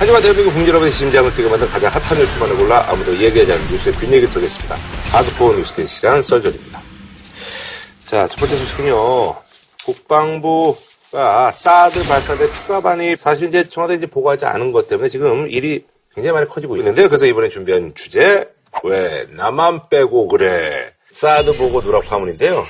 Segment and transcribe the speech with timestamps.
[0.00, 4.26] 하지만 대한민국 국민여러분의 심장을 뛰게 만든 가장 핫한 뉴스만을 골라 아무도 얘기하지 않는 뉴스의 뒷얘기
[4.28, 4.74] 드리겠습니다.
[5.12, 6.80] 하드코어 뉴스된 시간 썰전입니다.
[8.06, 9.36] 자, 첫 번째 소식은요.
[9.84, 15.84] 국방부가 사드 발사대 추가 반입 사실 이제 청와대 이제 보고하지 않은 것 때문에 지금 일이
[16.14, 17.08] 굉장히 많이 커지고 있는데요.
[17.10, 18.50] 그래서 이번에 준비한 주제
[18.84, 22.66] 왜 나만 빼고 그래 사드 보고 누락 파문인데요.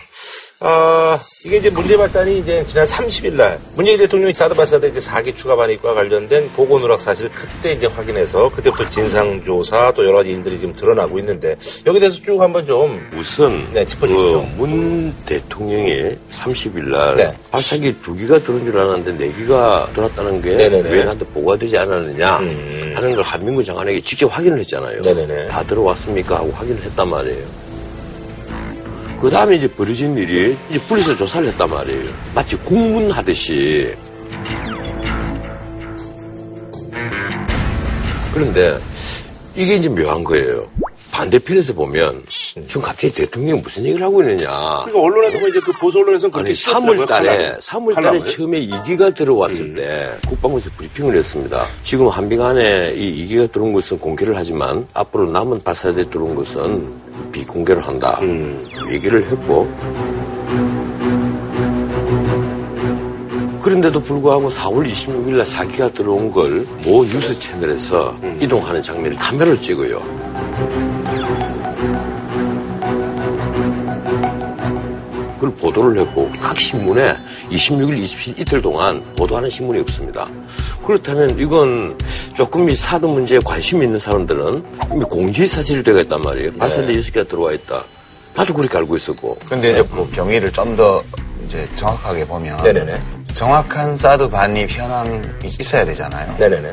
[0.63, 5.35] 어, 이게 이제 문제 발단이 이제 지난 30일 날 문재인 대통령이 사드 발사대 이제 4기
[5.35, 10.59] 추가 반입과 관련된 보고 누락 사실을 그때 이제 확인해서 그때부터 진상조사 또 여러 가지 인들이
[10.59, 14.43] 지금 드러나고 있는데 여기 대해서 쭉 한번 좀 우선 네, 짚어주시죠.
[14.43, 17.35] 그 문 대통령이 30일 날 네.
[17.51, 20.51] 발사기 두 기가 들어온 줄 알았는데 네 기가 들어왔다는 게.
[20.91, 22.93] 왜 나한테 보고가 되지 않았느냐 음.
[22.95, 25.01] 하는 걸 한민구 장관에게 직접 확인을 했잖아요.
[25.01, 25.47] 네네네.
[25.47, 27.70] 다 들어왔습니까 하고 확인을 했단 말이에요.
[29.21, 32.11] 그 다음에 이제 벌어진 일이 이제 분리서 조사를 했단 말이에요.
[32.35, 33.95] 마치 공문하듯이.
[38.33, 38.79] 그런데
[39.55, 40.67] 이게 이제 묘한 거예요.
[41.11, 42.25] 반대편에서 보면
[42.67, 44.47] 지금 갑자기 대통령이 무슨 얘기를 하고 있느냐.
[44.85, 47.59] 그러니까 언론에서 이제 그 보수 언론에서는 그렇게 아니, 씌웠더라고요, 3월 달에, 칼럼을.
[47.59, 48.19] 3월 달에.
[48.31, 49.75] 처음에 이기가 들어왔을 음.
[49.75, 51.67] 때 국방부에서 브리핑을 했습니다.
[51.83, 56.93] 지금 한빙안에 이 이기가 들어온 것은 공개를 하지만 앞으로 남은 발사대 들어온 것은
[57.33, 58.19] 비공개를 한다.
[58.23, 58.65] 음.
[58.93, 59.69] 얘기를 했고
[63.63, 68.39] 그런데도 불구하고 4월 26일 날 사기가 들어온 걸 모 뉴스 채널에서 음.
[68.41, 70.01] 이동하는 장면을 카메라를 찍어요.
[75.41, 77.17] 그걸 보도를 했고 각 신문에
[77.51, 80.29] 26일, 27일 이틀 동안 보도하는 신문이 없습니다.
[80.87, 81.97] 그렇다면 이건
[82.37, 86.53] 조금 이 사드 문제에 관심 있는 사람들은 이미 공지 사실이 되겠단 말이에요.
[86.57, 87.83] 발사대 6개가 들어와 있다.
[88.35, 89.39] 나도 그렇게 알고 있었고.
[89.49, 91.03] 근데 이제 그 경위를 좀 더
[91.47, 93.01] 이제 정확하게 보면 네네네.
[93.35, 95.21] 정확한 사드 반입 현황이
[95.59, 96.37] 있어야 되잖아요.
[96.39, 96.69] 네네네.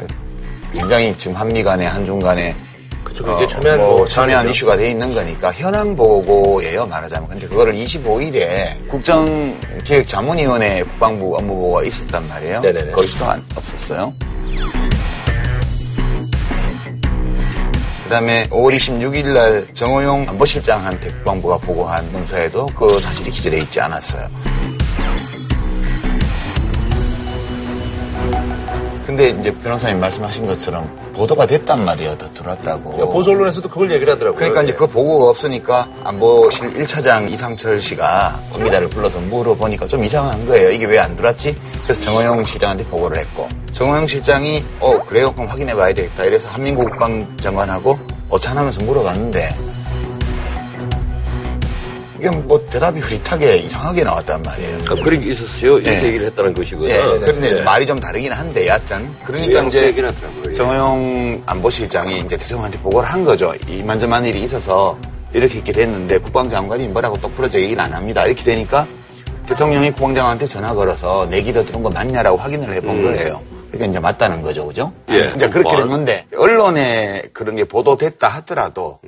[0.73, 2.53] 굉장히 지금 한미 간에 한중 간에
[3.07, 4.51] 그쵸, 굉장히 첨예한 뭐뭐 첨예한 사안이죠.
[4.55, 7.29] 이슈가 돼 있는 거니까 현황 보고예요 말하자면.
[7.29, 12.61] 근데 그거를 25일에 국정기획자문위원회 국방부 업무보고가 있었단 말이에요.
[12.61, 12.91] 네네네.
[12.91, 14.13] 거기서도 안- 없었어요.
[18.03, 24.29] 그 다음에 5월 26일 날 정호용 안보실장한테 국방부가 보고한 문서에도 그 사실이 기재돼 있지 않았어요.
[29.07, 32.17] 근데 이제 변호사님 말씀하신 것처럼 보도가 됐단 말이에요.
[32.17, 33.09] 더 들어왔다고.
[33.09, 34.37] 보수 언론에서도 그걸 얘기를 하더라고요.
[34.37, 40.71] 그러니까 이제 그 보고가 없으니까 안보실 1차장 이상철 씨가 권기자를 불러서 물어보니까 좀 이상한 거예요.
[40.71, 41.57] 이게 왜 안 들어왔지?
[41.85, 45.31] 그래서 정호영 실장한테 보고를 했고 정호영 실장이 어 그래요?
[45.31, 46.25] 그럼 확인해 봐야 되겠다.
[46.25, 47.97] 이래서 한민구 국방장관하고
[48.29, 49.55] 어찬하면서 물어봤는데
[52.19, 54.77] 이게 뭐 대답이 흐릿하게 이상하게 나왔단 말이에요.
[54.89, 55.77] 아, 그런 게 있었어요.
[55.77, 56.07] 이렇게 네.
[56.07, 56.89] 얘기를 했다는 것이거든.
[56.89, 57.61] 예, 그런데 네.
[57.61, 59.93] 말이 좀 다르긴 한데 여하튼 그러니까 이제.
[59.95, 60.51] 예.
[60.53, 63.53] 정호영 안보실장이 이제 대통령한테 보고를 한 거죠.
[63.67, 64.97] 이만저만 일이 있어서
[65.33, 68.25] 이렇게 있게 됐는데 국방장관이 뭐라고 똑부러져 얘기를 안 합니다.
[68.25, 68.87] 이렇게 되니까
[69.47, 73.41] 대통령이 국방장관한테 전화 걸어서 내기 더 들은 거 맞냐라고 확인을 해본 거예요.
[73.71, 74.91] 그러니까 이제 맞다는 거죠, 그죠?
[75.09, 75.31] 예.
[75.35, 75.77] 이제 그렇게 뭐.
[75.77, 78.99] 된 건데 언론에 그런 게 보도됐다 하더라도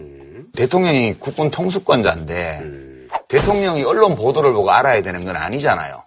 [0.56, 2.89] 대통령이 국군 통수권자인데
[3.28, 6.04] 대통령이 언론 보도를 보고 알아야 되는 건 아니잖아요.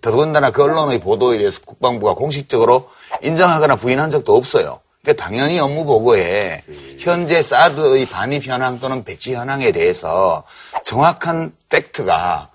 [0.00, 2.88] 더군다나 그 언론의 보도에 대해서 국방부가 공식적으로
[3.22, 4.80] 인정하거나 부인한 적도 없어요.
[5.02, 6.62] 그러니까 당연히 업무 보고에
[6.98, 10.44] 현재 사드의 반입 현황 또는 배치 현황에 대해서
[10.84, 12.50] 정확한 팩트가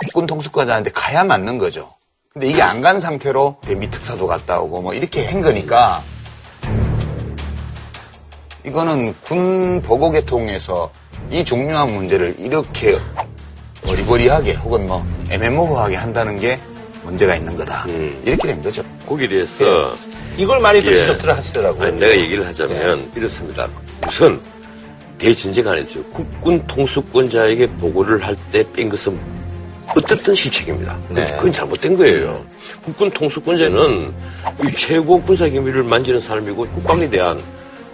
[0.00, 1.92] 국군 통수권자한테 가야 맞는 거죠.
[2.32, 6.02] 근데 이게 안 간 상태로 대미 특사도 갔다 오고 뭐 이렇게 한 거니까
[8.64, 10.90] 이거는 군 보고 계통에서
[11.30, 12.98] 이 중요한 문제를 이렇게
[13.86, 16.58] 어리버리하게 혹은 뭐 애매모호하게 한다는 게
[17.04, 17.86] 문제가 있는 거다.
[18.24, 18.82] 이렇게 된 거죠.
[19.06, 19.94] 거기에 대해서
[20.36, 20.94] 이걸 많이 또 예.
[20.96, 21.84] 지적들을 하시더라고요.
[21.88, 23.68] 아니, 내가 얘기를 하자면 이렇습니다.
[24.06, 24.40] 우선
[25.18, 26.02] 대진제가 아니었어요.
[26.04, 29.18] 국군 통수권자에게 보고를 할 때 뺀 것은
[29.96, 30.98] 어떻든 실책입니다.
[31.08, 31.26] 그건- 네.
[31.36, 32.44] 그건 잘못된 거예요.
[32.84, 34.12] 국군 통수권자는
[34.64, 37.40] 이 최고 군사기밀을 만지는 사람이고 국방에 대한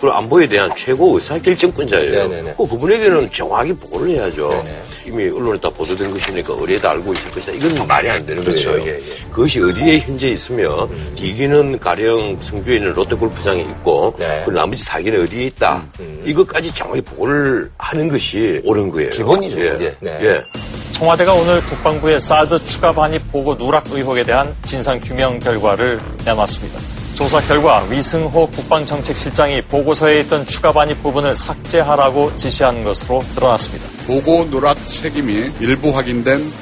[0.02, 2.26] 그리고 안보에 대한 최고 의사결정권자예요.
[2.26, 2.54] 네네네.
[2.56, 4.49] 그 그분에게는 정확히 보고를 해야죠.
[4.50, 4.82] 네네.
[5.06, 7.52] 이미 언론에 다 보도된 것이니까 의뢰다 알고 있을 것이다.
[7.52, 8.72] 이건 말이 안 되는 그렇죠.
[8.72, 8.84] 거예요.
[8.84, 9.31] 예, 예.
[9.31, 14.43] 그것이 어디에 현재 있으며 이기는 가령 성주에 있는 롯데골프장에 있고 네.
[14.44, 15.87] 그리고 나머지 사기는 어디에 있다.
[16.25, 19.10] 이것까지 정확히 보고를 하는 것이 옳은 거예요.
[19.10, 19.69] 기본이죠, 예.
[19.70, 19.94] 그게.
[20.00, 20.19] 네.
[20.20, 20.43] 예.
[20.90, 26.92] 청와대가 오늘 국방부의 사드 추가 반입 보고 누락 의혹에 대한 진상 규명 결과를 내놨습니다.
[27.23, 33.87] 조사 결과 위승호 국방정책실장이 보고서에 있던 추가 반입 부분을 삭제하라고 지시한 것으로 드러났습니다.
[34.09, 36.53] 보고 누락 책임이 일부 확인된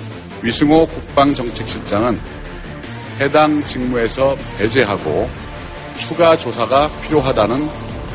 [0.43, 2.21] 위승호 국방정책실장은
[3.21, 5.31] 해당 직무에서 배제하고
[5.97, 7.67] 추가 조사가 필요하다는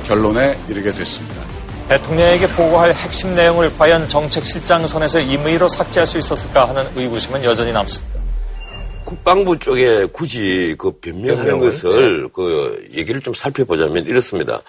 [0.03, 1.41] 결론에 이르게 됐습니다.
[1.89, 8.14] 대통령에게 보고할 핵심 내용을 과연 정책실장 선에서 임의로 삭제할 수 있었을까 하는 의구심은 여전히 남습니다.
[9.05, 14.61] 국방부 쪽에 굳이 그 변명하는 것을 그 얘기를 좀 살펴보자면 이렇습니다.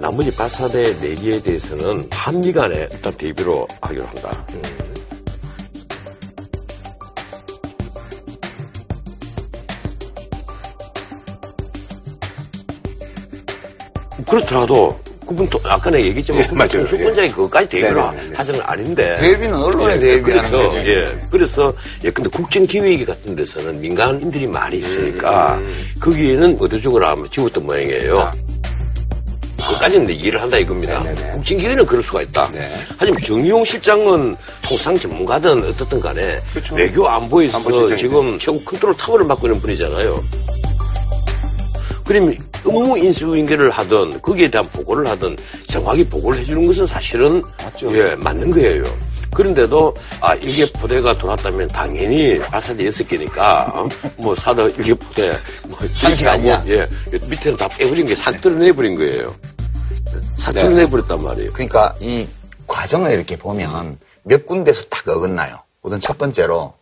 [0.00, 4.46] 나머지 발사대 4개에 대해서는 한미 간에 일단 대비로 하기로 한다.
[14.28, 14.98] 그렇더라도
[15.32, 16.68] 국군 통- 아까 내가 얘기했지만 예, 맞아요.
[16.86, 18.36] 통수권자에 그것까지 대비로 네네네.
[18.36, 20.88] 하자는 아닌데 대비는 언론에 대비하는 그래서 거죠.
[20.90, 21.72] 예 그래서
[22.04, 25.84] 예 근데 국정기획위 같은 데서는 민간인들이 많이 있으니까 음.
[26.00, 28.30] 거기에는 의도적으로 아마 지웠던 모양이에요.
[29.68, 31.02] 그까지는 이해를 한다 이겁니다.
[31.34, 32.48] 국정기획위는 그럴 수가 있다.
[32.52, 32.68] 네.
[32.98, 36.74] 하지만 정의용 실장은 통상 전문가든 어떻든 간에 그쵸.
[36.74, 37.96] 외교 안보에서 안보실장인데.
[38.00, 40.22] 지금 최고 컨트롤 타워를 맡고 있는 분이잖아요.
[42.04, 45.36] 그러면 업무 인수인계를 하든 거기에 대한 보고를 하든
[45.68, 47.42] 정확히 보고를 해주는 것은 사실은
[47.92, 48.84] 예 맞는 거예요.
[49.34, 53.88] 그런데도 아 일개 포대가 돌았다면 당연히 발사대 여섯 개니까 어?
[54.18, 55.36] 뭐 사드 일개 포대
[55.66, 56.62] 뭐 상식 아니야?
[56.66, 59.34] 예 밑에는 다 빼버린 게 싹 드러내버린 거예요.
[60.38, 60.62] 싹 네.
[60.62, 61.52] 드러내버렸단 말이에요.
[61.52, 62.26] 그러니까 이
[62.66, 65.58] 과정을 이렇게 보면 몇 군데서 딱 어긋나요.
[65.82, 66.74] 우선 첫 번째로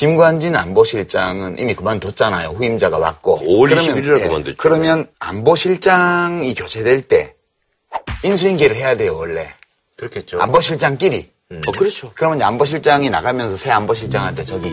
[0.00, 2.48] 김관진 안보실장은 이미 그만뒀잖아요.
[2.56, 3.38] 후임자가 왔고.
[3.40, 4.56] 5월 그러면, 21일에 그만뒀죠.
[4.56, 7.34] 그러면 안보실장이 교체될 때
[8.24, 9.52] 인수인계를 해야 돼요, 원래.
[9.98, 10.40] 그렇겠죠.
[10.40, 11.30] 안보실장끼리.
[11.66, 12.12] 어 그렇죠.
[12.14, 14.72] 그러면 안보실장이 나가면서 새 안보실장한테 저기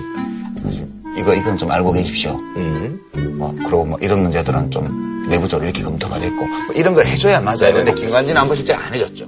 [0.63, 0.87] 사실
[1.19, 2.31] 이거 이건 좀 알고 계십시오.
[2.55, 2.97] 음.
[3.37, 7.73] 뭐 그리고 뭐 이런 문제들은 좀 내부적으로 이렇게 검토가 됐고 뭐 이런 걸 해줘야 맞아요.
[7.73, 9.25] 근데 김관진 안보실장 안 해줬죠.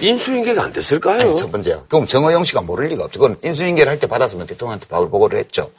[0.00, 1.20] 인수인계가 안 됐을까요?
[1.20, 1.84] 아니, 첫 번째요.
[1.88, 3.20] 그럼 정호영 씨가 모를 리가 없죠.
[3.20, 5.70] 그건 인수인계를 할 때 받았으면 대통령한테 바로 보고를 했죠.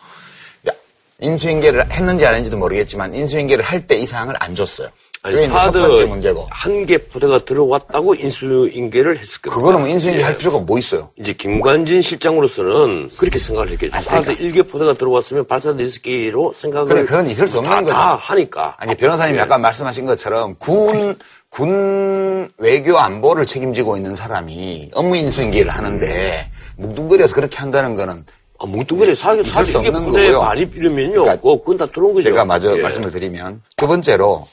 [0.68, 0.72] 야,
[1.20, 4.90] 인수인계를 했는지 안 했는지도 모르겠지만 인수인계를 할 때 이 사항을 안 줬어요.
[5.24, 6.48] 아니, 첫 번째 사드 문제고.
[6.50, 9.56] 한 개 포대가 들어왔다고 인수인계를 했을 겁니다.
[9.56, 10.24] 그거는 뭐 인수인계 예.
[10.24, 11.12] 할 필요가 뭐 있어요?
[11.20, 13.96] 이제 김관진 실장으로서는 그렇게 생각을 했겠죠.
[13.96, 14.44] 아니, 사드 그러니까.
[14.44, 17.92] 일 1개 포대가 들어왔으면 발사대 6개로 생각을 그래, 그건 있을 수 없는 다, 거죠.
[17.92, 18.76] 다 하니까.
[18.80, 19.42] 아니 변호사님 이 예.
[19.44, 21.16] 아까 말씀하신 것처럼 군,
[21.52, 28.26] 군 외교 안보를 책임지고 있는 사람이 업무 인수인계를 하는데 뭉뚱그려서 그렇게 한다는 거는
[28.58, 30.40] 아, 뭉뚱그려 수 1개 없는 거고요.
[30.40, 31.24] 반입 이러면요.
[31.24, 32.30] 그러니까 어, 그건 다 들어온 거죠.
[32.30, 32.82] 제가 마저 예.
[32.82, 34.48] 말씀을 드리면 두 번째로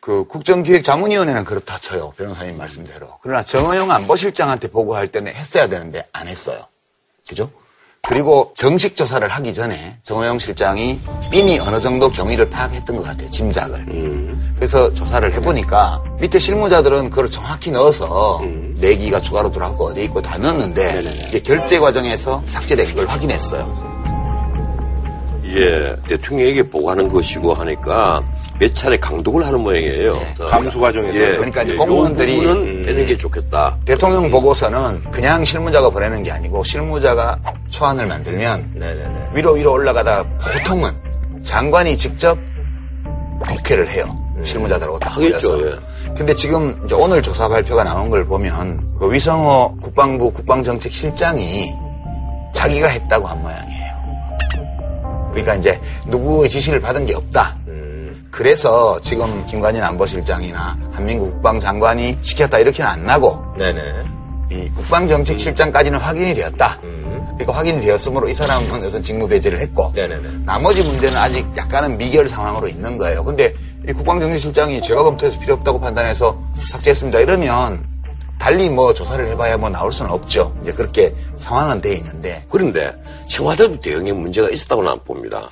[0.00, 6.60] 그 국정기획자문위원회는 그렇다 쳐요 변호사님 말씀대로 그러나 정호영 안보실장한테 보고할 때는 했어야 되는데 안 했어요
[7.26, 7.50] 그죠?
[8.02, 11.00] 그리고 정식 조사를 하기 전에 정호영 실장이
[11.32, 14.54] 이미 어느 정도 경위를 파악했던 것 같아요 짐작을 음.
[14.56, 18.40] 그래서 조사를 해보니까 밑에 실무자들은 그걸 정확히 넣어서
[18.76, 23.86] 내기가 추가로 들어가고 어디 있고 다 넣었는데 이게 결제 과정에서 삭제된 걸 확인했어요
[25.54, 28.22] 예, 대통령에게 보고하는 것이고 하니까
[28.58, 30.14] 몇 차례 강독을 하는 모양이에요.
[30.14, 30.34] 네.
[30.40, 31.18] 어, 감수 과정에서.
[31.36, 33.76] 그러니까 이제 예, 공무원들이- 요 부분은 빼는 게 좋겠다.
[33.84, 37.38] 대통령 보고서는 그냥 실무자가 보내는 게 아니고 실무자가
[37.70, 39.30] 초안을 만들면 네네네.
[39.34, 40.90] 위로 위로 올라가다 보통은
[41.44, 42.38] 장관이 직접
[43.46, 44.04] 국회를 해요.
[44.42, 45.66] 실무자들하고 다 하겠죠.
[45.70, 45.74] 예.
[46.16, 51.70] 근데 지금 이제 오늘 조사 발표가 나온 걸 보면 그 위성호 국방부 국방정책실장이
[52.54, 53.86] 자기가 했다고 한 모양이에요.
[55.30, 57.54] 그러니까 이제 누구의 지시를 받은 게 없다.
[58.36, 63.80] 그래서 지금 김관진 안보실장이나 한민국 국방장관이 시켰다 이렇게는 안 나고 네네.
[64.52, 66.78] 이 국방정책실장까지는 확인이 되었다.
[66.84, 67.24] 음.
[67.30, 70.28] 그러니까 확인이 되었으므로 이 사람은 우선 직무 배제를 했고 네네네.
[70.44, 73.24] 나머지 문제는 아직 약간은 미결 상황으로 있는 거예요.
[73.24, 73.54] 근데
[73.88, 77.20] 이 국방정책실장이 제가 검토해서 필요 없다고 판단해서 삭제했습니다.
[77.20, 77.86] 이러면
[78.38, 80.54] 달리 뭐 조사를 해봐야 뭐 나올 수는 없죠.
[80.62, 82.94] 이제 그렇게 상황은 돼 있는데 그런데
[83.30, 85.48] 청와대도 대응에 문제가 있었다고 는 봅니다.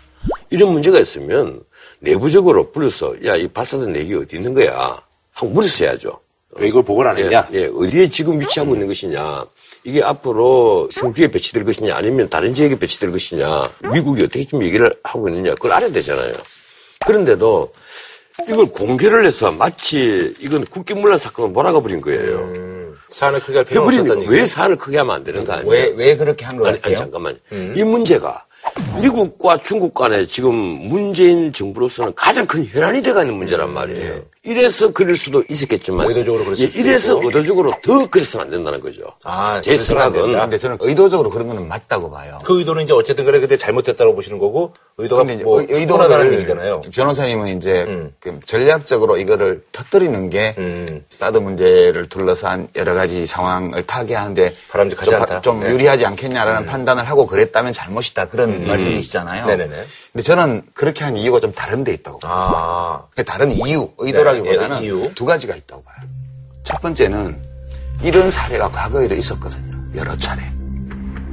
[0.51, 1.61] 이런 문제가 있으면
[2.05, 5.01] 내부적으로 불러서 야 이 발사대 내기 어디 있는 거야
[5.33, 6.21] 하고 물었어야죠.
[6.57, 7.49] 왜 이걸 보고를 안 했냐?
[7.53, 9.45] 예, 예, 어디에 지금 위치하고 있는 것이냐
[9.83, 15.29] 이게 앞으로 성주에 배치될 것이냐 아니면 다른 지역에 배치될 것이냐 미국이 어떻게 좀 얘기를 하고
[15.29, 16.33] 있느냐 그걸 알아야 되잖아요.
[17.05, 17.73] 그런데도
[18.49, 22.39] 이걸 공개를 해서 마치 이건 국기문란 사건을 몰아가 버린 거예요.
[22.39, 24.47] 음, 사안을 크게 할 필요 해버리니까 없었다는 왜 얘기.
[24.47, 25.69] 사안을 크게 하면 안 되는 거 아니에요?
[25.71, 26.99] 왜, 왜 그렇게 한것 아니, 아니 같아요?
[26.99, 27.39] 잠깐만.
[27.77, 28.45] 이 문제가
[29.01, 34.23] 미국과 중국 간에 지금 문재인 정부로서는 가장 큰 혈안이 돼가 있는 문제란 말이에요.
[34.47, 37.29] 이래서 그럴 수도 있었겠지만 의도적으로 그랬을 예, 이래서 있고.
[37.29, 39.01] 의도적으로 더 그래서는 안 된다는 거죠.
[39.25, 40.33] 아, 제 생각은.
[40.33, 42.41] 근데 저는 의도적으로 그런 거는 맞다고 봐요.
[42.45, 46.83] 그 의도는 이제 어쨌든 간에 그때 잘못됐다고 보시는 거고 의도가 뭐 의- 의도하다는 얘기잖아요.
[46.93, 48.13] 변호사님은 이제 음.
[48.21, 51.05] 그 전략적으로 이거를 터뜨리는 게 음.
[51.09, 55.41] 사드 문제를 둘러싼 여러 가지 상황을 타개하는데 바람직하지 좀, 않다.
[55.41, 55.71] 좀 네.
[55.71, 59.47] 유리하지 않겠냐라는 판단을 하고 그랬다면 잘못이다 그런 말씀이시잖아요.
[59.47, 59.85] 네네네.
[60.15, 62.33] 근데 저는 그렇게 한 이유가 좀 다른 데 있다고 봐요.
[62.33, 63.03] 아.
[63.17, 65.13] 그 다른 이유, 의도라기보다는 네, 이유.
[65.13, 65.97] 두 가지가 있다고 봐요.
[66.63, 67.37] 첫 번째는
[68.01, 69.77] 이런 사례가 과거에도 있었거든요.
[69.97, 70.41] 여러 차례.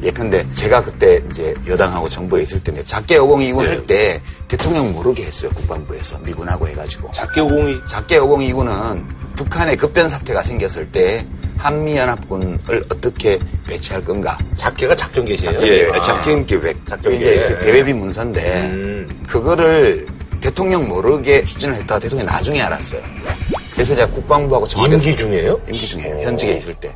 [0.01, 3.67] 예컨대 제가 그때 이제 여당하고 정부에 있을 때 작게 50 이후 네.
[3.69, 5.51] 할때 대통령 모르게 했어요.
[5.53, 7.11] 국방부에서 미군하고 해가지고.
[7.11, 11.27] 작게 오공이 작게 50 이후는 북한에 급변 사태가 생겼을 때
[11.61, 14.37] 한미연합군을 어떻게 배치할 건가.
[14.57, 15.57] 작게가 작전 개시예요.
[15.61, 16.01] 예, 아.
[16.01, 16.85] 작전 계획.
[16.87, 17.47] 작전 계획.
[17.59, 19.23] 그 대외비 문서인데 음.
[19.27, 20.05] 그거를
[20.41, 23.01] 대통령 모르게 추진을 했다가 대통령이 나중에 알았어요.
[23.73, 25.61] 그래서 제가 국방부하고 청와대에서 임기 중이에요?
[25.67, 26.21] 임기 중이에요.
[26.21, 26.93] 현직에 있을 때.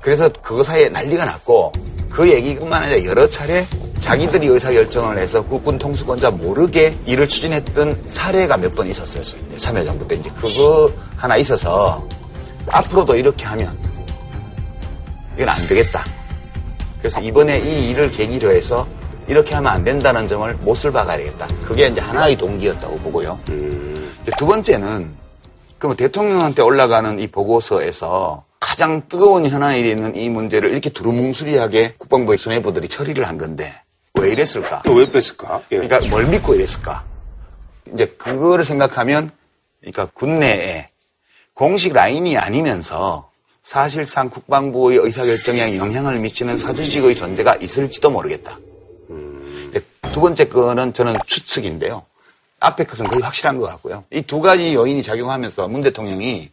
[0.00, 1.72] 그래서 그거 사이에 난리가 났고
[2.10, 3.66] 그 얘기뿐만 아니라 여러 차례
[3.98, 9.22] 자기들이 의사결정을 해서 국군 통수권자 모르게 일을 추진했던 사례가 몇 번 있었어요.
[9.56, 12.06] 참여정부 때 이제 그거 하나 있어서
[12.68, 13.76] 앞으로도 이렇게 하면
[15.36, 16.04] 이건 안 되겠다.
[16.98, 18.86] 그래서 이번에 이 일을 계기로 해서
[19.26, 21.46] 이렇게 하면 안 된다는 점을 못을 박아야 되겠다.
[21.64, 23.38] 그게 이제 하나의 동기였다고 보고요.
[23.46, 25.14] 이제 두 번째는
[25.78, 32.88] 그러면 대통령한테 올라가는 이 보고서에서 가장 뜨거운 현안이 있는 이 문제를 이렇게 두루뭉술이하게 국방부의 수뇌부들이
[32.88, 33.72] 처리를 한 건데
[34.14, 34.82] 왜 이랬을까?
[34.88, 35.62] 왜 뺐을까?
[35.72, 35.76] 예.
[35.76, 37.04] 그러니까 뭘 믿고 이랬을까?
[37.92, 39.30] 이제 그거를 생각하면
[39.80, 40.86] 그러니까 군내에
[41.52, 43.30] 공식 라인이 아니면서
[43.64, 48.58] 사실상 국방부의 의사결정에 영향을 미치는 사주직의 존재가 있을지도 모르겠다.
[50.12, 52.04] 두 번째 거는 저는 추측인데요.
[52.60, 54.04] 앞에 것은 거의 확실한 것 같고요.
[54.12, 56.50] 이 두 가지 요인이 작용하면서 문 대통령이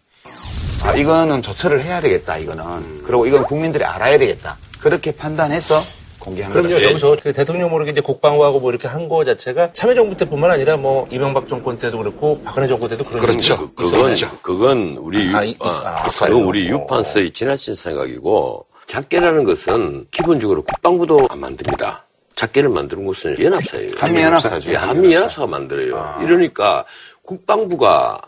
[0.83, 3.03] 아, 이거는 조처를 해야 되겠다, 이거는.
[3.03, 4.57] 그리고 이건 국민들이 알아야 되겠다.
[4.79, 5.83] 그렇게 판단해서
[6.21, 6.85] 공개한 그럼요, 거죠.
[6.85, 11.07] 여기서 그 대통령 모르게 이제 국방부하고 뭐 이렇게 한 거 자체가 참여정부 때뿐만 아니라 뭐
[11.11, 13.69] 이명박 정권 때도 그렇고 박근혜 정권 때도 그런 그렇죠.
[13.75, 14.15] 그건.
[14.41, 16.29] 그건 우리, 유, 아, 이- 아, 있어요.
[16.31, 22.05] 그건 우리 유판서의 지나친 생각이고, 작계라는 것은 기본적으로 국방부도 안 만듭니다.
[22.35, 23.91] 작계를 만드는 곳은 연합사예요.
[23.97, 24.69] 한미연합사죠.
[24.71, 26.19] 예, 한미연합사가 만들어요.
[26.23, 26.85] 이러니까
[27.23, 28.19] 국방부가?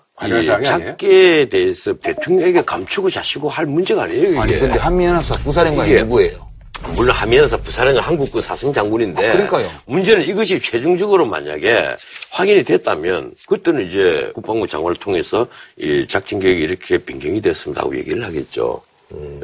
[0.64, 4.30] 작계에 대해서 대통령에게 감추고 자시고 할 문제가 아니에요.
[4.30, 4.40] 이게.
[4.40, 6.48] 아니, 근데 한미연합사 부사령관이 이게- 누구예요?
[6.96, 9.70] 물론 하면서 부사령은 한국군 사성장군인데 아, 그러니까요.
[9.86, 11.96] 문제는 이것이 최종적으로 만약에
[12.32, 15.48] 확인이 됐다면 그때는 이제 국방부 장관을 통해서
[15.78, 18.82] 이 작전 계획이 이렇게 변경이 됐습니다 하고 얘기를 하겠죠.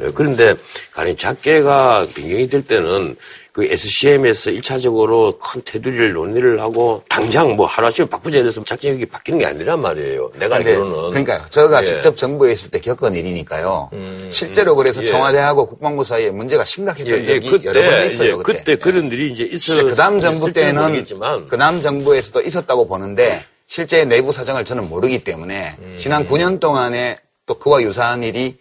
[0.00, 0.54] 예, 그런데
[0.92, 3.16] 간이 작계가 변경이 될 때는
[3.52, 9.40] 그 SCM에서 1차적으로 큰 테두리를 논의를 하고 당장 뭐 하루아침에 바꾸지 않아서 작전 계획이 바뀌는
[9.40, 10.30] 게 아니란 말이에요.
[10.38, 11.10] 내가 알기로는.
[11.10, 11.42] 그러니까요.
[11.50, 11.84] 제가 예.
[11.84, 13.90] 직접 정부에 있을 때 겪은 일이니까요.
[14.30, 15.06] 실제로 그래서 예.
[15.06, 18.28] 청와대하고 국방부 사이에 문제가 심각했던 예, 예, 적이 여러 번 있어요.
[18.28, 18.58] 이제 그때.
[18.58, 19.84] 그때 그런 일이 이제 있어.
[19.84, 24.88] 그 다음 정부 때는 때는 모르겠지만 그 다음 정부에서도 있었다고 보는데 실제 내부 사정을 저는
[24.88, 25.96] 모르기 때문에 음.
[25.98, 27.16] 지난 9년 동안에
[27.46, 28.58] 또 그와 유사한 일이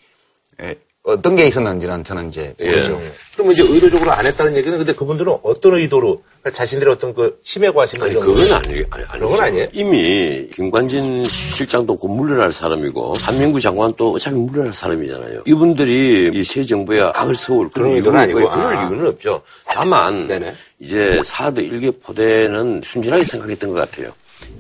[0.62, 0.76] 예,
[1.10, 2.70] 어떤 게 있었는지는 저는 이제 예.
[2.70, 3.02] 모르죠.
[3.36, 7.72] 그럼 이제 의도적으로 안 했다는 얘기는 근데 그분들은 어떤 의도로 그러니까 자신들의 어떤 그 심해
[7.72, 9.68] 과심 아니 그건 거- 아니, 아니, 아니 그런 건 아니에요?
[9.74, 15.44] 이미 김관진 실장도 곧 물러날 사람이고 한민구 장관도 어차피 물러날 사람이잖아요.
[15.48, 18.50] 이분들이 이 새 정부에 악을 세울 그런 의도는 이유는 아니고.
[18.50, 18.50] 거예요.
[18.70, 18.88] 그럴 아.
[18.90, 19.42] 이유는 없죠.
[19.66, 20.56] 다만 네네.
[20.80, 24.12] 이제 사드 일개 포대는 순진하게 생각했던 것 같아요.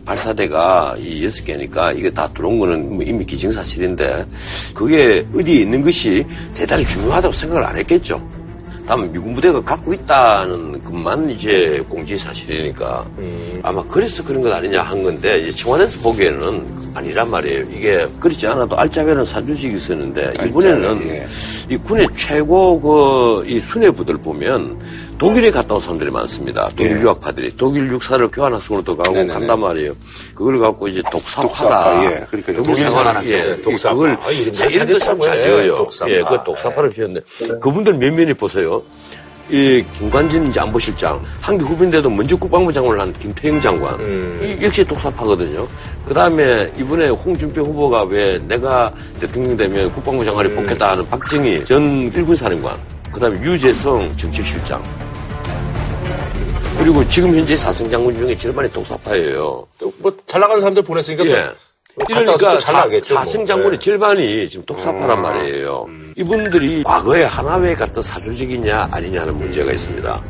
[0.05, 4.25] 발사대가 이 여섯 개니까 이게 다 들어온 거는 뭐 이미 기증사실인데
[4.73, 8.19] 그게 어디에 있는 것이 대단히 중요하다고 생각을 안 했겠죠.
[8.87, 13.05] 다만 미군 부대가 갖고 있다는 것만 이제 공지 사실이니까
[13.61, 17.65] 아마 그래서 그런 것 아니냐 한 건데 이제 청와대에서 보기에는 아니란 말이에요.
[17.69, 21.27] 이게 그렇지 않아도 알짜배는 사주직이 있었는데 이번에는 예.
[21.69, 24.79] 이 군의 최고 그이 수뇌부들 보면
[25.19, 26.69] 독일에 갔다 온 사람들이 많습니다.
[26.69, 27.01] 독일 예.
[27.01, 29.33] 유학파들이 독일 육사를 교환학생으로도 가고 네네네.
[29.33, 29.93] 간단 말이에요.
[30.33, 31.47] 그걸 갖고 이제 독사파다.
[31.47, 32.25] 독사파, 예.
[32.29, 32.55] 그러니까요.
[32.55, 33.27] 독일 생활학교.
[33.29, 33.55] 예.
[33.61, 33.95] 독사파.
[33.95, 35.43] 그걸 아, 이름 이름도 참잘잘 지었네.
[35.43, 35.75] 지어요.
[35.75, 36.11] 독사파.
[36.11, 37.21] 예, 그 독사파를 지었는데
[37.59, 38.81] 그분들 몇 면이 보세요.
[39.51, 43.99] 이 김관진 이제 안보실장 한기 후배인데도 먼저 국방부 장관을 한 김태형 장관
[44.43, 45.67] 이 역시 독사파거든요.
[46.07, 52.11] 그 다음에 이번에 홍준표 후보가 왜 내가 대통령 되면 국방부 장관이 뽑겠다 하는 박정희 전
[52.13, 52.77] 일군 사령관
[53.11, 55.08] 그 다음에 유재성 정책실장
[56.77, 59.67] 그리고 지금 현재 사성 장군 중에 절반이 독사파예요.
[59.99, 61.49] 뭐 잘 나가는 사람들 보냈으니까 예.
[62.71, 63.15] 나가겠죠.
[63.15, 63.23] 뭐.
[63.23, 63.79] 사승 장군의 예.
[63.79, 65.85] 절반이 지금 독사파란 말이에요.
[66.15, 70.21] 이분들이 과거에 하나회 같은 사조직이냐 아니냐 하는 문제가 있습니다.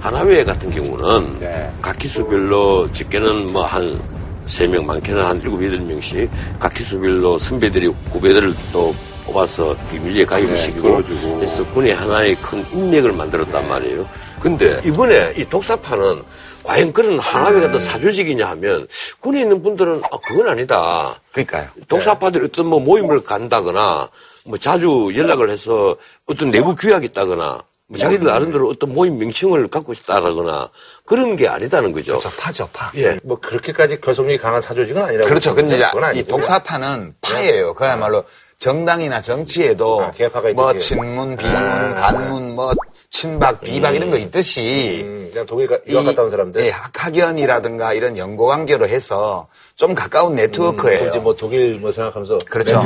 [0.00, 1.72] 하나회 같은 경우는 네.
[1.80, 4.00] 각 기수별로 적게는 뭐 한
[4.44, 10.56] 세명 많게는 한 일곱, 여덟 명씩 각 기수별로 선배들이 후배들을 또 뽑아서 비밀리에 가입을 네,
[10.56, 11.02] 시키고.
[11.38, 14.06] 그래서 군의 하나의 큰 인맥을 만들었단 말이에요.
[14.44, 16.22] 근데 이번에 이 독사파는
[16.64, 18.86] 과연 그런 하나의 같은 사조직이냐 하면
[19.20, 21.18] 군에 있는 분들은 아, 그건 아니다.
[21.32, 21.68] 그러니까요.
[21.88, 24.10] 독사파들이 어떤 뭐 모임을 간다거나
[24.44, 25.96] 뭐 자주 연락을 해서
[26.26, 30.68] 어떤 내부 규약이 있다거나 뭐 자기들 나름대로 어떤 모임 명칭을 갖고 있다거나
[31.06, 32.18] 그런 게 아니다는 거죠.
[32.22, 32.92] 저 파죠, 파.
[32.96, 33.18] 예.
[33.22, 35.26] 뭐 그렇게까지 결속력이 강한 사조직은 아니라고.
[35.26, 35.54] 그렇죠.
[35.54, 35.82] 근데
[36.14, 36.22] 이.
[36.22, 37.72] 독사파는 파예요.
[37.72, 38.24] 그야말로
[38.58, 40.12] 정당이나 정치에도 아,
[40.54, 40.76] 뭐.
[40.78, 42.72] 친문, 비문, 반문, 뭐
[43.14, 46.64] 친박, 비박 이런 거 있듯이 음, 그냥 독일 가, 유학 갔다 온 사람들.
[46.64, 51.08] 예, 학학연이라든가 이런 연고 관계로 해서 좀 가까운 네트워크예요.
[51.10, 52.78] 이제 뭐 독일 뭐 생각하면서 그렇죠.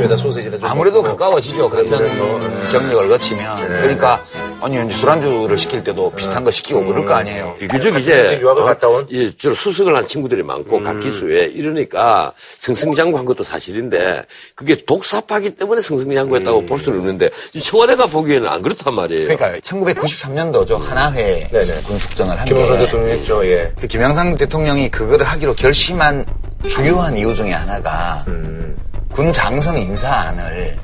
[0.62, 1.16] 아무래도 먹고.
[1.18, 1.68] 가까워지죠.
[1.68, 2.68] 같은 아무래도, 네.
[2.72, 3.68] 경력을 거치면.
[3.82, 4.24] 그러니까
[4.62, 7.56] 아니 이제 술안주를 시킬 때도 비슷한 거 시키고 그럴 거 아니에요.
[7.58, 9.06] 비교적 이제 유학을 갔다 온?
[9.10, 14.22] 예, 주로 수석을 한 친구들이 많고 각 기수에 이러니까 승승장구한 것도 사실인데
[14.54, 17.28] 그게 독사파기 때문에 승승장구했다고 볼 수는 없는데
[17.62, 19.36] 청와대가 보기에는 안 그렇단 말이에요.
[19.36, 20.80] 그러니까 1993년도죠.
[20.80, 21.82] 하나회 네네.
[21.82, 22.84] 군숙정을 한 김영선 게.
[22.86, 23.46] 대통령 했죠.
[23.46, 23.72] 예.
[23.78, 26.24] 그 김영삼 대통령이 그거를 하기로 결심한
[26.68, 28.24] 주요한 이유 중에 하나가
[29.12, 30.76] 군 장성 인사안을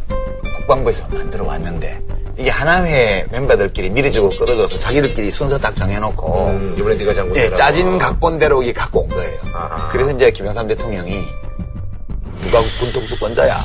[0.59, 2.00] 국방부에서 만들어 왔는데
[2.37, 7.37] 이게 하나회 멤버들끼리 미리 주고 끌어줘서 자기들끼리 순서 딱 정해놓고 음, 이번에 네가 장군.
[7.37, 9.38] 예, 짜진 각본대로 이게 갖고 온 거예요.
[9.52, 9.88] 아하.
[9.90, 11.23] 그래서 이제 김영삼 대통령이
[12.43, 13.57] 누가 군통수권자야.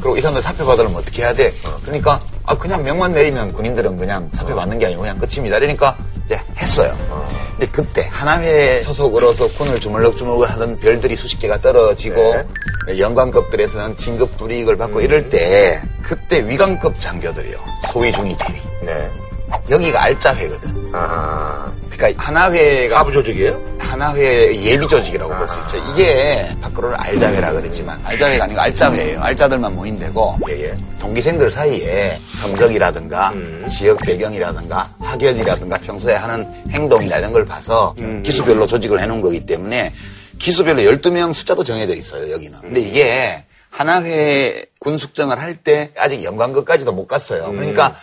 [0.00, 1.52] 그리고 이 사람들 사표 받으려면 어떻게 해야 돼?
[1.82, 5.58] 그러니까 아 그냥 명만 내리면 군인들은 그냥 사표 받는 게 아니고 그냥 끝입니다.
[5.58, 5.96] 그러니까
[6.26, 6.96] 이제 했어요.
[7.60, 12.36] 근데 그때 하나회 소속으로서 군을 주물럭주물럭 하던 별들이 수십 개가 떨어지고
[12.96, 17.58] 영관급들에서는 진급 불이익을 받고 이럴 때 그때 위관급 장교들이요.
[17.92, 18.58] 소위 중위 대위.
[18.82, 19.10] 네.
[19.68, 20.90] 여기가 알짜회거든.
[20.94, 21.72] 아하.
[21.90, 23.76] 그러니까 하나회가 하부 조직이에요?
[23.78, 25.76] 하나회 예비 조직이라고 볼수 있죠.
[25.92, 29.20] 이게 밖으로는 알자회라 그랬지만 알자회가 아니고 알짜회예요.
[29.20, 30.76] 알짜들만 모인 데고 예, 예.
[31.00, 33.66] 동기생들 사이에 성적이라든가 음.
[33.68, 38.22] 지역 배경이라든가 학연이라든가 평소에 하는 행동이나 이런 걸 봐서 음.
[38.24, 39.92] 기수별로 조직을 해놓은 거기 때문에
[40.38, 42.60] 기수별로 12명 숫자도 정해져 있어요, 여기는.
[42.62, 47.46] 근데 이게 하나회 군 숙정을 할 때 아직 연관급까지도 못 갔어요.
[47.48, 47.56] 음.
[47.56, 47.94] 그러니까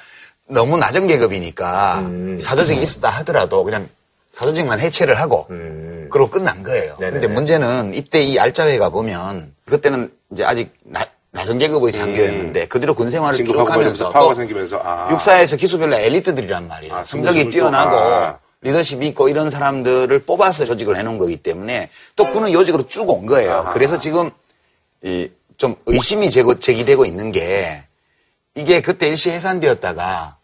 [0.49, 2.09] 너무 낮은 계급이니까
[2.41, 3.87] 사조직이 있었다 하더라도 그냥
[4.31, 6.07] 사조직만 해체를 하고 음.
[6.11, 6.95] 그러고 끝난 거예요.
[6.99, 7.11] 네네네.
[7.19, 12.93] 근데 문제는 이때 이 알짜회가 보면 그때는 이제 아직 나- 낮은 계급의 장교였는데 그 뒤로
[12.95, 15.09] 군 생활을 쭉 하면서 뭐 파워가 또 생기면서 아.
[15.11, 16.95] 육사에서 기수별로 엘리트들이란 말이에요.
[16.95, 18.39] 아, 성적이 뛰어나고 또, 아.
[18.61, 23.51] 리더십이 있고 이런 사람들을 뽑아서 조직을 해놓은 거기 때문에 또 군은 요직으로 쭉 온 거예요.
[23.53, 23.73] 아하.
[23.73, 24.31] 그래서 지금
[25.03, 27.83] 이 좀 의심이 제기되고 있는 게
[28.53, 30.36] 이게 그때 일시 해산되었다가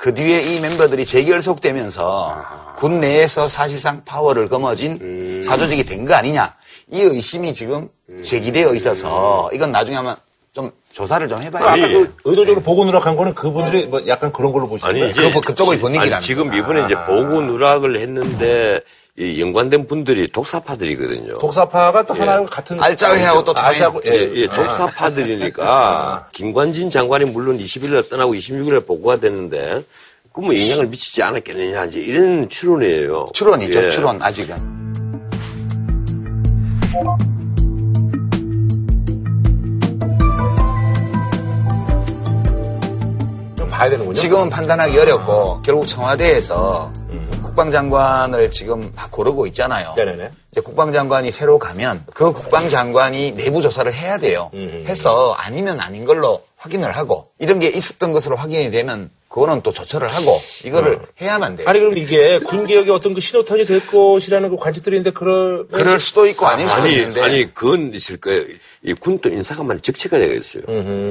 [0.00, 5.42] 그 뒤에 이 멤버들이 재결속되면서 군 내에서 사실상 파워를 거머쥔 음.
[5.44, 6.54] 사조직이 된 거 아니냐.
[6.90, 7.86] 이 의심이 지금
[8.22, 10.16] 제기되어 있어서 이건 나중에 아마
[10.54, 12.06] 좀 조사를 좀 해봐야 아까 돼요.
[12.06, 15.10] 그 의도적으로 보고 누락한 거는 그분들이 뭐 약간 그런 걸로 보시는 아니 거예요?
[15.12, 18.80] 이제 그거- 그쪽의 분위기라는 아니, 지금 이번에 이제 보고 누락을 했는데 이
[19.18, 21.38] 연관된 분들이 독사파들이거든요.
[21.38, 22.20] 독사파가 또 예.
[22.20, 28.86] 하나랑 같은 알짜회하고 또 알짜하고 예, 예, 독사파들이니까 김관진 장관이 물론 20일 날 떠나고 26일에
[28.86, 29.82] 보고가 됐는데
[30.32, 33.26] 그뭐 영향을 미치지 않았겠느냐 이제 이런 추론이에요.
[33.34, 33.90] 추론이죠, 예.
[33.90, 34.80] 추론, 아직은.
[43.56, 44.14] 좀 봐야 되는군요.
[44.14, 46.99] 지금은 판단하기 어렵고, 결국 청와대에서
[47.60, 49.92] 국방장관을 지금 막 고르고 있잖아요.
[49.96, 50.30] 네네네.
[50.52, 54.50] 이제 국방장관이 새로 가면 그 국방장관이 내부 조사를 해야 돼요.
[54.86, 60.08] 해서 아니면 아닌 걸로 확인을 하고, 이런 게 있었던 것으로 확인이 되면 그거는 또 조처를
[60.08, 61.68] 하고, 이거를 해야만 돼요.
[61.68, 66.00] 아니 그럼 이게 군 개혁의 어떤 그 신호탄이 될 것이라는 그 관측들이 있는데 그럴 그럴
[66.00, 67.20] 수도 있고 아닐 수도 아니, 있는데.
[67.22, 68.44] 아니, 그건 있을 거예요.
[68.82, 70.62] 이 군도 인사가 많이 적체가 되겠어요.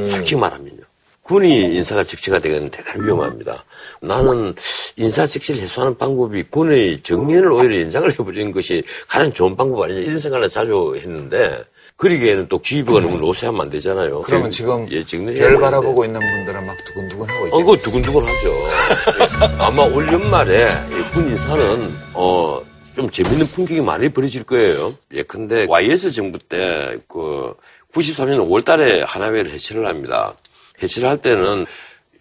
[0.07, 0.81] 솔직히 말하면요.
[1.29, 3.63] 군이 인사가 적체가 되면 대단히 위험합니다.
[4.01, 4.55] 나는
[4.97, 10.17] 인사 적체를 해소하는 방법이 군의 정년을 오히려 연장을 해버리는 것이 가장 좋은 방법 아니냐 이런
[10.17, 11.63] 생각을 자주 했는데
[11.97, 14.23] 그러기에는 또 기부가 너무 노쇠하면 안 되잖아요.
[14.23, 15.03] 그러면 지금 예,
[15.37, 15.59] 별.
[15.59, 17.57] 바라보고 있는 분들은 막 두근두근 하고 있고.
[17.57, 18.49] 어, 그거 두근두근 하죠.
[18.49, 19.55] 예.
[19.59, 22.61] 아마 올 연말에 이군 인사는, 어,
[22.95, 24.95] 좀 재밌는 풍경이 많이 벌어질 거예요.
[25.13, 27.53] 예, 근데 YS 정부 때, 그,
[27.93, 30.33] 93년 5월 달에 하나회를 해체를 합니다.
[30.81, 31.65] 해체를 할 때는,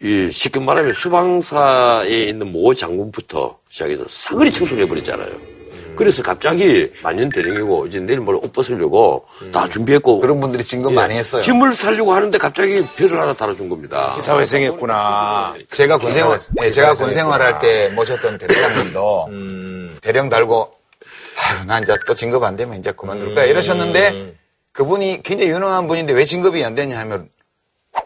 [0.03, 5.59] 이, 쉽게 말하면 수방사에 있는 모 장군부터 시작해서 사거리 청소를 해버렸잖아요.
[5.97, 10.21] 그래서 갑자기 만년 대령이고, 이제 내일 모레 옷 벗으려고 다 준비했고.
[10.21, 11.42] 그런 분들이 진급 많이 했어요.
[11.42, 14.16] 짐을 살려고 하는데 갑자기 별을 하나 달아준 겁니다.
[14.21, 15.57] 사회생했구나.
[15.73, 19.99] 제가 군 생활, 기사- 예, 제가 기사 군 생활할 때 모셨던 대대장님도 음.
[20.01, 20.71] 대령 달고,
[21.40, 23.47] 아유, 나 이제 또 진급 안 되면 이제 그만둘 거야.
[23.47, 23.51] 음.
[23.51, 24.35] 이러셨는데
[24.73, 27.29] 그분이 굉장히 유능한 분인데 왜 진급이 안 되냐 하면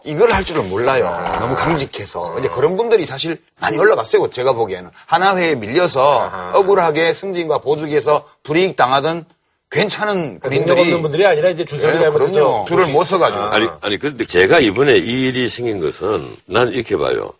[0.03, 1.37] 이걸 할 줄을 몰라요.
[1.39, 2.33] 너무 강직해서.
[2.33, 4.29] 근데 그런 분들이 사실 많이 올라갔어요.
[4.29, 4.89] 제가 보기에는.
[5.05, 9.25] 하나회에 밀려서 억울하게 승진과 보직에서 불이익 당하던
[9.71, 12.65] 괜찮은 능력 군인들이 없는 분들이 아니라 이제 주석이 네, 그럼요.
[12.67, 13.41] 줄을 못 서가지고.
[13.41, 17.31] 아니, 아니, 그런데 제가 이번에 이 일이 생긴 것은 난 이렇게 봐요.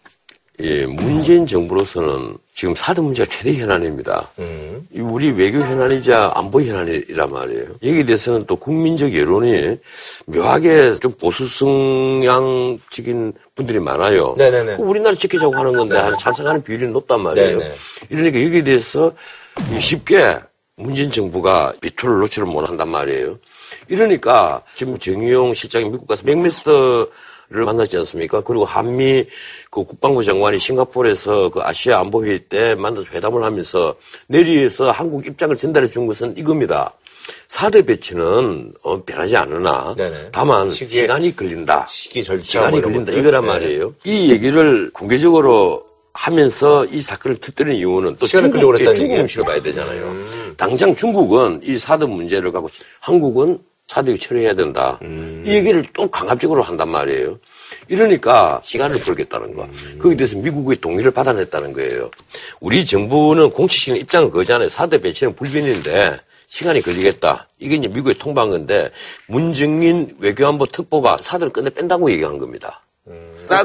[0.64, 4.32] 예, 문재인 정부로서는 지금 사드 문제가 최대 현안입니다.
[4.94, 7.66] 이 우리 외교 현안이자 안보 현안이란 말이에요.
[7.84, 9.78] 여기에 대해서는 또 국민적 여론이
[10.28, 14.36] 묘하게 좀 보수 성향적인 분들이 많아요.
[14.38, 14.78] 네네네.
[14.78, 17.58] 그 우리나라 지키자고 하는 건데 한 찬성하는 비율이 높단 말이에요.
[17.60, 17.74] 네네.
[18.10, 19.12] 이러니까 여기에 대해서
[19.70, 20.38] 이 쉽게
[20.78, 23.38] 문재인 정부가 미투를 놓지를 못한단 말이에요.
[23.90, 27.08] 이러니까 지금 정의용 실장이 미국 가서 맥메스터
[27.54, 28.42] 를 만났지 않습니까?
[28.42, 29.26] 그리고 한미
[29.70, 33.94] 그 국방부 장관이 싱가포르에서 그 아시아 안보회의 때 만나서 회담을 하면서
[34.28, 36.94] 내리에서 한국 입장을 전달해 준 것은 이겁니다.
[37.48, 40.26] 사드 배치는 어, 변하지 않으나 네네.
[40.32, 41.86] 다만 시기에- 시간이 걸린다.
[41.90, 43.12] 시기 절차 시간이 뭐 걸린다.
[43.12, 43.20] 것들.
[43.22, 43.48] 이거란 네.
[43.48, 43.94] 말이에요.
[44.04, 49.20] 이 얘기를 공개적으로 하면서 이 사건을 터뜨리는 이유는 또 중국, 그랬다는 중국?
[49.20, 50.16] 음식을 봐야 되잖아요.
[50.58, 52.68] 당장 중국은 이 사드 문제를 갖고
[53.00, 53.60] 한국은
[53.94, 54.98] 사드 처리해야 된다.
[55.46, 57.38] 이 얘기를 또 강압적으로 한단 말이에요.
[57.90, 59.68] 이러니까 시간을 벌겠다는 거.
[60.00, 62.10] 거기에 대해서 미국의 동의를 받아냈다는 거예요.
[62.60, 64.70] 우리 정부는 공식적인 입장은 그거잖아요.
[64.70, 67.48] 사드 배치는 불변인데 시간이 걸리겠다.
[67.60, 68.90] 이게 이제 미국에 통보한 건데
[69.28, 72.83] 문정인 외교안보 특보가 사드를 끝내 뺀다고 얘기한 겁니다.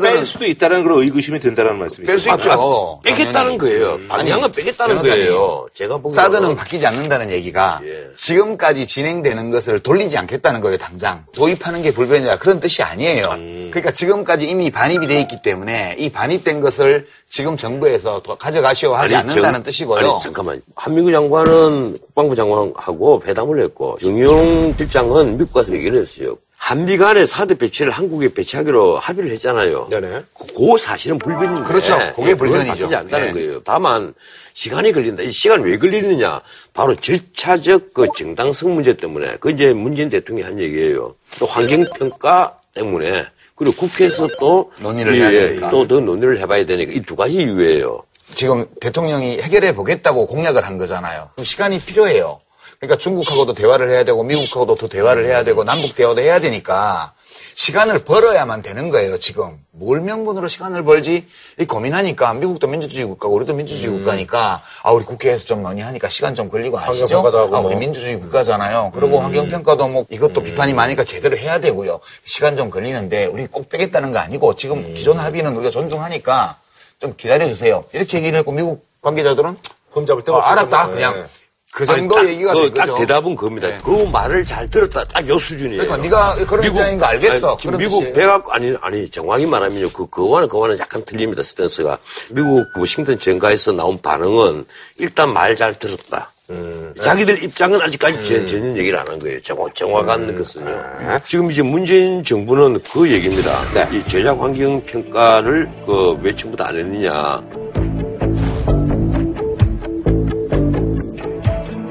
[0.02, 2.06] 뺄 수도 있다는 그런 의구심이 든다는 말씀이시죠.
[2.28, 3.00] 뺄수 있죠.
[3.04, 3.58] 빼겠다는 당연히.
[3.58, 3.98] 거예요.
[4.08, 5.66] 방향은 빼겠다는 변호사님, 거예요.
[5.72, 6.14] 제가 보기에는.
[6.14, 8.08] 사드는 바뀌지 않는다는 얘기가 예.
[8.16, 11.24] 지금까지 진행되는 것을 돌리지 않겠다는 거예요, 당장.
[11.32, 12.38] 도입하는 게 불변이다.
[12.38, 13.26] 그런 뜻이 아니에요.
[13.30, 13.70] 음.
[13.72, 19.14] 그러니까 지금까지 이미 반입이 돼 있기 때문에 이 반입된 것을 지금 정부에서 더 가져가시오 하지
[19.14, 19.98] 아니, 않는다는 정- 뜻이고요.
[20.14, 20.60] 아니, 잠깐만.
[20.74, 26.36] 한민구 장관은 국방부 장관하고 회담을 했고, 정용 실장은 미국 가서 얘기를 했어요.
[26.58, 29.88] 한미 간의 사드 배치를 한국에 배치하기로 합의를 했잖아요.
[29.90, 30.22] 네네.
[30.36, 31.62] 그 사실은 불변인데.
[31.62, 31.96] 그렇죠.
[32.16, 32.68] 그게 예, 그건 불변이죠.
[32.72, 33.32] 바뀌지 않다는 네.
[33.32, 33.62] 거예요.
[33.64, 34.12] 다만
[34.54, 35.22] 시간이 걸린다.
[35.22, 36.42] 이 시간 왜 걸리느냐?
[36.74, 39.36] 바로 절차적 그 정당성 문제 때문에.
[39.40, 41.14] 그 이제 문재인 대통령이 한 얘기예요.
[41.38, 43.24] 또 환경평가 때문에.
[43.54, 45.70] 그리고 국회에서 또 논의를 해야 되니까.
[45.70, 48.02] 또더 논의를 해봐야 되니까 이 두 가지 이유예요.
[48.34, 51.30] 지금 대통령이 해결해 보겠다고 공약을 한 거잖아요.
[51.34, 52.40] 그럼 시간이 필요해요.
[52.80, 57.12] 그러니까 중국하고도 대화를 해야 되고 미국하고도 더 대화를 해야 되고 남북 대화도 해야 되니까
[57.54, 59.58] 시간을 벌어야만 되는 거예요, 지금.
[59.72, 61.26] 뭘 명분으로 시간을 벌지?
[61.58, 66.50] 이 고민하니까 미국도 민주주의 국가고 우리도 민주주의 국가니까 아, 우리 국회에서 좀 논의하니까 시간 좀
[66.50, 67.18] 걸리고 아시죠?
[67.18, 67.76] 아, 우리 뭐.
[67.76, 68.92] 민주주의 국가잖아요.
[68.94, 71.98] 그리고 환경평가도 뭐 이것도 비판이 많으니까 제대로 해야 되고요.
[72.24, 76.56] 시간 좀 걸리는데 우리 꼭 빼겠다는 거 아니고 지금 기존 합의는 우리가 존중하니까
[77.00, 77.84] 좀 기다려주세요.
[77.92, 79.56] 이렇게 얘기를 했고 미국 관계자들은
[79.90, 80.40] 흠잡을 데가 어.
[80.42, 80.92] 알았다 네.
[80.92, 81.28] 그냥
[81.72, 82.94] 그 정도 아니, 딱 얘기가 그, 된 딱.
[82.94, 83.68] 대답은 그겁니다.
[83.68, 83.78] 네.
[83.84, 85.04] 그 말을 잘 들었다.
[85.04, 85.82] 딱 요 수준이에요.
[85.82, 87.48] 그러니까 네가 그런 입장인 거 알겠어.
[87.50, 88.12] 아니, 지금 미국.
[88.14, 89.90] 백악 아니 아니 정확히 말하면요.
[89.90, 91.42] 그 그와는 그와는 약간 틀립니다.
[91.42, 91.98] 스탠스가
[92.30, 94.64] 미국 그 워싱턴 정가에서 나온 반응은
[94.96, 96.30] 일단 말 잘 들었다.
[96.50, 96.94] 음.
[97.02, 99.38] 자기들 입장은 아직까지 전- 전혀 얘기를 안 한 거예요.
[99.42, 100.66] 정확, 정확한 것은요.
[100.70, 101.20] 아.
[101.22, 103.62] 지금 이제 문재인 정부는 그 얘기입니다.
[103.74, 103.86] 네.
[103.92, 107.42] 이 제작 환경 평가를 그왜 처음부터 안 했느냐.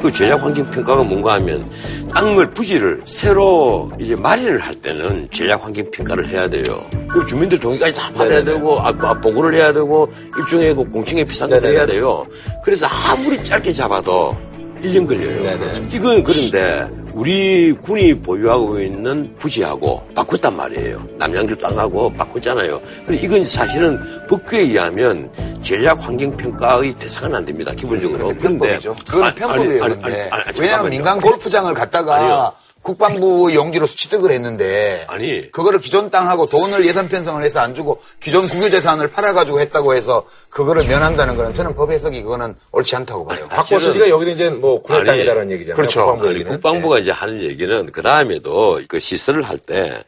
[0.01, 1.67] 그 제작 환경 평가가 뭔가 하면
[2.13, 6.81] 땅을 부지를 새로 이제 마련을 할 때는 제작 환경 평가를 해야 돼요.
[7.07, 8.53] 그 주민들 동의까지 다 받아야 네네네.
[8.53, 11.73] 되고 아, 아, 보고를 해야 되고 일종의 그 공청회 것도 네네네.
[11.73, 12.25] 해야 돼요.
[12.63, 14.35] 그래서 아무리 짧게 잡아도
[14.81, 15.43] 1년 걸려요.
[15.43, 15.87] 네네.
[15.93, 21.03] 이건 그런데 우리 군이 보유하고 있는 부지하고 바꿨단 말이에요.
[21.17, 22.79] 남양주 땅하고 바꿨잖아요.
[23.09, 25.31] 이건 사실은 법규에 의하면
[25.63, 27.73] 전략 환경 평가의 대상은 안 됩니다.
[27.75, 28.27] 기본적으로.
[28.37, 28.95] 그런데 편법이죠.
[29.09, 29.83] 그건 편법이에요.
[29.83, 30.29] 아니, 근데.
[30.31, 30.91] 아니, 아니, 왜냐하면.
[30.91, 32.51] 민간 골프장을 갖다가 아니요.
[32.87, 35.51] 국방부 용지로 취득을 했는데 아니.
[35.51, 40.23] 그거를 기존 땅하고 돈을 예산 편성을 해서 안 주고 기존 국유 재산을 팔아가지고 했다고 해서
[40.49, 43.45] 그거를 면한다는 거는 저는 법 해석이 그거는 옳지 않다고 봐요.
[43.49, 45.75] 박보슬이가 여기는 이제 뭐 군의 아니, 땅이다라는 얘기잖아요.
[45.75, 46.05] 그렇죠.
[46.05, 46.43] 국방부 아니.
[46.45, 50.01] 국방부가 이제 하는 얘기는 그 다음에도 그 시설을 할 때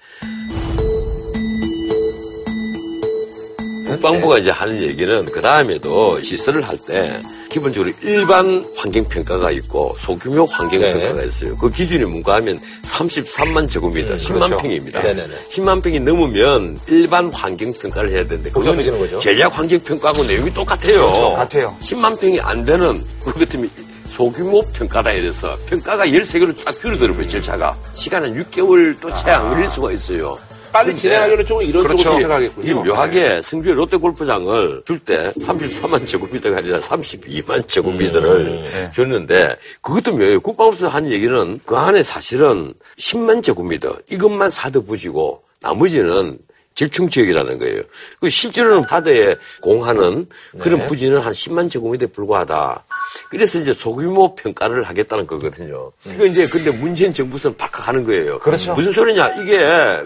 [3.99, 11.19] 국방부가 이제 하는 얘기는 그 다음에도 시설을 할 때 기본적으로 일반 환경평가가 있고 소규모 환경평가가
[11.21, 11.27] 네.
[11.27, 11.57] 있어요.
[11.57, 14.57] 그 기준이 뭔가 하면 33만 제곱미터, 10만 그렇죠.
[14.59, 15.01] 평입니다.
[15.01, 15.33] 네네네.
[15.51, 19.19] 10만 평이 넘으면 일반 환경평가를 해야 되는데 그건 거죠?
[19.19, 21.01] 전략 환경평가하고 내용이 똑같아요.
[21.01, 21.33] 그렇죠.
[21.33, 21.75] 같아요.
[21.81, 23.69] 10만 평이 안 되는 그것 때문에
[24.07, 29.91] 소규모 평가다 이래서 평가가 13개로 딱 줄어들어요 절차가 시간은 6개월 또 채 안 걸릴 수가
[29.91, 30.37] 있어요
[30.71, 31.97] 빨리 진행하기는 좀 이런 그렇죠.
[32.03, 32.83] 쪽으로 이 생각하겠군요.
[32.83, 38.29] 묘하게 성주의 롯데 골프장을 줄 때 34만 제곱미터가 아니라 32만 제곱미터를
[38.65, 38.91] 음.
[38.93, 40.39] 줬는데 그것도 묘해요.
[40.41, 46.37] 국방부에서 한 얘기는 그 안에 사실은 10만 제곱미터 이것만 사드 부지고 나머지는
[46.79, 47.81] 절충 지역이라는 거예요.
[48.21, 50.27] 그 실제로는 바다에 공하는
[50.59, 52.85] 그런 부지는 한 10만 제곱미터에 불과하다.
[53.29, 55.91] 그래서 이제 소규모 평가를 하겠다는 거거든요.
[56.05, 58.39] 이거 이제 근데 문재인 정부에서는 박학하는 거예요.
[58.39, 58.75] 그렇죠.
[58.75, 59.41] 무슨 소리냐?
[59.41, 59.57] 이게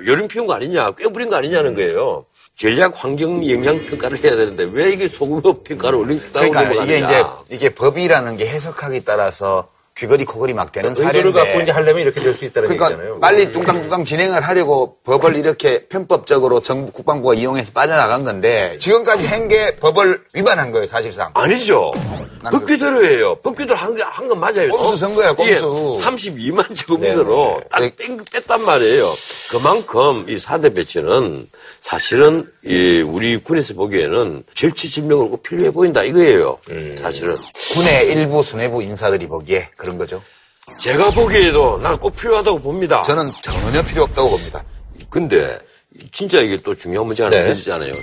[0.08, 0.90] 여름 피운 거 아니냐?
[0.98, 2.26] 꽤 부린 거 아니냐는 거예요.
[2.56, 6.84] 전략 환경 영향 평가를 해야 되는데 왜 이게 소규모 평가를 올린다고 그러니까?
[6.84, 11.72] 이게 이제 이게 법이라는 게 해석하기에 따라서 귀걸이 코걸이 막 되는 의도를 사례인데 갖고 이제
[11.72, 13.20] 하려면 이렇게 될 수 있다는 그러니까 얘기잖아요.
[13.20, 19.76] 빨리 뚱땅뚱땅 진행을 하려고 법을 이렇게 편법적으로 정부 국방부가 이용해서 빠져나간 건데 지금까지 한 게
[19.76, 21.30] 법을 위반한 거예요 사실상.
[21.34, 21.92] 아니죠.
[22.52, 23.36] 법규대로예요.
[23.36, 24.70] 법규대로 한 거, 한거 맞아요.
[24.70, 25.96] 꼼수 선 거예요, 꼼수.
[26.02, 27.92] 32만 제곱미터로 네, 딱 네.
[27.96, 29.14] 뺀, 뺐단 말이에요.
[29.52, 31.48] 그만큼 이 사대 배치는
[31.82, 36.58] 사실은 이 우리 군에서 보기에는 절치증명을 꼭 필요해 보인다 이거예요.
[36.72, 36.96] 음.
[37.00, 37.36] 사실은.
[37.74, 40.22] 군의 일부 수뇌부 인사들이 보기에 그런 거죠.
[40.82, 43.04] 제가 보기에도 나는 꼭 필요하다고 봅니다.
[43.04, 44.64] 저는 전혀 필요 없다고 봅니다.
[45.10, 45.60] 근데
[46.12, 47.48] 진짜 이게 또 중요한 문제가 하나 네.
[47.50, 47.94] 터지잖아요.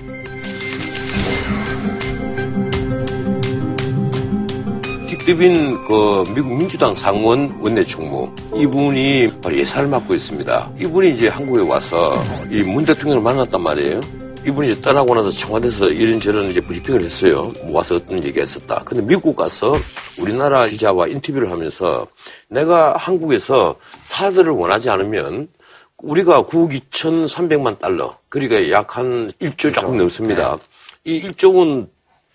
[5.06, 10.70] 딕드빈 그 미국 민주당 상원 원내총무 이분이 바로 예산을 맡고 있습니다.
[10.78, 14.00] 이분이 이제 한국에 와서 이 문 대통령을 만났단 말이에요.
[14.46, 17.52] 이분이 이제 떠나고 나서 청와대에서 이런저런 이제 브리핑을 했어요.
[17.62, 18.82] 뭐 와서 어떤 얘기 했었다.
[18.84, 19.74] 근데 미국 가서
[20.18, 22.06] 우리나라 기자와 인터뷰를 하면서
[22.48, 25.48] 내가 한국에서 사들을 원하지 않으면
[25.98, 30.58] 우리가 9억 2,300만 달러, 그러니까 약 한 1조 조금 넘습니다.
[31.04, 31.88] 이 1조는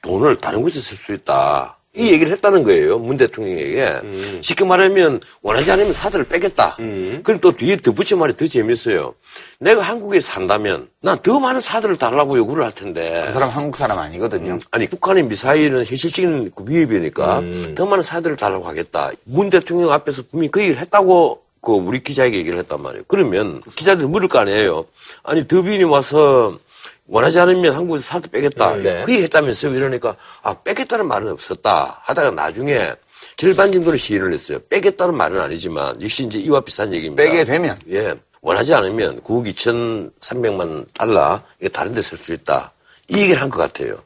[0.04, 1.76] 돈을 다른 곳에 쓸 수 있다.
[1.95, 2.99] 이 얘기를 했다는 거예요.
[2.99, 4.41] 문 대통령에게.
[4.41, 6.77] 쉽게 말하면 원하지 않으면 사들을 빼겠다.
[7.23, 9.15] 그럼 또 뒤에 덧붙인 말이 더 재밌어요.
[9.60, 13.23] 내가 한국에 산다면 난 더 많은 사들을 달라고 요구를 할 텐데.
[13.25, 14.60] 그 사람 한국 사람 아니거든요.
[14.71, 17.41] 아니 북한의 미사일은 현실적인 그 위협이니까
[17.75, 19.12] 더 많은 사들을 달라고 하겠다.
[19.23, 23.05] 문 대통령 앞에서 분명히 그 얘기를 했다고 그 우리 기자에게 얘기를 했단 말이에요.
[23.08, 24.86] 그러면 기자들이 물을 거 아니에요.
[25.23, 26.60] 아니 더빈이 와서
[27.08, 28.76] 원하지 않으면 한국에서 사드 빼겠다.
[28.78, 29.04] 네.
[29.06, 29.76] 그 얘기 했다면서요.
[29.76, 32.00] 이러니까 아 빼겠다는 말은 없었다.
[32.04, 32.94] 하다가 나중에
[33.38, 34.60] 절반 정도는 시위를 했어요.
[34.70, 37.24] 빼겠다는 말은 아니지만 역시 이제 이와 비슷한 얘기입니다.
[37.24, 38.15] 빼게 되면 예.
[38.41, 42.72] 원하지 않으면 9억 2,300만 달러 이게 다른 데 쓸 수 있다.
[43.10, 43.98] 이 얘기를 한 것 같아요.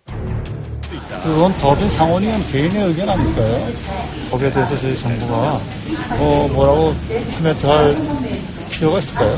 [1.23, 3.67] 그건 법인 상원의원 개인의 의견 아닐까요?
[4.31, 5.59] 법에 대해서 저희 정부가
[6.17, 6.95] 뭐 뭐라고
[7.37, 7.95] 코멘트 할
[8.71, 9.37] 필요가 있을까요?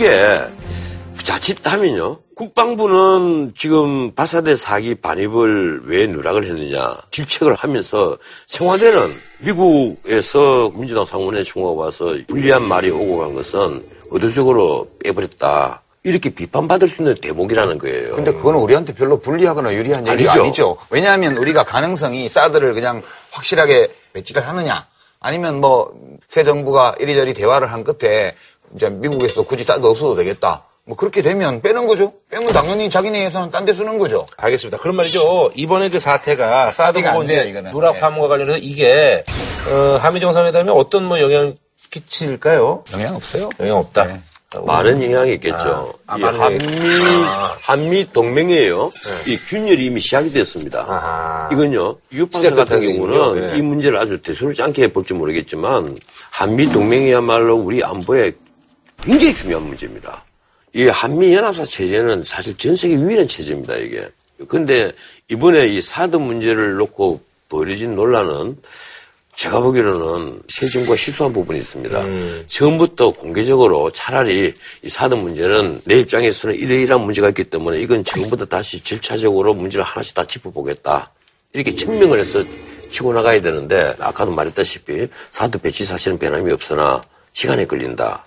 [0.00, 0.40] 이게
[1.22, 2.20] 자칫하면요.
[2.34, 11.72] 국방부는 지금 바사대 사기 반입을 왜 누락을 했느냐 질책을 하면서 청와대는 미국에서 민주당 상원에 총회가
[11.72, 15.82] 와서 불리한 말이 오고 간 것은 의도적으로 빼버렸다.
[16.02, 18.16] 이렇게 비판받을 수 있는 대목이라는 거예요.
[18.16, 20.42] 근데 그거는 우리한테 별로 불리하거나 유리한 얘기가 아니죠.
[20.42, 20.76] 아니죠.
[20.88, 24.86] 왜냐하면 우리가 가능성이 사드를 그냥 확실하게 배치를 하느냐
[25.20, 25.92] 아니면 뭐
[26.30, 28.36] 새 정부가 이리저리 대화를 한 끝에
[28.74, 30.64] 이제 미국에서 굳이 사드 없어도 되겠다.
[30.84, 32.12] 뭐 그렇게 되면 빼는 거죠.
[32.30, 34.26] 빼면 당연히 자기네 예산은 딴 데 쓰는 거죠.
[34.36, 34.78] 알겠습니다.
[34.78, 35.50] 그런 말이죠.
[35.54, 37.70] 이번에 그 사태가 사드 이거는.
[37.72, 38.00] 누락 네.
[38.00, 39.24] 파문과 관련해서 이게
[39.68, 41.54] 어, 한미 정상회담에 어떤 뭐 영향
[41.90, 42.84] 끼칠까요?
[42.94, 43.50] 영향 없어요.
[43.60, 44.04] 영향 없다.
[44.04, 44.20] 네.
[44.56, 45.92] 어, 많은 영향이 있겠죠.
[46.08, 46.58] 아, 이 많은 한미
[47.26, 47.56] 아.
[47.60, 48.90] 한미 동맹이에요.
[49.28, 50.80] 이 균열이 이미 시작이 됐습니다.
[50.88, 51.48] 아하.
[51.52, 51.98] 이건요.
[52.12, 53.52] 유판사 같은 경우는.
[53.52, 53.58] 네.
[53.58, 55.96] 이 문제를 아주 대수롭지 않게 볼지 모르겠지만
[56.30, 58.32] 한미 동맹이야말로 우리 안보에
[59.02, 60.24] 굉장히 중요한 문제입니다.
[60.74, 63.76] 이 한미 연합사 체제는 사실 전 세계 유일한 체제입니다.
[63.76, 64.08] 이게.
[64.48, 64.92] 근데
[65.28, 68.56] 이번에 이 사드 문제를 놓고 벌어진 논란은
[69.34, 72.00] 제가 보기로는 새 정부가 실수한 부분이 있습니다.
[72.00, 72.44] 음.
[72.46, 78.82] 처음부터 공개적으로 차라리 이 사드 문제는 내 입장에서는 이러이러한 문제가 있기 때문에 이건 처음부터 다시
[78.84, 81.10] 절차적으로 문제를 하나씩 다 짚어보겠다.
[81.52, 82.42] 이렇게 증명을 해서
[82.90, 88.24] 치고 나가야 되는데 아까도 말했다시피 사드 배치 사실은 변함이 없으나 시간이 걸린다.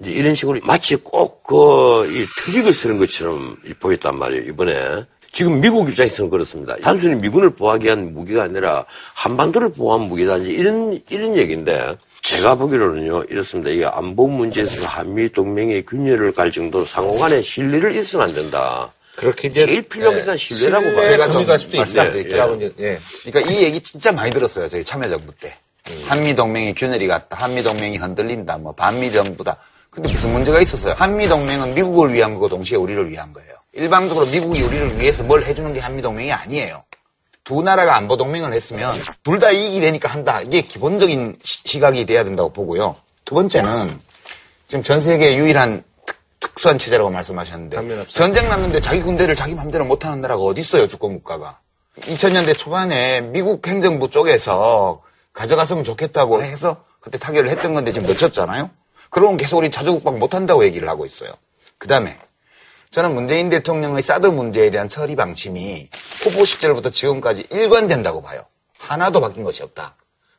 [0.00, 6.76] 이제 이런 식으로 마치 꼭그이 트릭을 쓰는 것처럼 보였단 말이에요 이번에 지금 미국 입장에서는 그렇습니다
[6.76, 13.24] 단순히 미군을 보호하기 위한 무기가 아니라 한반도를 보호한 무기다 이제 이런 이런 얘기인데 제가 보기로는요
[13.28, 18.92] 이렇습니다 이게 안보 문제에서 한미 동맹의 균열을 갈 정도로 상호 간에 신뢰를 있어서는 안 된다
[19.16, 21.02] 그렇게 이제 제일 필요한 것은 신뢰라고 봐요.
[21.04, 22.46] 제가 제가 좀좀갈 수도 있다.
[22.56, 22.98] 이제 예.
[23.24, 24.68] 그러니까 이 얘기 진짜 많이 들었어요.
[24.68, 25.56] 저희 참여정부 때.
[26.06, 27.36] 한미 동맹이 균열이 갔다.
[27.36, 28.58] 한미 동맹이 흔들린다.
[28.58, 29.56] 뭐 반미 정부다.
[29.94, 30.94] 근데 무슨 문제가 있었어요?
[30.96, 33.50] 한미 동맹은 미국을 위한 거고 동시에 우리를 위한 거예요.
[33.72, 36.82] 일방적으로 미국이 우리를 위해서 뭘 해주는 게 한미 동맹이 아니에요.
[37.44, 40.40] 두 나라가 안보 동맹을 했으면 둘 다 이익이 되니까 한다.
[40.40, 42.96] 이게 기본적인 시- 시각이 돼야 된다고 보고요.
[43.24, 43.98] 두 번째는
[44.68, 47.76] 지금 전 세계 유일한 특, 특수한 체제라고 말씀하셨는데.
[48.08, 51.58] 전쟁 났는데 자기 군대를 자기 맘대로 못하는 나라가 어디 있어요 주권 국가가
[52.00, 55.02] 2000년대 초반에 미국 행정부 쪽에서
[55.32, 58.70] 가져갔으면 좋겠다고 해서 그때 타결을 했던 건데 지금 늦췄잖아요
[59.14, 61.30] 그러면 계속 우리 자주국방 못한다고 얘기를 하고 있어요
[61.78, 62.18] 그 다음에
[62.90, 65.88] 저는 문재인 대통령의 사드 문제에 대한 처리 방침이
[66.22, 68.42] 후보 시절부터 지금까지 일관된다고 봐요
[68.78, 69.94] 하나도 바뀐 것이 없다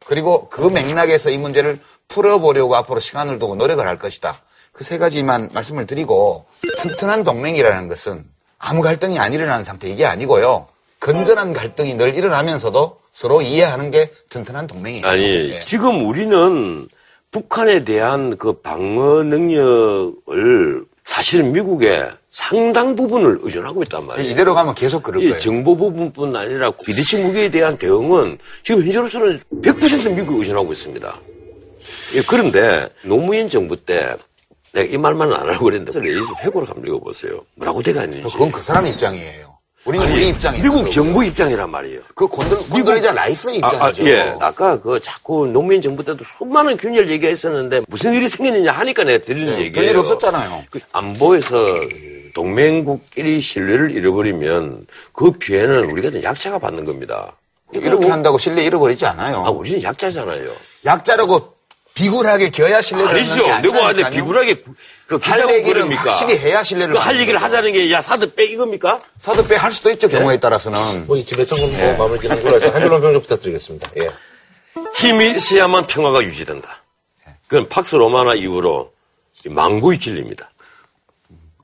[0.06, 4.40] 그리고 그 맥락에서 이 문제를 풀어보려고 앞으로 시간을 두고 노력을 할 것이다.
[4.72, 6.46] 그 세 가지만 말씀을 드리고
[6.78, 8.24] 튼튼한 동맹이라는 것은
[8.60, 10.68] 아무 갈등이 안 일어나는 상태 이게 아니고요.
[11.00, 15.08] 건전한 갈등이 늘 일어나면서도 서로 이해하는 게 튼튼한 동맹이에요.
[15.08, 15.60] 아니, 예.
[15.62, 16.88] 지금 우리는
[17.36, 24.32] 북한에 대한 그 방어 능력을 사실은 미국에 상당 부분을 의존하고 있단 말이에요.
[24.32, 25.42] 이대로 가면 계속 그럴 이 거예요.
[25.42, 31.16] 정보 부분뿐 아니라 비대치 무기에 대한 대응은 지금 현재로서는 100% 미국에 의존하고 있습니다.
[32.16, 34.16] 예, 그런데 노무현 정부 때
[34.72, 37.42] 내가 이 말만 안 하려고 그랬는데 라이스 회고록을 한번 읽어보세요.
[37.56, 38.32] 뭐라고 돼가 있는지.
[38.32, 39.45] 그건 그 사람 입장이에요.
[39.86, 40.64] 우리는 아니, 우리 입장이에요.
[40.64, 42.02] 미국 정부 입장이란 말이에요.
[42.16, 44.04] 그 콘돌리자 라이스 아, 입장이죠.
[44.04, 44.36] 아, 예.
[44.40, 49.54] 아까 그 자꾸 노무현 정부 때도 수많은 균열 얘기했었는데 무슨 일이 생겼느냐 하니까 내가 드리는
[49.60, 49.72] 얘기예요.
[49.74, 50.64] 별일 없었잖아요.
[50.72, 51.56] 그 안보에서
[52.34, 57.34] 동맹국끼리 신뢰를 잃어버리면 그 피해는 우리가 약자가 받는 겁니다.
[57.72, 59.44] 이렇게 한다고 신뢰 잃어버리지 않아요.
[59.46, 60.52] 아, 우리는 약자잖아요.
[60.86, 61.54] 약자라고
[61.94, 63.36] 비굴하게 겨야 신뢰를 아니죠.
[63.62, 64.10] 내가 아니라니까요.
[64.10, 64.64] 비굴하게
[65.08, 66.10] 그할 기자고 얘기를 그럽니까?
[66.12, 67.46] 확실히 해야 신뢰를 그 할 얘기를 거죠.
[67.46, 69.00] 하자는 게 야 사드 빼 이겁니까?
[69.20, 73.22] 사드 빼 할 수도 있죠 경우에 따라서는 뭐 이쯤에서 뭐 마무리 짓는 거라서 한줄로 평좀
[73.22, 73.92] 부탁드리겠습니다.
[74.02, 74.10] 예.
[74.96, 76.84] 힘이 있어야만 평화가 유지된다.
[77.48, 78.92] 그건 팍스 로마나 이후로
[79.46, 80.50] 이 망고의 진리입니다.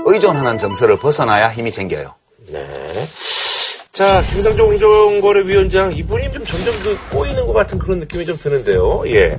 [0.06, 2.14] 의존하는 정서를 벗어나야 힘이 생겨요.
[2.48, 3.08] 네.
[3.92, 9.04] 자, 김상조 공정거래위원장 이분이 좀 점점 그 꼬이는 것 같은 그런 느낌이 좀 드는데요.
[9.08, 9.38] 예.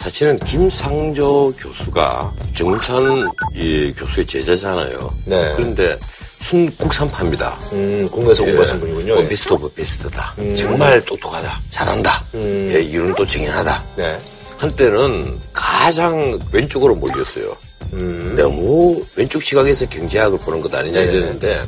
[0.00, 5.14] 사실은 김상조 교수가 정운찬 이 교수의 제자잖아요.
[5.26, 5.52] 네.
[5.54, 5.98] 그런데
[6.40, 7.60] 순 국산파입니다.
[7.74, 9.14] 음, 국내에서 공부하신 분이군요.
[9.16, 9.28] 뭐 예.
[9.28, 10.36] best of best다.
[10.56, 11.60] 정말 똑똑하다.
[11.68, 12.24] 잘한다.
[12.32, 12.70] 음.
[12.72, 13.84] 예, 이론도 정연하다.
[13.98, 14.18] 네.
[14.56, 17.54] 한때는 가장 왼쪽으로 몰렸어요.
[17.92, 18.34] 음.
[18.38, 21.60] 너무 왼쪽 시각에서 경제학을 보는 것 아니냐 이랬는데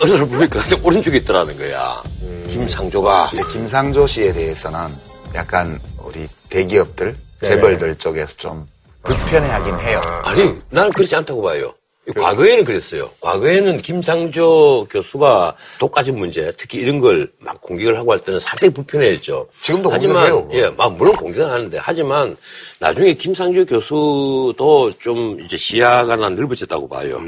[0.00, 2.02] 어느 날 보니까 오른쪽에 있더라는 거야.
[2.22, 2.46] 음.
[2.48, 4.88] 김상조가 이제 김상조 씨에 대해서는
[5.34, 7.23] 약간 우리 대기업들, 네.
[7.42, 8.66] 재벌들 쪽에서 좀
[9.02, 10.00] 불편해하긴 해요.
[10.24, 11.74] 아니, 나는 그렇지 않다고 봐요.
[12.20, 13.08] 과거에는 그랬어요.
[13.22, 19.48] 과거에는 김상조 교수가 독가진 문제, 특히 이런 걸 막 공격을 하고 할 때는 상당히 불편해했죠.
[19.62, 20.58] 지금도 하지만, 공격해요, 그거.
[20.58, 22.36] 예, 막 물론 공격은 하는데, 하지만
[22.78, 27.20] 나중에 김상조 교수도 좀 이제 시야가 난 넓어졌다고 봐요.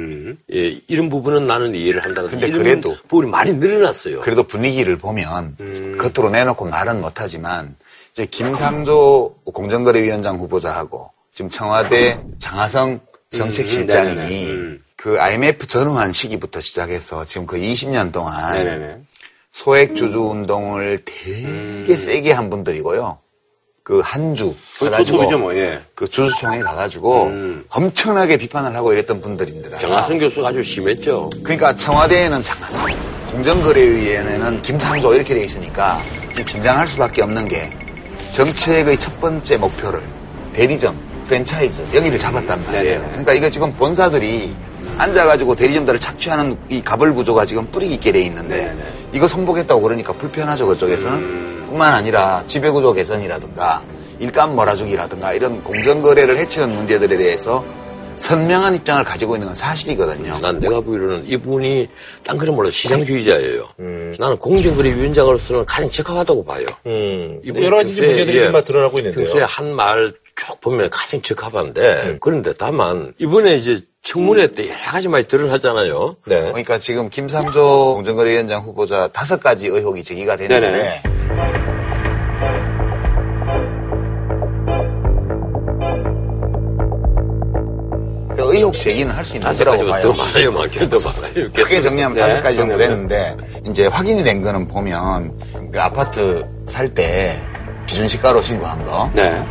[0.52, 4.20] 예, 이런 부분은 나는 이해를 한다는데, 근데 이런 그래도- 부분이 많이 늘어났어요.
[4.20, 5.98] 그래도 분위기를 보면 음.
[5.98, 7.74] 겉으로 내놓고 말은 못하지만
[8.16, 12.98] 이제 김상조 공정거래위원장 후보자하고 지금 청와대 장하성
[13.30, 14.50] 정책실장이 음, 네네네.
[14.52, 14.82] 음.
[14.96, 19.00] 그 IMF 전후한 시기부터 시작해서 지금 그 20년 동안 네네네.
[19.52, 23.18] 소액 주주 운동을 되게 세게 한 분들이고요.
[23.82, 25.78] 그 한주 가가지고 그죠, 뭐, 예.
[25.94, 27.30] 그 주주총회 가가지고
[27.68, 31.28] 엄청나게 비판을 하고 이랬던 분들인데 정하성 교수가 아주 심했죠.
[31.42, 32.86] 그러니까 청와대에는 장하성,
[33.30, 36.00] 공정거래위원회는 김상조 이렇게 돼 있으니까
[36.46, 37.70] 긴장할 수밖에 없는 게
[38.36, 40.02] 정책의 첫 번째 목표를
[40.52, 40.94] 대리점,
[41.26, 43.00] 프랜차이즈 여기를 잡았단 말이에요.
[43.00, 43.08] 네네.
[43.08, 44.54] 그러니까 이거 지금 본사들이
[44.98, 48.82] 앉아가지고 대리점들을 착취하는 이 가벌 구조가 지금 뿌리 있게 돼 있는데 네네.
[49.14, 53.80] 이거 선복했다고 그러니까 불편하죠 그쪽에서는 뿐만 아니라 지배구조 개선이라든가
[54.18, 57.64] 일감 몰아주기라든가 이런 공정거래를 해치는 문제들에 대해서
[58.16, 60.34] 선명한 입장을 가지고 있는 건 사실이거든요.
[60.40, 61.88] 난 내가 보기로는 이분이
[62.24, 63.68] 딴 그런 몰라 시장주의자예요.
[64.18, 66.64] 나는 공정거래위원장으로서는 가장 적합하다고 봐요.
[66.86, 67.40] 음.
[67.44, 69.24] 이분 여러 가지 문제들이 예, 드러나고 있는데요.
[69.24, 75.26] 평소에 한말 쭉 보면 가장 적합한데 그런데 다만 이번에 이제 청문회 때 여러 가지 많이
[75.26, 76.16] 드러나잖아요.
[76.26, 76.40] 네.
[76.42, 81.15] 그러니까 지금 김상조 공정거래위원장 후보자 다섯 가지 의혹이 제기가 되는데 네네.
[88.56, 90.12] 의혹 제기는 할 수 있는 거라고 더 봐요.
[90.12, 91.52] 많아요, 많게 더 많아요.
[91.52, 92.76] 크게 정리하면 네, 다섯 가지 정도.
[92.78, 93.36] 되는데
[93.68, 95.36] 이제 확인이 된 거는 보면
[95.72, 97.40] 그 아파트 살 때
[97.86, 99.42] 기준 시가로 신고한 거 네.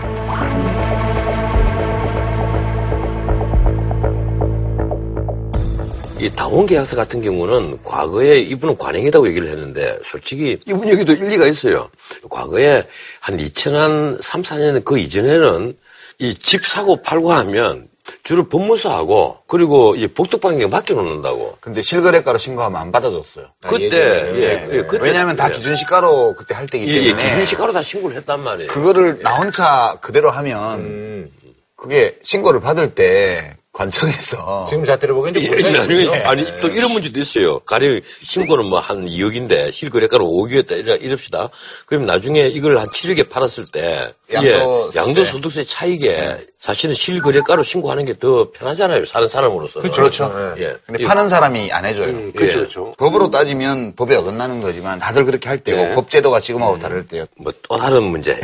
[6.19, 11.89] 이 다원 계약서 같은 경우는 과거에 이분은 관행이라고 얘기를 했는데 솔직히 이분 얘기도 일리가 있어요.
[12.29, 12.81] 과거에
[13.19, 15.75] 한 2003, 4년 그 이전에는
[16.19, 17.89] 이 집 사고 팔고 하면
[18.23, 21.57] 주로 법무사하고 그리고 이 복덕방에 맡겨놓는다고.
[21.59, 23.47] 근데 실거래가로 신고하면 안 받아줬어요.
[23.61, 24.41] 그때 예전에는.
[24.41, 25.53] 예, 예, 그때 왜냐하면 다 예.
[25.53, 28.71] 기준 시가로 그때 할 때기 예, 예, 때문에 기준 시가로 다 신고를 했단 말이에요.
[28.71, 31.31] 그거를 나 혼자 그대로 하면 음.
[31.75, 36.59] 그게 신고를 받을 때 관청에서 지금 자태를 보기엔 좀 예, 나중에 아니 있군요.
[36.61, 37.59] 또 이런 문제도 있어요.
[37.59, 41.49] 가령 신고는 뭐 한 2억인데 실거래가는 5억이었다 이래- 이럽시다.
[41.85, 44.99] 그럼 나중에 이걸 한 7억에 팔았을 때 양도세.
[44.99, 49.05] 예, 양도소득세 차익에 사실은 실거래가로 신고하는 게 더 편하잖아요.
[49.05, 49.91] 사는 사람으로서는.
[49.91, 50.31] 그렇죠.
[50.57, 50.75] 예.
[50.85, 52.31] 근데 파는 사람이 안 해줘요.
[52.31, 52.53] 그렇죠, 예.
[52.61, 52.93] 그렇죠.
[52.97, 55.95] 법으로 따지면 법에 어긋나는 거지만 다들 그렇게 할 때고 네.
[55.95, 57.25] 법제도가 지금하고 다를 때요.
[57.37, 58.39] 뭐 또 다른 문제.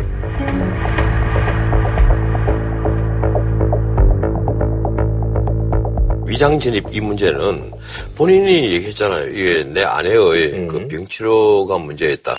[6.31, 7.73] 위장 전입 이 문제는
[8.15, 9.31] 본인이 얘기했잖아요.
[9.31, 12.37] 이게 내 아내의 그 병치료가 문제였다.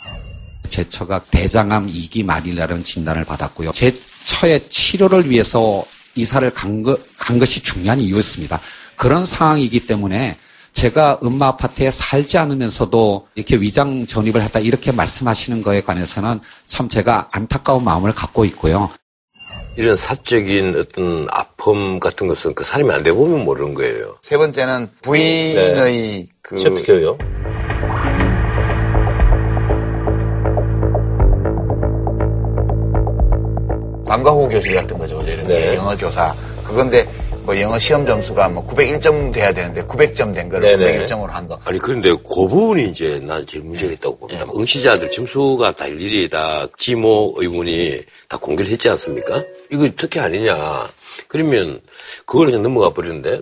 [0.70, 3.70] 제 처가 대장암 2기 말이라는 진단을 받았고요.
[3.72, 5.84] 제 처의 치료를 위해서
[6.14, 8.58] 이사를 간, 것, 간 것이 중요한 이유였습니다.
[8.96, 10.38] 그런 상황이기 때문에
[10.72, 17.28] 제가 음마 아파트에 살지 않으면서도 이렇게 위장 전입을 했다 이렇게 말씀하시는 거에 관해서는 참 제가
[17.30, 18.88] 안타까운 마음을 갖고 있고요.
[19.76, 24.16] 이런 사적인 어떤 아픔 같은 것은 그 사람이 안 돼 보면 모르는 거예요.
[24.22, 27.16] 세 번째는 부인의 그 어떻게요?
[34.06, 35.20] 방과 후 교실 같은 거죠.
[35.26, 35.74] 이런 게 네.
[35.76, 36.34] 영어 교사.
[36.66, 37.06] 그건데
[37.44, 41.06] 뭐 영어 시험 점수가 뭐 901점 돼야 되는데 900점 된 거를 네네.
[41.06, 41.58] 901점으로 한 거.
[41.64, 44.46] 아니 그런데 그 부분이 이제 난 제일 문제가 있다고 봅니다.
[44.54, 49.42] 응시자들 점수가 다 일일이 다 지모 의문이 다 공개를 했지 않습니까?
[49.72, 50.86] 이거 특혜 아니냐?
[51.28, 51.80] 그러면
[52.26, 53.40] 그걸 그냥 넘어가 버리는데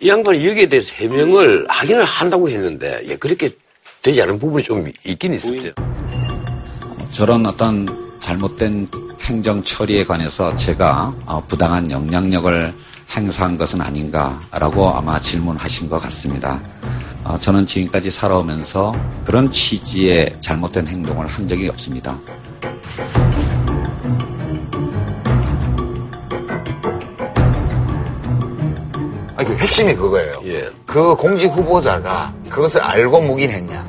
[0.00, 3.50] 이 양반이 여기에 대해서 해명을 하기는 한다고 했는데 예 그렇게
[4.02, 5.72] 되지 않은 부분이 좀 있긴 있었죠.
[7.10, 8.88] 저런 어떤 잘못된
[9.22, 12.74] 행정 처리에 관해서 제가 어, 부당한 영향력을
[13.16, 16.60] 행사한 것은 아닌가라고 아마 질문하신 것 같습니다.
[17.24, 22.18] 어, 저는 지금까지 살아오면서 그런 취지의 잘못된 행동을 한 적이 없습니다.
[29.70, 30.42] 핵심이 그거예요.
[30.46, 30.68] 예.
[30.84, 33.86] 그 공직 후보자가 그것을 알고 묵인했냐?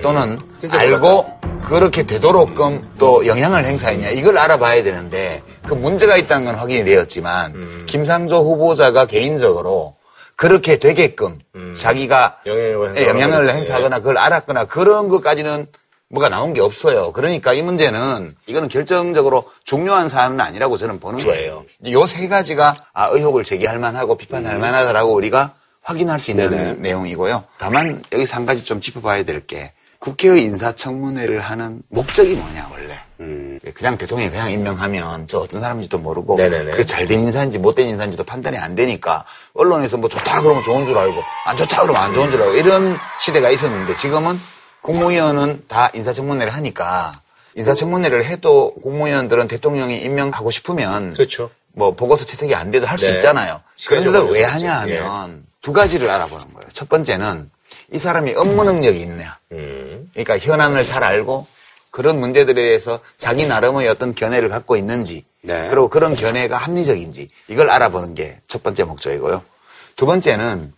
[0.00, 1.26] 또는 진짜 알고
[1.64, 4.10] 그렇게 되도록끔 또 영향을 행사했냐?
[4.10, 9.96] 이걸 알아봐야 되는데 그 문제가 있다는 건 확인이 되었지만 김상조 후보자가 개인적으로
[10.36, 11.40] 그렇게 되게끔
[11.76, 13.52] 자기가 영향력을 예, 영향을 행사하거나.
[13.54, 15.66] 행사하거나 그걸 알았거나 그런 것까지는
[16.14, 17.12] 뭐가 나온 게 없어요.
[17.12, 21.64] 그러니까 이 문제는 이거는 결정적으로 중요한 사안은 아니라고 저는 보는 거예요.
[21.90, 26.72] 요 세 가지가 아, 의혹을 제기할 만하고 비판할 만하다라고 우리가 확인할 수 있는 네네.
[26.78, 27.44] 내용이고요.
[27.58, 32.98] 다만 여기서 한 가지 좀 짚어봐야 될 게 국회의 인사청문회를 하는 목적이 뭐냐 원래.
[33.74, 36.36] 그냥 대통령이 그냥 임명하면 저 어떤 사람인지도 모르고.
[36.76, 40.84] 그 잘 된 인사인지 못 된 인사인지도 판단이 안 되니까 언론에서 뭐 좋다 그러면 좋은
[40.86, 44.38] 줄 알고 안 좋다 그러면 안 좋은 줄 알고 이런 시대가 있었는데 지금은
[44.84, 47.18] 국무위원은 다 인사청문회를 하니까
[47.56, 51.50] 인사청문회를 해도 국무위원들은 대통령이 임명하고 싶으면 그렇죠.
[51.72, 53.14] 뭐 보고서 채택이 안 돼도 할수 네.
[53.14, 53.60] 있잖아요.
[53.88, 54.44] 그런데 왜.
[54.44, 56.68] 하냐 하면 두 가지를 알아보는 거예요.
[56.74, 57.50] 첫 번째는
[57.92, 59.38] 이 사람이 업무 능력이 있냐.
[59.52, 60.10] 음.
[60.12, 61.46] 그러니까 현안을 잘 알고
[61.90, 65.68] 그런 문제들에 대해서 자기 나름의 어떤 견해를 갖고 있는지 네.
[65.70, 69.42] 그리고 그런 견해가 합리적인지 이걸 알아보는 게 첫 번째 목적이고요.
[69.96, 70.72] 두 번째는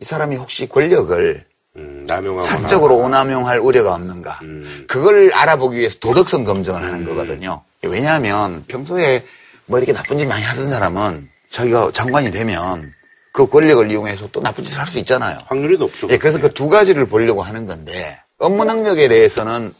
[0.00, 1.44] 이 사람이 혹시 권력을
[1.76, 2.04] 음.
[2.40, 4.40] 사적으로 오남용할 우려가 없는가.
[4.86, 7.62] 그걸 알아보기 위해서 도덕성 검증을 하는 거거든요.
[7.82, 9.24] 왜냐하면 평소에
[9.66, 12.92] 뭐 이렇게 나쁜 짓 많이 하던 사람은 자기가 장관이 되면
[13.32, 15.38] 그 권력을 이용해서 또 나쁜 짓을 할 수 있잖아요.
[15.46, 16.08] 확률이 높죠.
[16.10, 19.72] 예, 그래서 그 두 가지를 보려고 하는 건데 업무 능력에 대해서는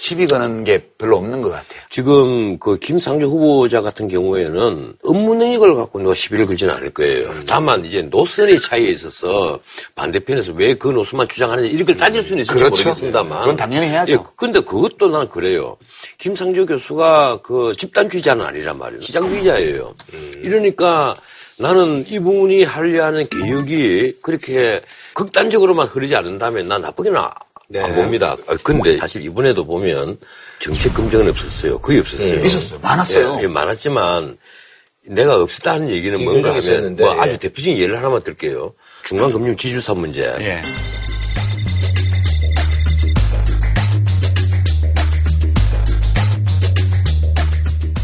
[0.00, 1.80] 시비 거는 게 별로 없는 것 같아요.
[1.90, 7.34] 지금 그 김상조 후보자 같은 경우에는 업무 능력을 갖고 누가 시비를 걸지는 않을 거예요.
[7.48, 9.58] 다만 이제 노선의 차이에 있어서
[9.96, 12.76] 반대편에서 왜 그 노선만 주장하는지 이런 걸 따질 수는 있을지 그렇죠.
[12.84, 13.40] 모르겠습니다만.
[13.40, 14.12] 그건 당연히 해야죠.
[14.12, 15.76] 예, 근데 그것도 나는 그래요.
[16.18, 19.00] 김상조 교수가 그 집단주의자는 아니란 말이에요.
[19.02, 19.94] 시장주의자예요.
[20.42, 21.14] 이러니까
[21.58, 24.80] 나는 이분이 하려 하는 개혁이 그렇게
[25.14, 27.34] 극단적으로만 흐르지 않는다면 난 나쁘게는 아-
[27.70, 27.80] 네.
[27.80, 28.34] 안 봅니다.
[28.46, 30.18] 아, 근데 사실 이번에도 보면
[30.58, 31.78] 정책 검증은 없었어요.
[31.78, 32.40] 거의 없었어요.
[32.40, 32.80] 네, 있었어요.
[32.80, 33.36] 많았어요.
[33.38, 34.38] 예, 예, 많았지만
[35.06, 37.20] 내가 없었다 하는 얘기는 뭔가 하면 있었는데, 뭐 예.
[37.20, 38.72] 아주 대표적인 예를 하나만 들게요.
[39.06, 40.22] 중간금융 지주사 문제.
[40.40, 40.62] 예.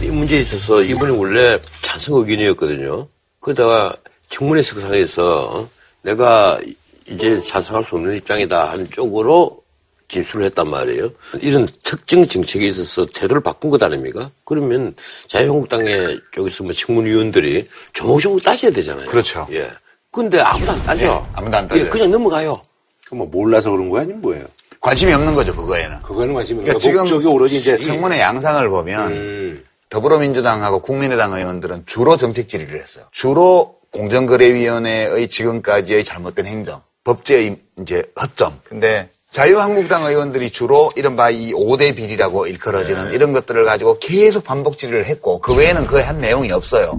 [0.03, 3.09] 이 문제에 있어서 이번에 원래 찬성 의견이었거든요.
[3.41, 3.97] 그러다가
[4.29, 5.69] 청문회 석상에서
[6.03, 6.61] 내가
[7.09, 9.63] 이제 찬성할 수 없는 입장이다 하는 쪽으로
[10.09, 11.11] 진술을 했단 말이에요.
[11.41, 14.31] 이런 특정 정책에 있어서 태도를 바꾼 것 아닙니까?
[14.45, 14.95] 그러면
[15.29, 19.09] 자유한국당의 쪽에서 뭐 청문위원들이 조목조목 따져야 되잖아요.
[19.09, 19.47] 그렇죠.
[19.51, 19.71] 예.
[20.11, 21.05] 근데 아무도 안 따져.
[21.05, 21.87] 예, 아무도 안 따져요.
[21.87, 22.61] 예, 그냥 넘어가요.
[23.07, 24.45] 그럼 뭐 몰라서 그런 거야 아니면 뭐예요?
[24.81, 26.03] 관심이 없는 거죠, 그거에는.
[26.03, 29.65] 그거는 관심이 그러니까 없는 지금 목적이 오로지 이제 청문회 양상을 보면 음.
[29.89, 33.07] 더불어민주당하고 국민의당 의원들은 주로 정책 질의를 했어요.
[33.11, 36.83] 주로 공정거래위원회의 지금까지의 잘못된 행정,
[37.15, 38.59] 법제의 이제 허점.
[38.65, 45.05] 근데 자유한국당 의원들이 주로 이른바 이 5대 비리라고 일컬어지는 이런 것들을 가지고 계속 반복 질의를
[45.07, 46.99] 했고 그 외에는 거의 한 내용이 없어요.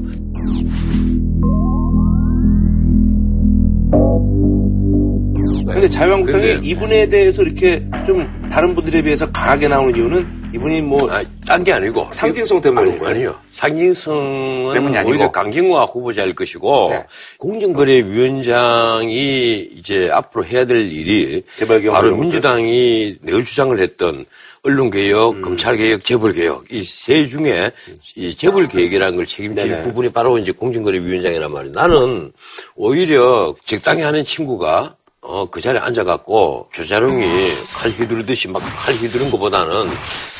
[5.67, 10.97] 근데 자유한국당이 근데- 이분에 대해서 이렇게 좀 다른 분들에 비해서 강하게 나오는 이유는 이분이 뭐
[11.11, 12.07] 아, 딴게 아니고.
[12.11, 13.05] 상징성 때문에 아니?
[13.05, 13.35] 아니요.
[13.51, 15.11] 상징성은 때문이 아니고.
[15.11, 17.03] 오히려 강경화 후보자일 것이고 네.
[17.37, 21.43] 공정거래위원장이 이제 앞으로 해야 될 일이
[21.91, 22.15] 바로?
[22.15, 24.25] 민주당이 늘 주장을 했던
[24.63, 25.41] 언론개혁, 음.
[25.41, 27.71] 검찰개혁, 재벌개혁 이 세 중에
[28.15, 29.83] 이 재벌개혁이라는 걸 책임질 네네.
[29.83, 31.73] 부분이 바로 이제 공정거래위원장이란 말이에요.
[31.73, 32.31] 나는
[32.75, 34.95] 오히려 적당히 하는 친구가
[35.27, 39.89] 어, 그 자리에 앉아갖고 조자룡이 칼 휘두르듯이 막 칼 휘두른 것보다는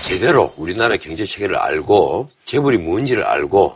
[0.03, 3.75] 제대로 우리나라 경제 체계를 알고 재벌이 뭔지를 알고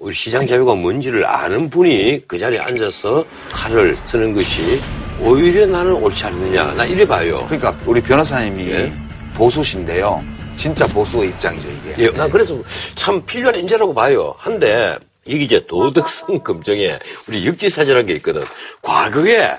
[0.00, 4.80] 우리 시장 자유가 뭔지를 아는 분이 그 자리에 앉아서 칼을 쓰는 것이
[5.20, 6.74] 오히려 나는 옳지 않느냐.
[6.74, 7.44] 나 이래 봐요.
[7.46, 8.92] 그러니까 우리 변호사님이 예.
[9.34, 10.24] 보수신데요.
[10.56, 12.04] 진짜 보수 입장이죠 이게.
[12.04, 12.56] 예, 난 그래서
[12.96, 14.34] 참 필요한 인재라고 봐요.
[14.38, 16.98] 한데 이게 이제 도덕성 검증에
[17.28, 18.42] 우리 역지사지라는 게 있거든.
[18.82, 19.50] 과거에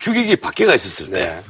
[0.00, 1.24] 죽이기 박해가 있었을 때.
[1.26, 1.40] 네.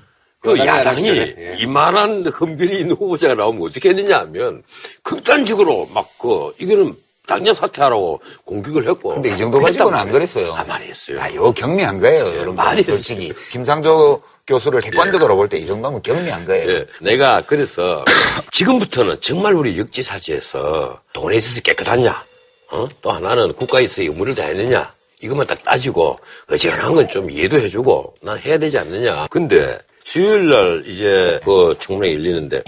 [0.41, 1.09] 그 야당이.
[1.09, 1.57] 예.
[1.59, 4.63] 이만한 흠결이 있는 후보자가 나오면 어떻게 했느냐 하면
[5.03, 6.95] 극단적으로 막 그 이거는
[7.27, 9.11] 당장 사퇴하라고 공격을 했고.
[9.11, 10.55] 근데 이 정도 가지고는 안 그랬어요.
[10.55, 11.21] 아, 많이 했어요.
[11.21, 12.27] 아, 요 경미한 거예요.
[12.29, 12.55] 여러분.
[12.57, 13.33] 많이 솔직히.
[13.51, 16.71] 김상조 교수를 객관적으로 볼때 이 정도면 경미한 거예요.
[16.71, 18.03] 예, 내가 그래서
[18.53, 22.25] 지금부터는 정말 우리 역지사지에서 돈에 있어서 깨끗하냐,
[22.71, 22.89] 어?
[23.03, 24.91] 또 하나는 국가에서 의무를 다했느냐,
[25.23, 26.17] 이것만 딱 따지고
[26.51, 29.27] 어지간한 건 좀 이해도 해주고 난 해야 되지 않느냐.
[29.31, 32.63] 근데 수요일 날 이제 그 청문회 열리는데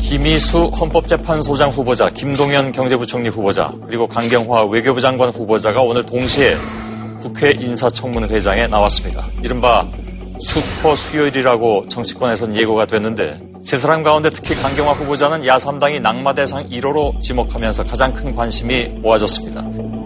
[0.00, 6.56] 김희수 헌법재판소장 후보자, 김동연 경제부총리 후보자, 그리고 강경화 외교부 장관 후보자가 오늘 동시에
[7.22, 9.28] 국회 인사청문회장에 나왔습니다.
[9.42, 9.84] 이른바
[10.40, 17.20] 슈퍼 수요일이라고 정치권에선 예고가 됐는데 세 사람 가운데 특히 강경화 후보자는 야3당이 낙마 대상 1호로
[17.20, 20.05] 지목하면서 가장 큰 관심이 모아졌습니다.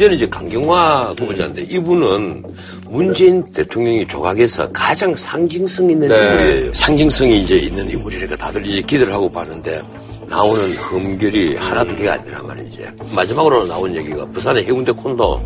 [0.00, 2.42] 문제는 이제 강경화 후보자인데 이분은
[2.88, 6.16] 문재인 대통령이 조각에서 가장 상징성 있는 네.
[6.16, 6.74] 인물이에요.
[6.74, 9.82] 상징성이 이제 있는 인물이니까 다들 이제 기대를 하고 봤는데
[10.26, 12.86] 나오는 흠결이 하나 두 개가 아니란 말이지.
[13.14, 15.40] 마지막으로 나온 얘기가 부산의 해운대 콘도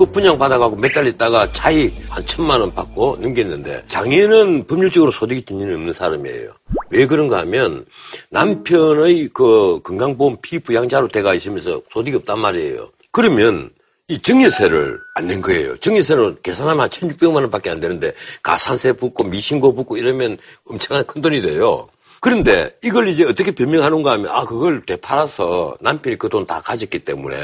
[0.00, 5.42] 그 분양 받아가고 몇 달 있다가 차익 한 천만 원 받고 넘겼는데 장애는 법률적으로 소득이
[5.42, 6.52] 전혀 없는 사람이에요.
[6.88, 7.84] 왜 그런가 하면
[8.30, 12.88] 남편의 그 건강보험 피부양자로 돼가 있으면서 소득이 없단 말이에요.
[13.12, 13.68] 그러면
[14.08, 15.76] 이 증여세를 안 낸 거예요.
[15.76, 21.42] 증여세는 계산하면 한 1,600만 원밖에 안 되는데 가산세 붙고 미신고 붙고 이러면 엄청난 큰 돈이
[21.42, 21.86] 돼요.
[22.20, 27.36] 그런데 이걸 이제 어떻게 변명하는가 하면 아 그걸 되팔아서 남편이 그 돈 다 가졌기 때문에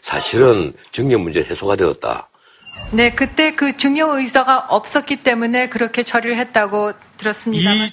[0.00, 2.28] 사실은 증여 문제 해소가 되었다.
[2.90, 7.92] 네, 그때 그 중요 의사가 없었기 때문에 그렇게 처리를 했다고 들었습니다만.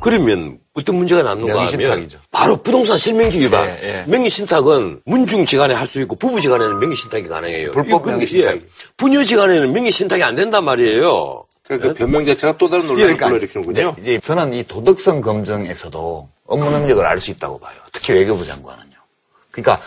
[0.00, 2.20] 그러면 어떤 문제가 남는가 하면 명의신탁이죠.
[2.30, 3.66] 바로 부동산 실명기 위반.
[3.66, 4.04] 예, 예.
[4.06, 7.72] 명의신탁은 문중지간에 할 수 있고 부부지간에는 명의신탁이 가능해요.
[7.72, 8.54] 불법 명의신탁.
[8.56, 8.62] 예,
[8.96, 11.44] 부녀지간에는 명의신탁이 안 된단 말이에요.
[11.76, 13.96] 그러니까 그 변명 자체가 또 다른 논란을 불러일으키는군요.
[14.00, 17.76] 이제 저는 이 도덕성 검증에서도 업무 능력을 알 수 있다고 봐요.
[17.92, 18.90] 특히 외교부 장관은요.
[19.52, 19.80] 그러니까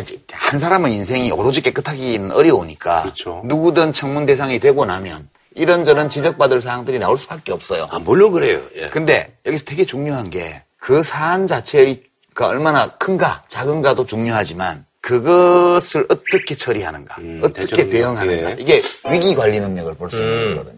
[0.00, 3.42] 이제 한 사람의 인생이 오로지 깨끗하기는 어려우니까 그렇죠.
[3.44, 7.88] 누구든 청문 대상이 되고 나면 이런저런 지적받을 사항들이 나올 수밖에 없어요.
[7.90, 8.62] 아, 물론 그래요.
[8.76, 8.88] 예.
[8.88, 12.02] 근데 여기서 되게 중요한 게 그 사안 자체의
[12.32, 18.56] 그 얼마나 큰가 작은가도 중요하지만 그것을 어떻게 처리하는가, 음, 어떻게 대처 대응하는가 예.
[18.58, 20.77] 이게 위기 관리 능력을 볼 수 있는 거거든요.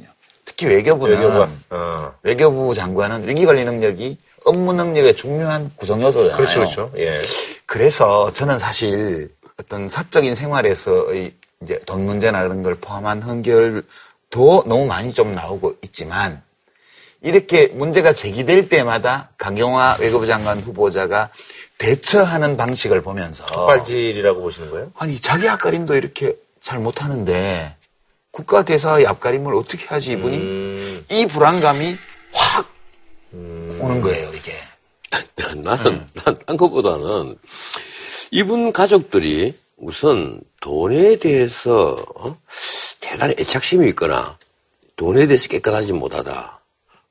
[0.60, 1.62] 특히 외교부는 외교관.
[1.70, 2.14] 어.
[2.22, 6.36] 외교부 장관은 위기 관리 능력이 업무 능력의 중요한 구성 요소잖아요.
[6.36, 6.88] 그렇죠, 그렇죠.
[6.98, 7.18] 예.
[7.64, 11.32] 그래서 저는 사실 어떤 사적인 생활에서의
[11.62, 16.42] 이제 돈 문제나 이런 걸 포함한 헌결도 너무 많이 좀 나오고 있지만
[17.22, 21.30] 이렇게 문제가 제기될 때마다 강경화 외교부 장관 후보자가
[21.78, 24.92] 대처하는 방식을 보면서 빨질이라고 보시는 거예요?
[24.98, 27.76] 아니 자기 앞가림도 이렇게 잘 못하는데
[28.30, 31.06] 국가 대사의 앞가림을 어떻게 하지 이분이 음.
[31.10, 31.96] 이 불안감이
[32.32, 32.72] 확
[33.32, 34.52] 오는 거예요 이게
[35.62, 37.36] 나는, 난, 딴 것보다는
[38.30, 42.36] 이분 가족들이 우선 돈에 대해서, 어?
[43.00, 44.38] 대단히 애착심이 있거나
[44.96, 46.60] 돈에 대해서 깨끗하지 못하다.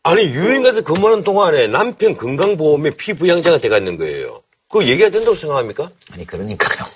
[0.03, 4.43] 아니, 유행 가서 근무하는 동안에 남편 건강보험에 피부 양자가 돼가 있는 거예요.
[4.69, 5.89] 그거 얘기가 된다고 생각합니까?
[6.13, 6.87] 아니 그러니까요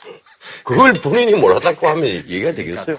[0.64, 2.96] 그걸 본인이 몰랐다고 하면 얘기가 되겠어요?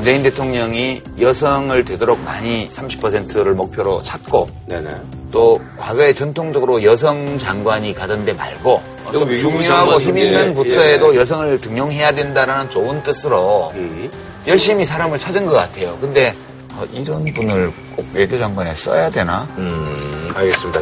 [0.00, 4.88] 문재인 대통령이 여성을 되도록 많이 30%를 목표로 찾고 네네.
[5.30, 8.82] 또 과거에 전통적으로 여성 장관이 가던 데 말고
[9.12, 11.18] 좀 중요하고 힘 있는 부처에도 예.
[11.18, 14.10] 여성을 등용해야 된다는 좋은 뜻으로 음.
[14.46, 15.98] 열심히 사람을 찾은 것 같아요.
[16.00, 16.34] 근데
[16.76, 19.46] 어, 이런 분을 꼭 외교장관에 써야 되나?
[19.58, 20.80] 음, 알겠습니다.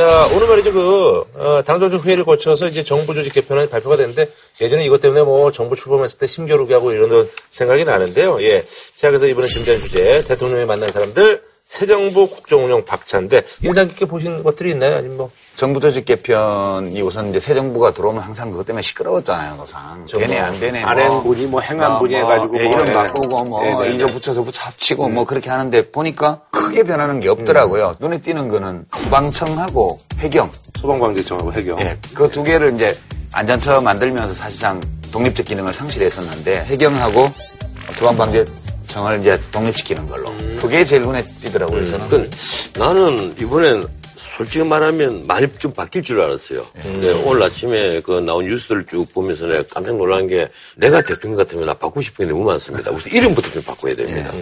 [0.00, 4.30] 자, 오늘 말이죠, 그, 어, 당조직 회의를 거쳐서 이제 정부 조직 개편안이 발표가 됐는데,
[4.62, 8.42] 예전에 이것 때문에 뭐 정부 출범했을 때 힘겨루게 하고 이런 생각이 나는데요.
[8.42, 8.64] 예.
[8.96, 14.42] 자, 그래서 이번에 준비한 주제, 대통령이 만난 사람들, 새 정부 국정운영 박차인데, 인상 깊게 보신
[14.42, 14.96] 것들이 있나요?
[14.96, 20.04] 아니면 뭐, 정부 조직 개편이 우선 이제 새 정부가 들어오면 항상 그것 때문에 시끄러웠잖아요, 항상.
[20.10, 20.80] 되네, 안 되네.
[20.80, 20.90] 뭐.
[20.90, 22.92] 안행분이 뭐 행안분이 해가지고 예, 뭐, 이름 예.
[22.92, 23.94] 바꾸고 뭐, 네, 네, 네.
[23.94, 27.94] 이거 붙여서 붙여 합치고 뭐 그렇게 하는데 보니까 크게 변하는 게 없더라고요.
[28.00, 30.50] 눈에 띄는 거는 소방청하고 해경.
[30.80, 31.80] 소방관제청하고 해경.
[31.82, 32.98] 예, 그 두 개를 이제
[33.32, 34.80] 안전처 만들면서 사실상
[35.12, 37.30] 독립적 기능을 상실했었는데 해경하고
[37.92, 38.44] 소방방재
[38.90, 40.32] 청을 이제 독립시키는 걸로.
[40.60, 42.08] 그게 제일 눈에 띄더라고요, 저는.
[42.08, 42.30] 그
[42.78, 43.86] 나는 이번엔
[44.16, 46.64] 솔직히 말하면 많이 좀 바뀔 줄 알았어요.
[46.82, 51.66] 근데 오늘 아침에 그 나온 뉴스를 쭉 보면서 내가 깜짝 놀란 게 내가 대통령 같으면
[51.66, 52.90] 나 바꾸고 싶은 게 너무 많습니다.
[52.90, 54.32] 우선 이름부터 좀 바꿔야 됩니다.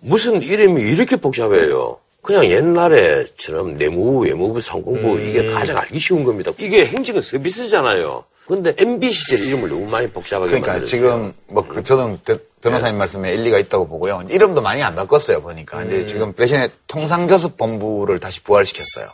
[0.00, 1.98] 무슨 이름이 이렇게 복잡해요.
[2.22, 6.52] 그냥 옛날에처럼 내무부, 외무부, 상공부 이게 가장 알기 쉬운 겁니다.
[6.58, 8.24] 이게 행정은 서비스잖아요.
[8.56, 10.90] 근데 MB 시절 이름을 너무 많이 복잡하게 그러니까 만들었어요.
[11.00, 14.22] 지금 뭐 그 저는 대- 변호사님 말씀에 일리가 있다고 보고요.
[14.30, 15.78] 이름도 많이 안 바꿨어요 보니까.
[15.78, 19.08] 근데 지금 대신에 통상교섭본부를 다시 부활시켰어요.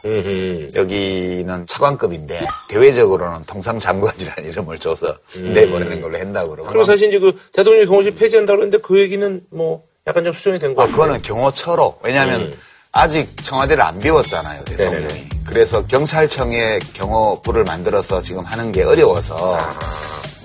[0.75, 6.69] 여기는 차관급인데 대외적으로는 통상장관이라는 이름을 줘서 내보내는 걸로 한다고 그러고.
[6.69, 10.83] 그리고 사실 이제 그 대통령이 경호실 폐지한다고 그랬는데 그 얘기는 뭐 약간 좀 수정이 된거
[10.83, 10.97] 아, 같아요.
[11.01, 11.99] 그거는 경호처로.
[12.03, 12.55] 왜냐하면
[12.93, 15.07] 아직 청와대를 안 비웠잖아요, 대통령이.
[15.07, 15.29] 네네네.
[15.47, 19.59] 그래서 경찰청에 경호부를 만들어서 지금 하는 게 어려워서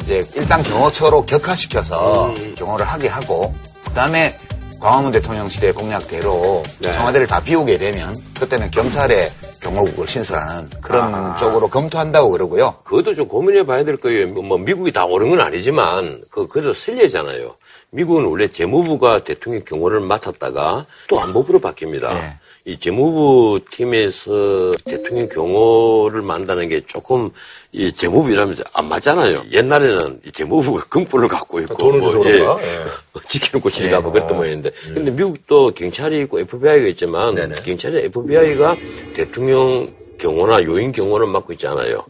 [0.01, 3.53] 이제 일단 경호처로 격화시켜서 경호를 하게 하고
[3.85, 4.37] 그다음에
[4.79, 6.91] 광화문 대통령실의 공약대로 네.
[6.91, 9.31] 청와대를 다 비우게 되면 그때는 경찰의
[9.61, 12.75] 경호국을 신설하는 그런 쪽으로 검토한다고 그러고요.
[12.83, 14.27] 그것도 좀 고민해 봐야 될 거예요.
[14.27, 17.55] 뭐, 뭐 미국이 다 옳은 건 아니지만 그 그래도 설례잖아요.
[17.93, 22.11] 미국은 원래 재무부가 대통령 경호를 맡았다가 또 안보부로 바뀝니다.
[22.13, 22.37] 네.
[22.65, 27.29] 이 재무부 팀에서 대통령 경호를 만다는 게 조금
[27.71, 29.43] 이 재무부 이라면서 안 맞잖아요.
[29.51, 32.63] 옛날에는 이 재무부가 금권을 갖고 있고 돈을 줘서 그런가?
[32.63, 32.85] 예.
[33.29, 34.19] 지키는 곳이가 뭐 네.
[34.19, 37.61] 그랬던 모양인데 근데 미국도 경찰이 있고 FBI가 있지만 네네.
[37.63, 38.75] 경찰이 FBI가
[39.13, 42.05] 대통령 경호나 요인 경호를 맡고 있잖아요.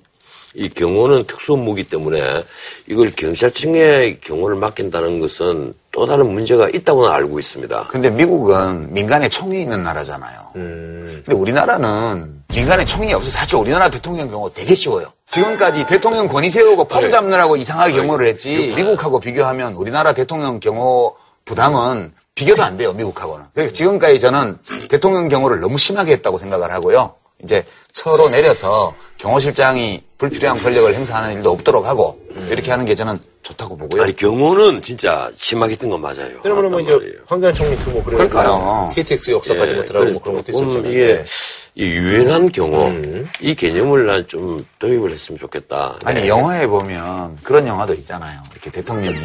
[0.56, 2.44] 이 경호는 특수무기 때문에
[2.88, 7.88] 이걸 경찰청에 경호를 맡긴다는 것은 또 다른 문제가 있다고는 알고 있습니다.
[7.90, 10.40] 근데 미국은 민간에 총이 있는 나라잖아요.
[10.56, 11.24] 음.
[11.26, 15.08] 근데 우리나라는 민간에 총이 없어서 사실 우리나라 대통령 경우 되게 쉬워요.
[15.30, 22.14] 지금까지 대통령 권위 세우고 폼 잡느라고 이상하게 경호를 했지 미국하고 비교하면 우리나라 대통령 경호 부담은
[22.36, 23.46] 비교도 안 돼요, 미국하고는.
[23.54, 24.58] 그래서 지금까지 저는
[24.90, 27.16] 대통령 경호를 너무 심하게 했다고 생각을 하고요.
[27.44, 32.20] 이제 처로 내려서 경호실장이 불필요한 권력을 행사하는 일도 없도록 하고
[32.50, 34.04] 이렇게 하는 게 저는 좋다고 보고요.
[34.04, 36.40] 아니 경호는 진짜 심하게 했던 건 맞아요.
[36.44, 37.18] 뭐 맞단 이제.
[37.28, 38.92] 황교안 총리 뭐 그래 그러니까요.
[38.96, 40.92] KTX 역사까지 예, 뭐 들어가고 뭐 그런 것도 있었잖아요.
[40.92, 41.24] 이게 예.
[41.76, 42.94] 이 유연한 경호
[43.42, 45.98] 이 개념을 난 좀 도입을 했으면 좋겠다.
[46.06, 48.42] 아니 영화에 보면 그런 영화도 있잖아요.
[48.54, 49.18] 이렇게 대통령이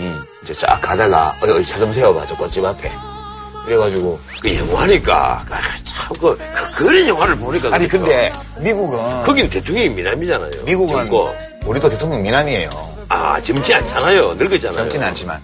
[0.42, 2.90] 이제 쫙 가다가 어디 어디 차좀 세워봐 저 꽃집 앞에.
[3.68, 8.06] 그래가지고 그 영화니까 아, 참그 그, 그런 영화를 보니까 아니 그렇죠.
[8.06, 10.50] 근데 미국은 거긴 대통령이 미남이잖아요.
[10.64, 11.34] 미국은 젊고.
[11.66, 12.70] 우리도 대통령 미남이에요.
[13.10, 14.34] 아 젊지 않잖아요.
[14.34, 14.72] 늙었잖아요.
[14.72, 15.40] 젊지는 않지만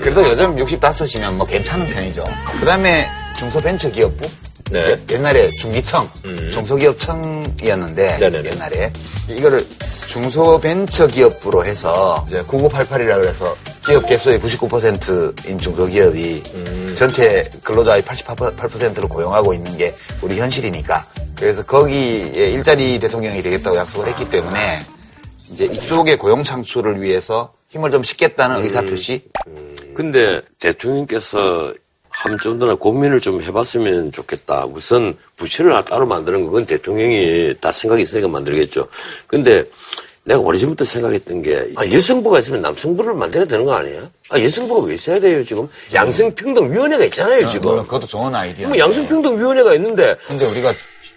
[0.00, 2.24] 그래도 요즘 65이면 뭐 괜찮은 편이죠.
[2.60, 3.06] 그다음에
[3.38, 4.26] 중소벤처기업부
[4.70, 4.98] 네.
[5.10, 6.10] 옛날에 중기청
[6.50, 8.50] 중소기업청이었는데 네네네.
[8.50, 8.92] 옛날에
[9.28, 9.66] 이거를
[10.08, 16.42] 중소벤처기업부로 해서 이제 9988이라 그래서 기업 개수의 99%인 중소기업이
[16.96, 21.06] 전체 근로자의 88%를 고용하고 있는 게 우리 현실이니까.
[21.36, 24.80] 그래서 거기에 일자리 대통령이 되겠다고 약속을 했기 때문에
[25.52, 29.28] 이제 이쪽의 고용 창출을 위해서 힘을 좀 싣겠다는 의사표시.
[29.94, 31.74] 근데 대통령께서 한
[32.42, 34.64] 좀 더 고민을 좀 해봤으면 좋겠다.
[34.66, 38.88] 우선 부채를 따로 만드는 건 대통령이 다 생각이 있으니까 만들겠죠.
[39.26, 39.64] 근데
[40.24, 44.10] 내가 오래전부터 생각했던 게 아, 여성부가 있으면 남성부를 만들어야 되는 거 아니야?
[44.30, 45.68] 아, 여성부가 왜 있어야 돼요, 지금?
[45.94, 47.70] 양성평등위원회가 있잖아요, 지금.
[47.70, 48.66] 물론 그것도 좋은 아이디어.
[48.68, 50.72] 뭐 양성평등위원회가 있는데 근데 우리가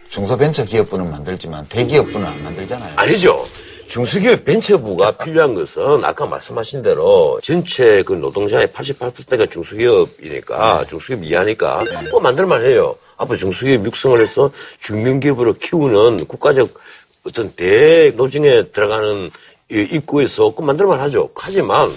[0.09, 2.93] 중소벤처기업부는 만들지만 대기업부는 안 만들잖아요.
[2.97, 3.45] 아니죠.
[3.89, 12.19] 중소기업 벤처부가 필요한 것은 아까 말씀하신 대로 전체 그 노동자의 88%가 중소기업이니까 중소기업 이하니까 뭐
[12.19, 12.95] 만들만 해요.
[13.17, 16.79] 앞으로 중소기업 육성을 해서 중견기업으로 키우는 국가적
[17.25, 19.31] 어떤 대노정에 들어가는
[19.71, 21.31] 이 입구에서 꼭 만들만 하죠.
[21.35, 21.89] 하지만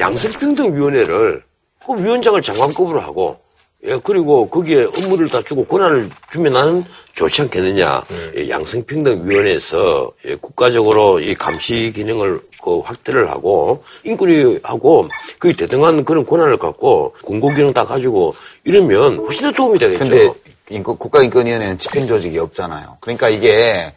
[0.00, 1.44] 양성평등위원회를
[1.86, 3.38] 그 위원장을 장관급으로 하고
[3.86, 8.02] 예, 그리고 거기에 업무를 다 주고 권한을 주면 나는 좋지 않겠느냐.
[8.36, 15.08] 예, 양성평등위원회에서 예, 국가적으로 이 감시 기능을 그 확대를 하고 인권위하고
[15.38, 19.98] 그 대등한 그런 권한을 갖고 공공기능 다 가지고 이러면 훨씬 더 도움이 되겠죠.
[20.04, 20.30] 근데
[20.68, 22.98] 인권- 국가인권위원회는 집행조직이 없잖아요.
[23.00, 23.92] 그러니까 이게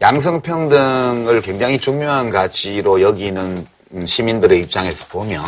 [0.00, 5.42] 양성평등을 굉장히 중요한 가치로 여기는 음, 시민들의 입장에서 보면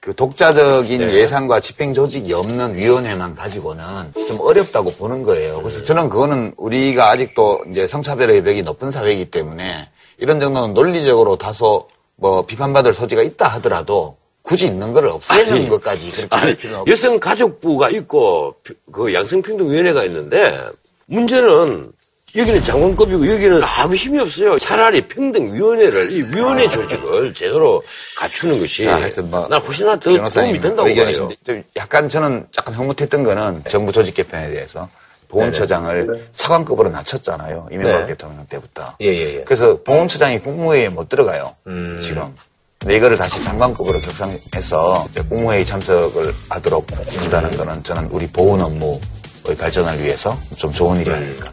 [0.00, 1.12] 그 독자적인 네.
[1.12, 3.84] 예산과 집행 조직이 없는 위원회만 가지고는
[4.26, 5.58] 좀 어렵다고 보는 거예요.
[5.58, 11.86] 그래서 저는 그거는 우리가 아직도 이제 성차별의 벽이 높은 사회이기 때문에 이런 정도는 논리적으로 다소
[12.16, 16.90] 뭐 비판받을 소지가 있다 하더라도 굳이 있는 걸 없애는 것까지 그렇게 할 아니, 필요는 없고
[16.90, 18.54] 여성 가족부가 있고
[18.90, 20.58] 그 양성평등위원회가 있는데
[21.06, 21.92] 문제는
[22.36, 24.58] 여기는 장관급이고 여기는 아무 힘이 없어요.
[24.58, 27.82] 차라리 평등위원회를 이 위원회 조직을 제대로
[28.16, 30.88] 갖추는 것이 자, 하여튼 뭐난 훨씬 더 도움이 된다고 봐요.
[30.88, 34.88] 의견이신데 좀 약간 저는 약간 흐뭇했던 거는 정부 조직 개편에 대해서
[35.28, 37.68] 보훈처장을 차관급으로 낮췄잖아요.
[37.70, 38.06] 이명박 네.
[38.06, 38.96] 대통령 때부터.
[39.00, 39.44] 예, 예, 예.
[39.44, 41.54] 그래서 보훈처장이 국무회의에 못 들어가요.
[41.66, 42.00] 음.
[42.02, 42.34] 지금.
[42.78, 50.02] 근데 이거를 다시 장관급으로 격상해서 국무회의 참석을 하도록 한다는 거는 저는 우리 보훈 업무의 발전을
[50.02, 51.52] 위해서 좀 좋은 일이 아닐까.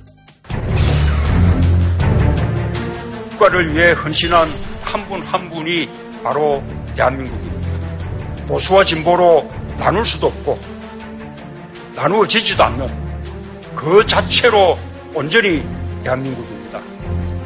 [3.37, 4.49] 국가를 위해 헌신한
[4.81, 5.89] 한분한 분이
[6.23, 6.63] 바로
[6.95, 8.47] 대한민국입니다.
[8.47, 10.59] 보수와 진보로 나눌 수도 없고
[11.95, 12.89] 나누어지지도 않는
[13.75, 14.77] 그 자체로
[15.13, 15.63] 온전히
[16.03, 16.79] 대한민국입니다.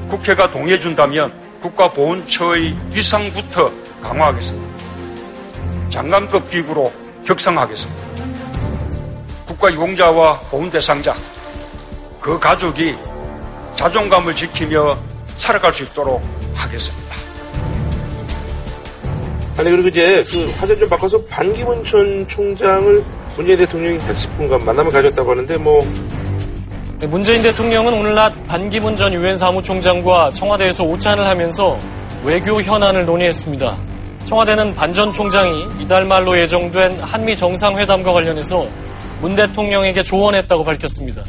[0.09, 3.71] 국회가 동의해준다면 국가보훈처의 위상부터
[4.01, 4.77] 강화하겠습니다.
[5.89, 6.91] 장관급 기구로
[7.25, 8.01] 격상하겠습니다.
[9.45, 11.13] 국가유공자와 보훈 대상자,
[12.21, 12.97] 그 가족이
[13.75, 15.10] 자존감을 지키며
[15.41, 16.21] 살아갈 수 있도록
[16.53, 17.15] 하겠습니다.
[19.57, 23.03] 아니 그리고 이제 그 화제 좀 바꿔서 반기문 전 총장을
[23.35, 25.85] 문재인 대통령이 110분간 만남을 가졌다고 하는데 뭐
[26.99, 31.77] 네, 문재인 대통령은 오늘 낮 반기문 전 유엔 사무총장과 청와대에서 오찬을 하면서
[32.23, 33.75] 외교 현안을 논의했습니다.
[34.25, 38.67] 청와대는 반 전 총장이 이달 말로 예정된 한미 정상회담과 관련해서
[39.19, 41.23] 문 대통령에게 조언했다고 밝혔습니다.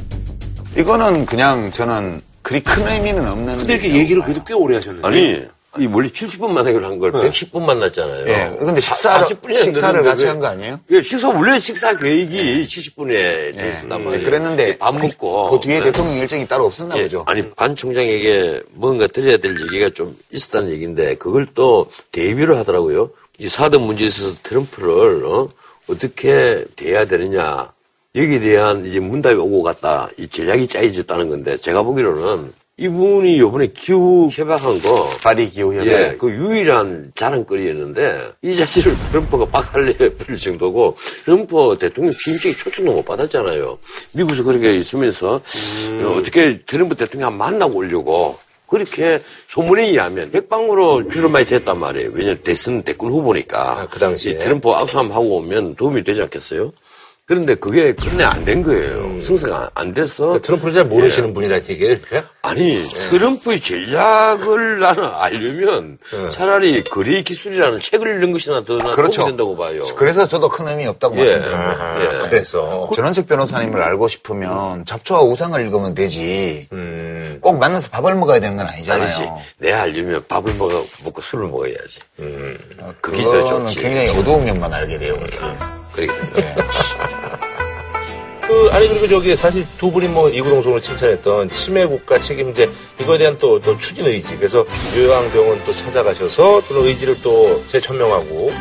[0.77, 3.59] 이거는 그냥 저는 그리 큰 의미는 없는.
[3.59, 4.33] 근데 이게 얘기를 봐요.
[4.33, 5.47] 그래도 꽤 오래 하셨는데 아니
[5.79, 8.29] 이 원래 70분 만나기로 한 걸 110분 만났잖아요.
[8.29, 8.57] 예.
[8.59, 10.79] 근데 식사를- 40분이 식사를 같이 한 거 아니에요?
[10.91, 14.19] 예, 식사 원래 식사 계획이 70분에 돼 있었단 말이에요.
[14.19, 15.85] 네, 그랬는데 밥 먹고 그 뒤에 네.
[15.87, 17.25] 대통령 일정이 따로 없었나 예, 보죠.
[17.27, 23.11] 아니 반 총장에게 뭔가 드려야 될 얘기가 좀 있었다는 얘기인데 그걸 또 대비를 하더라고요.
[23.39, 25.49] 이 사드 문제에 있어서 트럼프를 어,
[25.99, 27.73] 떻게 대해야 되느냐
[28.15, 34.29] 여기에 대한 이제 문답이 오고 갔다 이 전략이 짜여졌다는 건데 제가 보기로는 이분이 이번에 기후
[34.31, 35.87] 협약한 거 파리 기후 협약.
[35.87, 43.05] 예, 그 유일한 자랑거리였는데 이 자체를 트럼프가 박살내 버릴 정도고 트럼프 대통령 취임식에 초청도 못
[43.05, 43.79] 받았잖아요.
[44.13, 45.35] 미국에서 그렇게 있으면서
[46.03, 52.11] 어, 어떻게 트럼프 대통령 만나고 오려고 그렇게 소문에 의하면 백방으로 주를 많이 됐단 말이에요.
[52.15, 53.81] 왜냐면 대선 대권 후보니까.
[53.81, 54.33] 아, 그 당시에.
[54.33, 56.73] 이 트럼프 악수함 하고 오면 도움이 되지 않겠어요?
[57.33, 59.21] 그런데 그게 끝내 안 된 거예요.
[59.23, 60.39] 승사가 안 돼서.
[60.41, 61.93] 트럼프를 잘 모르시는 분이라는 얘기예요.
[61.93, 62.25] 이렇게?
[62.43, 65.97] 아니 트럼프의 전략을 나는 알려면
[66.31, 69.25] 차라리 거래 기술이라는 책을 읽는 것이나 더나 그렇죠.
[69.25, 69.83] 된다고 봐요.
[69.97, 71.21] 그래서 저도 큰 의미 없다고 예.
[71.21, 71.71] 말씀드립니다.
[71.81, 72.29] 아하, 예.
[72.29, 76.67] 그래서 전원책 변호사님을 알고 싶으면 잡초와 우상을 읽으면 되지.
[76.73, 79.05] 음, 꼭 만나서 밥을 먹어야 되는 건 아니잖아요.
[79.05, 79.31] 아니지.
[79.59, 82.01] 내가 알려면 밥을 먹어, 먹고 술을 먹어야지.
[83.01, 83.77] 그게 더 좋지.
[83.81, 85.17] 굉장히 어두운 면만 알게 돼요.
[85.19, 85.39] 그렇게.
[85.95, 86.13] 그러게.
[88.53, 93.39] 그 아니 그리고 저기 사실 두 분이 뭐 이구동성으로 칭찬했던 치매 국가 책임제 이거에 대한
[93.39, 98.53] 또, 또 추진 의지 그래서 요양병원 또 찾아가셔서 그런 의지를 또 재천명하고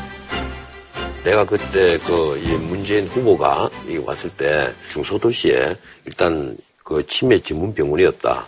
[1.23, 5.75] 내가 그때 그 이 문재인 후보가 이 왔을 때 중소도시에
[6.05, 8.47] 일단 그 치매 전문 병원이었다.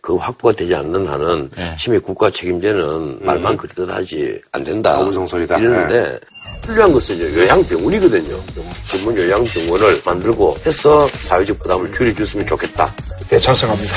[0.00, 1.76] 그 확보가 되지 않는 한은 네.
[1.78, 4.96] 치매 국가 책임제는 말만 그렇듯 하지 안 된다.
[4.96, 5.58] 아우성설이다.
[5.58, 6.18] 이러는데
[6.66, 8.40] 훌륭한 것은 이제 요양병원이거든요.
[8.88, 12.94] 전문 요양병원을 만들고 해서 사회적 부담을 줄여줬으면 좋겠다.
[13.28, 13.96] 네, 찬성합니다.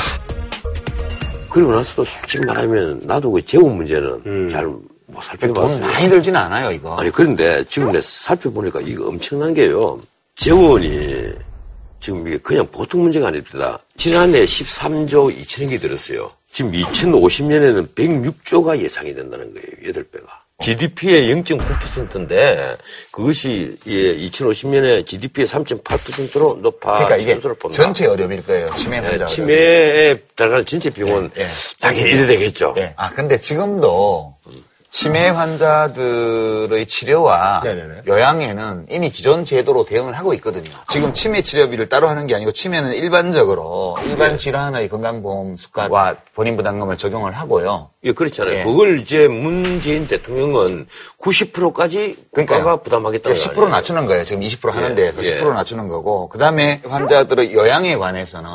[1.50, 4.88] 그리고 나서도 솔직히 말하면 나도 그 재원 문제는 잘못돈
[5.22, 5.80] 살펴봤어요.
[5.80, 6.94] 많이 들지는 않아요, 이거.
[6.96, 9.98] 아니 그런데 지금 내가 살펴보니까 이거 엄청난 게요.
[10.36, 11.32] 재원이
[12.00, 13.78] 지금 이게 그냥 보통 문제가 아닙니다.
[13.96, 16.30] 지난해 13조 2천억이 들었어요.
[16.50, 19.92] 지금 2050년에는 106조가 예상이 된다는 거예요.
[19.92, 20.28] 8배가.
[20.68, 22.76] GDP의 0.9%인데
[23.10, 27.74] 그것이 예, 2050년에 GDP의 3.8%로 높아 그러니까 이게 것으로 본다.
[27.74, 28.66] 전체 어려움일 거예요.
[28.76, 29.14] 치매 예, 환자.
[29.14, 29.28] 어려움.
[29.30, 31.46] 치매에 들어가는 전체 병원 예, 예.
[31.80, 32.74] 당연히 이래 되겠죠.
[32.76, 32.92] 예.
[32.96, 34.36] 아, 근데 지금도
[34.90, 38.02] 치매 환자들의 치료와 네네네.
[38.06, 40.70] 요양에는 이미 기존 제도로 대응을 하고 있거든요.
[40.88, 46.96] 지금 치매 치료비를 따로 하는 게 아니고 치매는 일반적으로 일반 질환의 건강보험 수가와 본인 부담금을
[46.96, 47.90] 적용을 하고요.
[48.04, 48.58] 예, 그렇잖아요.
[48.60, 48.62] 예.
[48.64, 50.86] 그걸 이제 문재인 대통령은
[51.20, 52.76] 90%까지 국가가 그러니까요.
[52.82, 53.68] 부담하겠다는 거10% 아니에요?
[53.68, 54.24] 낮추는 거예요.
[54.24, 55.36] 지금 20% 하는 예, 데에서 예.
[55.36, 58.48] 10% 낮추는 거고, 그 다음에 환자들의 요양에 관해서는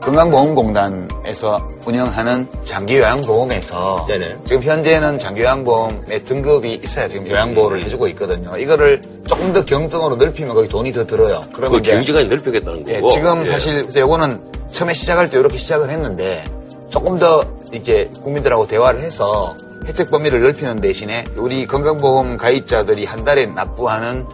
[0.00, 4.38] 건강보험공단에서 운영하는 장기요양보험에서 네네.
[4.44, 8.56] 지금 현재는 장기요양보험의 등급이 있어야 지금 요양보호를 해주고 있거든요.
[8.56, 11.42] 이거를 조금 더 경성으로 넓히면 거기 돈이 더 들어요.
[11.52, 13.10] 그 그러면 경제가 넓혀겠다는 예, 거고.
[13.12, 13.46] 지금 예.
[13.46, 14.40] 사실 그래서 요거는
[14.72, 16.42] 처음에 시작할 때 이렇게 시작을 했는데
[16.90, 19.54] 조금 더 이렇게 국민들하고 대화를 해서
[19.86, 24.26] 혜택 범위를 넓히는 대신에 우리 건강보험 가입자들이 한 달에 납부하는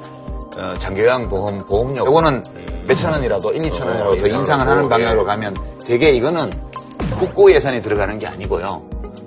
[0.56, 2.44] 어, 장기요양보험 보험료 요거는
[2.86, 6.50] 몇천 원이라도 1, 2천 원이라도 더 인상을 하는 방향으로 가면 되게 이거는
[7.18, 8.82] 국고 예산이 들어가는 게 아니고요.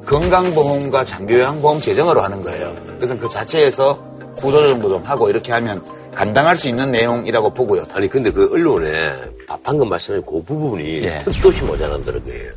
[0.05, 2.73] 건강보험과 장기요양보험 재정으로 하는 거예요.
[2.97, 3.99] 그래서 그 자체에서
[4.38, 5.84] 구조조정도 좀 하고 이렇게 하면
[6.15, 7.86] 감당할 수 있는 내용이라고 보고요.
[7.93, 9.13] 아니 근데 그 언론에
[9.63, 11.17] 방금 말씀하신 그 부분이 예.
[11.19, 12.51] 뜻도 모자란다는 거예요.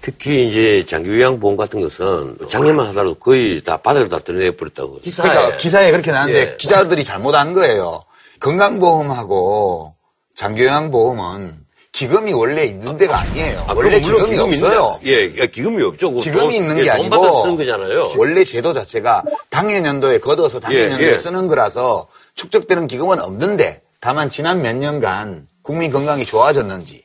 [0.00, 5.00] 특히 이제 장기요양보험 같은 것은 작년만 하더라도 거의 다 바닥을 다 드러내버렸다고.
[5.00, 5.28] 기사에.
[5.28, 6.56] 그러니까 기사에 그렇게 나왔는데 예.
[6.56, 8.02] 기자들이 잘못한 거예요.
[8.40, 9.94] 건강보험하고
[10.36, 13.64] 장기요양보험은 기금이 원래 있는 데가 아니에요.
[13.68, 15.00] 아, 원래 기금이 있는데, 없어요.
[15.06, 16.12] 예, 예, 기금이 없죠.
[16.12, 18.12] 기금이 돈- 있는 예, 게돈 받아 아니고 쓰는 거잖아요.
[18.18, 21.14] 원래 제도 자체가 당해년도에 걷어서 당해년도에 예, 예.
[21.14, 27.02] 쓰는 거라서 축적되는 기금은 없는데 다만 지난 몇 년간 국민 건강이 좋아졌는지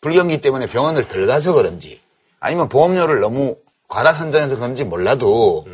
[0.00, 2.00] 불경기 때문에 병원을 덜 가서 그런지
[2.40, 5.66] 아니면 보험료를 너무 과다 선전해서 그런지 몰라도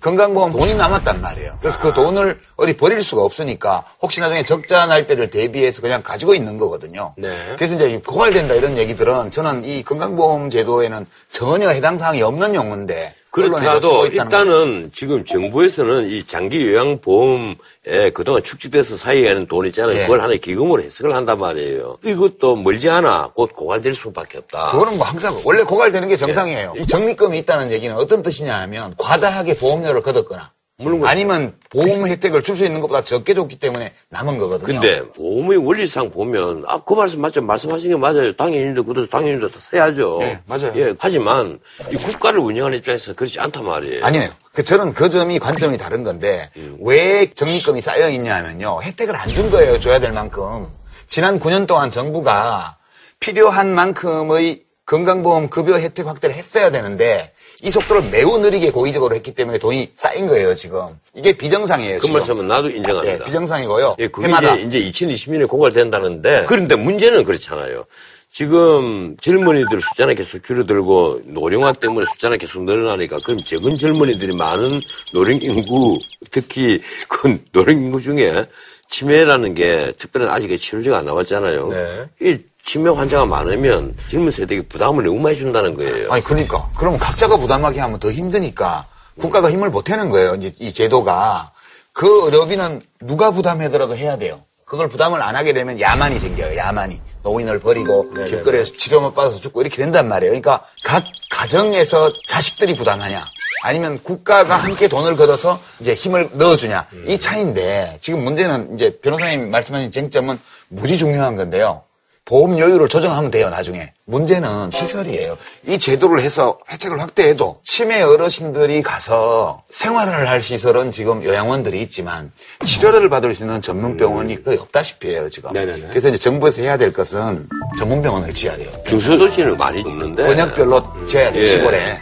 [0.00, 1.58] 건강보험 돈이 남았단 말이에요.
[1.60, 6.34] 그래서 그 돈을 어디 버릴 수가 없으니까 혹시 나중에 적자 날 때를 대비해서 그냥 가지고
[6.34, 7.14] 있는 거거든요.
[7.16, 7.30] 네.
[7.56, 14.06] 그래서 이제 고갈된다 이런 얘기들은 저는 이 건강보험 제도에는 전혀 해당 사항이 없는 용어인데 그렇더라도
[14.06, 19.96] 일단은 지금 정부에서는 이 장기 요양보험에 그동안 축적돼서 사이에는 돈 있잖아요.
[19.98, 20.02] 예.
[20.02, 21.98] 그걸 하나의 기금으로 해석을 한단 말이에요.
[22.04, 24.70] 이것도 멀지 않아 곧 고갈될 수밖에 없다.
[24.72, 26.74] 그거는 뭐 항상 원래 고갈되는 게 정상이에요.
[26.78, 30.50] 이 적립금이 있다는 얘기는 어떤 뜻이냐 하면 과다하게 보험료를 걷었거나
[30.80, 31.10] 물론 그렇죠.
[31.10, 34.66] 아니면 보험 혜택을 줄 수 있는 것보다 적게 줬기 때문에 남은 거거든요.
[34.80, 39.58] 근데 보험의 원리상 보면 아 그 말씀 맞죠 말씀하신 게 맞아요 당연히도 그래서 당연히도 다
[39.58, 40.72] 써야죠 예, 맞아요.
[40.76, 41.58] 예 하지만
[41.92, 44.30] 이 국가를 운영하는 입장에서 그렇지 않단 말이에요 아니에요.
[44.52, 46.50] 그 저는 그 점이 관점이 다른 건데
[46.80, 48.80] 왜 적립금이 쌓여 있냐면요.
[48.82, 49.78] 혜택을 안 준 거예요.
[49.80, 50.68] 줘야 될 만큼.
[51.08, 52.76] 지난 9년 동안 정부가
[53.20, 59.58] 필요한 만큼의 건강보험 급여 혜택 확대를 했어야 되는데 이 속도를 매우 느리게 고의적으로 했기 때문에
[59.58, 60.80] 돈이 쌓인 거예요, 지금.
[61.14, 62.18] 이게 비정상이에요, 그 지금.
[62.18, 63.96] 말씀은 나도 인정합니다 예, 비정상이고요.
[63.98, 64.54] 예, 그게 해마다.
[64.54, 67.84] 이제, 이제 2020년에 고갈된다는데 그런데 문제는 그렇잖아요.
[68.30, 74.70] 지금 젊은이들 숫자는 계속 줄어들고 노령화 때문에 숫자는 계속 늘어나니까 그럼 적은 젊은이들이 많은
[75.14, 75.98] 노령 인구
[76.30, 78.44] 특히 그 노령 인구 중에
[78.90, 81.68] 치매라는 게 특별한 아직 치료제가 안 나왔잖아요.
[81.68, 82.08] 네.
[82.20, 82.38] 이
[82.68, 86.12] 치매 환자가 많으면 젊은 세대에 부담을 너무 많이 준다는 거예요.
[86.12, 86.68] 아니, 그러니까.
[86.76, 88.84] 그러면 각자가 부담하게 하면 더 힘드니까
[89.18, 91.50] 국가가 힘을 보태는 거예요, 이제 이 제도가.
[91.94, 94.42] 그 의료비는 누가 부담하더라도 해야 돼요.
[94.66, 97.00] 그걸 부담을 안 하게 되면 야만이 생겨요, 야만이.
[97.22, 100.30] 노인을 버리고 길거리에서 치료만 받아서 죽고 이렇게 된단 말이에요.
[100.32, 103.22] 그러니까 각 가정에서 자식들이 부담하냐.
[103.62, 106.86] 아니면 국가가 함께 돈을 걷어서 이제 힘을 넣어주냐.
[107.06, 110.38] 이 차이인데 지금 문제는 이제 변호사님 말씀하신 쟁점은
[110.68, 111.82] 무지 중요한 건데요.
[112.28, 113.92] 보험료율을 조정하면 돼요, 나중에.
[114.04, 115.38] 문제는 시설이에요.
[115.66, 122.30] 이 제도를 해서 혜택을 확대해도 치매 어르신들이 가서 생활을 할 시설은 지금 요양원들이 있지만
[122.66, 125.52] 치료를 받을 수 있는 전문병원이 거의 없다시피 해요, 지금.
[125.52, 125.88] 네네네.
[125.88, 127.48] 그래서 이제 정부에서 해야 될 것은
[127.78, 128.70] 전문병원을 지어야 돼요.
[128.86, 131.46] 중소도시는 많이 없는데 권역별로 지어야 돼요, 예.
[131.46, 131.98] 시골에.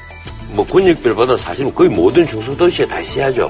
[0.51, 3.49] 뭐 권역별보다 사실은 거의 모든 중소도시에 다 있어야죠.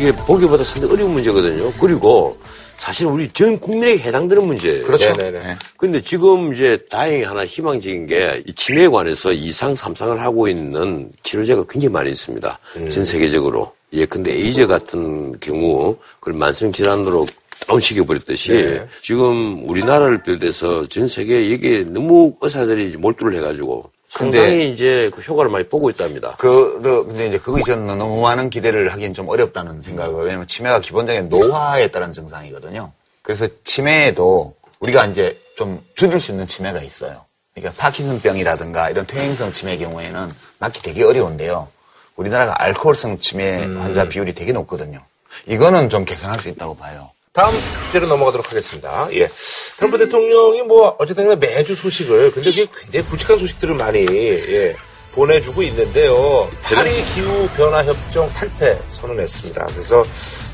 [0.00, 1.70] 이게 보기보다 상당히 어려운 문제거든요.
[1.78, 2.38] 그리고
[2.78, 4.84] 사실 우리 전 국민에게 해당되는 문제예요.
[4.86, 5.14] 그렇죠.
[5.14, 5.44] 네네네.
[5.46, 5.56] 네.
[5.76, 11.64] 근데 지금 이제 다행히 하나 희망적인 게 이 치매에 관해서 이상 삼상을 하고 있는 치료제가
[11.68, 12.58] 굉장히 많이 있습니다.
[12.90, 13.72] 전 세계적으로.
[13.92, 17.26] 예, 근데 에이즈 같은 경우 그걸 만성 질환으로
[17.66, 18.88] 다운시켜 버렸듯이 네.
[19.02, 25.66] 지금 우리나라를 비롯해서 전 세계 여기에 너무 의사들이 몰두를 해가지고 상당히 이제 그 효과를 많이
[25.68, 26.34] 보고 있답니다.
[26.38, 30.80] 그, 그, 근데 이제 그거 저는 너무 많은 기대를 하기엔 좀 어렵다는 생각을, 왜냐면 치매가
[30.80, 32.92] 기본적인 노화에 따른 증상이거든요.
[33.22, 37.24] 그래서 치매에도 우리가 이제 좀 줄일 수 있는 치매가 있어요.
[37.54, 41.68] 그러니까 파킨슨병이라든가 이런 퇴행성 치매 경우에는 맞기 되게 어려운데요.
[42.16, 45.00] 우리나라가 알코올성 치매 환자 비율이 되게 높거든요.
[45.46, 47.10] 이거는 좀 개선할 수 있다고 봐요.
[47.32, 47.54] 다음
[47.86, 49.06] 주제로 넘어가도록 하겠습니다.
[49.12, 49.28] 예.
[49.76, 54.74] 트럼프 대통령이 뭐, 어쨌든 매주 소식을, 근데 그게 굉장히 굵직한 소식들을 많이, 예,
[55.12, 56.50] 보내주고 있는데요.
[56.62, 59.66] 파리 기후 변화 협정 탈퇴 선언했습니다.
[59.66, 60.04] 그래서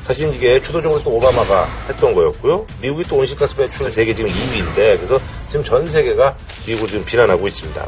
[0.03, 2.67] 사실 이게 주도적으로 또 오바마가 했던 거였고요.
[2.79, 5.19] 미국이 또 온실가스 배출 세계 지금 2위인데, 그래서
[5.49, 7.87] 지금 전 세계가 미국을 지금 비난하고 있습니다.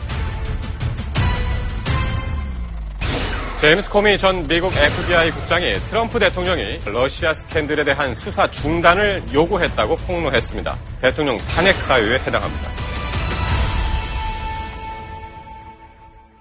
[3.60, 10.78] 제임스 코미 전 미국 FBI 국장이 트럼프 대통령이 러시아 스캔들에 대한 수사 중단을 요구했다고 폭로했습니다.
[11.01, 12.70] 대통령 탄핵 사유에 해당합니다.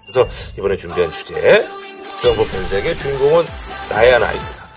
[0.01, 1.33] 그래서 이번에 준비한 주제
[2.21, 3.43] 트럼프 변색의 주인공은
[3.89, 4.69] 다이아나입니다.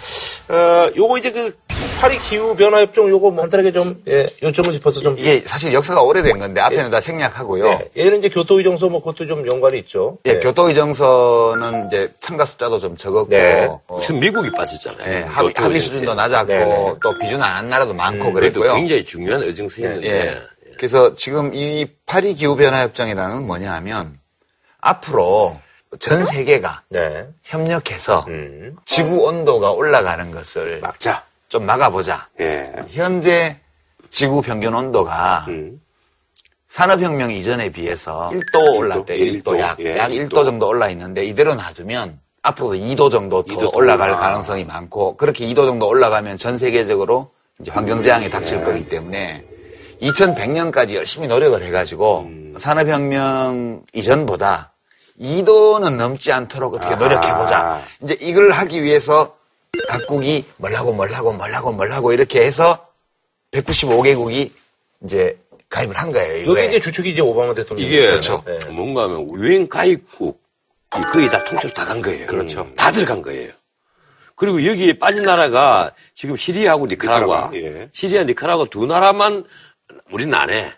[0.49, 1.57] 어, 요거 이제 그
[2.03, 6.03] 파리 기후 변화 협정 요거 뭐 간단하게 좀 예, 요점을 짚어서 좀 이게 사실 역사가
[6.03, 7.65] 오래된 건데 앞에는 다 생략하고요.
[7.97, 10.19] 예, 얘는 이제 교토의정서 뭐 그것도 좀 연관이 있죠.
[10.27, 13.67] 예, 교토의정서는 이제 참가 숫자도 좀 적었고 네.
[13.71, 15.13] 어, 무슨 미국이 빠졌잖아요.
[15.15, 15.81] 예, 합의, 합의.
[15.81, 16.95] 수준도 낮았고 네, 네.
[17.01, 18.75] 또 비준 안 한 나라도 많고 그래도 그랬고요.
[18.75, 20.43] 굉장히 중요한 의정서였는데 예.
[20.79, 24.19] 그래서 지금 이 파리 기후 변화 협정이라는 건 뭐냐 하면
[24.81, 25.57] 앞으로
[26.01, 27.29] 전 세계가 네.
[27.45, 28.75] 협력해서 음.
[28.87, 31.23] 지구 온도가 올라가는 것을 막자.
[31.53, 32.29] 좀 막아보자.
[32.41, 32.73] 예.
[32.89, 33.61] 현재
[34.11, 35.83] 지구 평균 온도가 음.
[36.71, 39.19] 산업혁명 이전에 비해서 1도 올랐대.
[39.19, 40.31] 1도, 1도, 약, 예, 약 1도.
[40.31, 44.21] 1도 정도 올라 있는데 이대로 놔두면 앞으로도 2도 정도 더 2도 더 올라갈 올라.
[44.21, 48.63] 가능성이 많고 그렇게 2도 정도 올라가면 전 세계적으로 이제 환경재앙이 닥칠 예.
[48.63, 49.45] 거기 때문에
[50.01, 52.55] 2100년까지 열심히 노력을 해가지고 음.
[52.59, 54.73] 산업혁명 이전보다
[55.21, 56.97] 2도는 넘지 않도록 어떻게 아.
[56.97, 57.83] 노력해보자.
[58.01, 59.37] 이제 이걸 하기 위해서
[59.99, 62.86] 각국이 뭘 하고 뭘 하고 뭘 하고 뭘 하고 이렇게 해서
[63.53, 64.51] 195개국이
[65.05, 65.38] 이제
[65.68, 66.32] 가입을 한 거예요.
[66.40, 66.66] 여기 이거에.
[66.66, 67.86] 이제 주축이 이제 오바마 대통령.
[67.86, 68.43] 이게 그렇죠.
[68.47, 68.59] 네.
[68.70, 70.40] 뭔가 하면 유엔 가입국
[71.12, 72.26] 거의 다 통째로 다 간 거예요.
[72.26, 72.68] 그렇죠.
[72.76, 73.51] 다 들어간 거예요.
[74.36, 77.88] 그리고 여기에 빠진 나라가 지금 시리아하고 니카라과, 니카라과, 예.
[77.93, 79.45] 시리아, 니카라과 두 나라만
[80.11, 80.72] 우리는 안 해.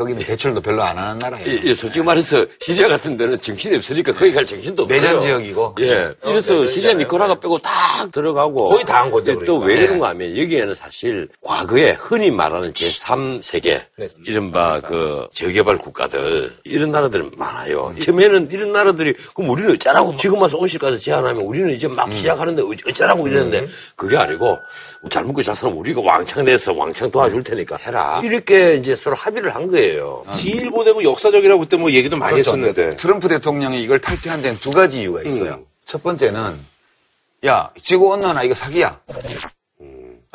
[0.00, 1.46] 막 거기는 배출도 별로 안 하는 나라예요.
[1.46, 5.00] 이- 이 솔직히 말해서 시리아 같은 데는 정신이 없으니까 거기 갈 정신도 없어요.
[5.00, 5.74] 내전 지역이고.
[5.80, 5.84] 예.
[5.84, 6.14] 이래서
[6.54, 6.66] 내전이잖아요.
[6.66, 7.70] 시리아, 니카라과 빼고 다
[8.10, 8.64] 들어가고.
[8.64, 9.66] 거의 다한 거죠, 근데 또 그러니까.
[9.66, 9.86] 왜 네.
[9.86, 14.08] 그런가 하면 여기에는 사실 과거에 흔히 말하는 제3세계, 네.
[14.26, 17.92] 이른바 그 저개발 국가들, 이런 나라들은 많아요.
[18.02, 22.62] 처음에는 이런 나라들이 그럼 우리는 어쩌라고 지금 와서 온실 가스 제한하면 우리는 이제 막 시작하는데
[22.62, 24.56] 어- 어쩌라고 이랬는데 그게 아니고
[25.10, 28.20] 잘 먹고 잘 사람 우리가 왕창 내서 왕창 도와줄 테니까 해라.
[28.24, 29.89] 이렇게 이제 서로 합의를 한 거예요.
[30.32, 32.50] 지일보되고 역사적이라고 그때 뭐 얘기도 많이 그렇죠.
[32.50, 32.96] 했었는데.
[32.96, 35.54] 트럼프 대통령이 이걸 탈퇴한 데는 두 가지 이유가 있어요.
[35.54, 35.64] 음.
[35.84, 36.58] 첫 번째는
[37.46, 39.00] 야 지구 온난화 이거 사기야.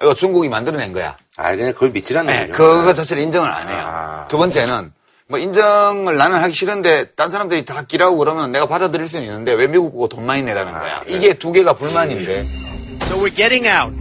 [0.02, 1.18] 이거 중국이 만들어낸 거야.
[1.38, 3.84] 아, 그냥 그걸 믿질 않는 네, 그거 자체를 인정을 안 해요.
[3.86, 4.28] 아.
[4.28, 4.92] 두 번째는
[5.28, 9.68] 뭐 인정을 나는 하기 싫은데 딴 사람들이 다 끼라고 그러면 내가 받아들일 수는 있는데 왜
[9.68, 11.04] 미국 보고 돈 많이 내라는 거야.
[11.08, 12.46] 이게 두 개가 불만인데
[13.04, 13.94] So we're getting out.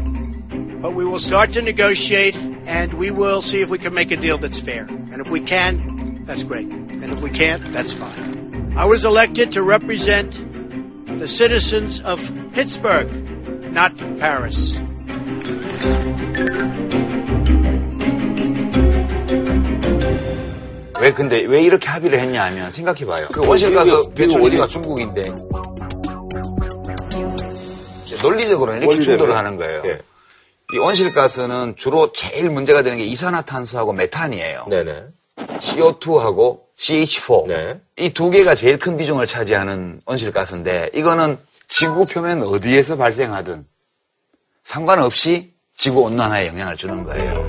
[0.83, 4.18] But we will start to negotiate and we will see if we can make a
[4.18, 4.86] deal that's fair.
[5.12, 6.68] And if we can, that's great.
[6.70, 8.74] And if we can't, that's fine.
[8.78, 10.38] I was elected to represent
[11.20, 12.20] the citizens of
[12.54, 13.10] Pittsburgh,
[13.74, 14.80] not Paris.
[21.00, 23.28] 왜 근데 왜 이렇게 합의를 했냐 하면 생각해봐요.
[23.32, 25.22] 그 온실가스 미국, 배출 미국 1위가 어디- 중국인데
[28.06, 29.04] 이제 논리적으로는 이렇게 원리대로.
[29.04, 29.82] 충돌을 하는 거예요.
[29.86, 30.00] 예.
[30.75, 34.67] 이 온실가스는 주로 제일 문제가 되는 게 이산화탄소하고 메탄이에요.
[34.69, 35.05] 네네.
[35.37, 37.47] CO2하고 CH4.
[37.47, 37.81] 네.
[37.97, 43.65] 이두 개가 제일 큰 비중을 차지하는 온실가스인데 이거는 지구 표면 어디에서 발생하든
[44.65, 47.49] 상관없이 지구 온난화에 영향을 주는 거예요.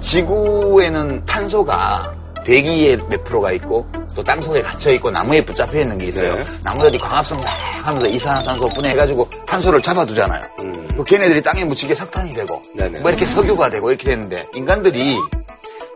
[0.00, 6.36] 지구에는 탄소가 대기에 몇 프로가 있고 또 땅속에 갇혀 있고 나무에 붙잡혀 있는 게 있어요.
[6.36, 6.44] 네.
[6.62, 7.46] 나무들이 광합성 막
[7.86, 10.42] 하면서 이산화탄소 분해해가지고 탄소를 잡아두잖아요.
[10.96, 13.00] 그 걔네들이 땅에 묻히게 석탄이 되고 네네.
[13.00, 15.16] 뭐 이렇게 석유가 되고 이렇게 되는데 인간들이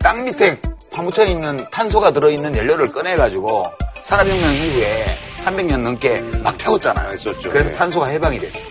[0.01, 0.59] 땅 밑에
[0.91, 3.63] 파묻혀 있는 탄소가 들어있는 연료를 꺼내가지고
[4.03, 7.11] 산업혁명 이후에 300년 넘게 막 태웠잖아요.
[7.13, 7.49] 했었죠.
[7.49, 7.75] 그래서 네.
[7.75, 8.63] 탄소가 해방이 됐어요.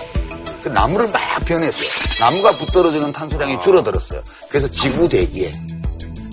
[0.62, 1.88] 그 나무를 막 변했어요.
[2.20, 4.20] 나무가 붙들어주는 탄소량이 줄어들었어요.
[4.50, 5.52] 그래서 지구 대기에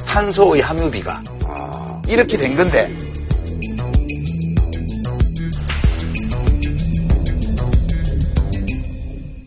[0.08, 1.22] 탄소의 함유비가
[2.08, 2.89] 이렇게 된 건데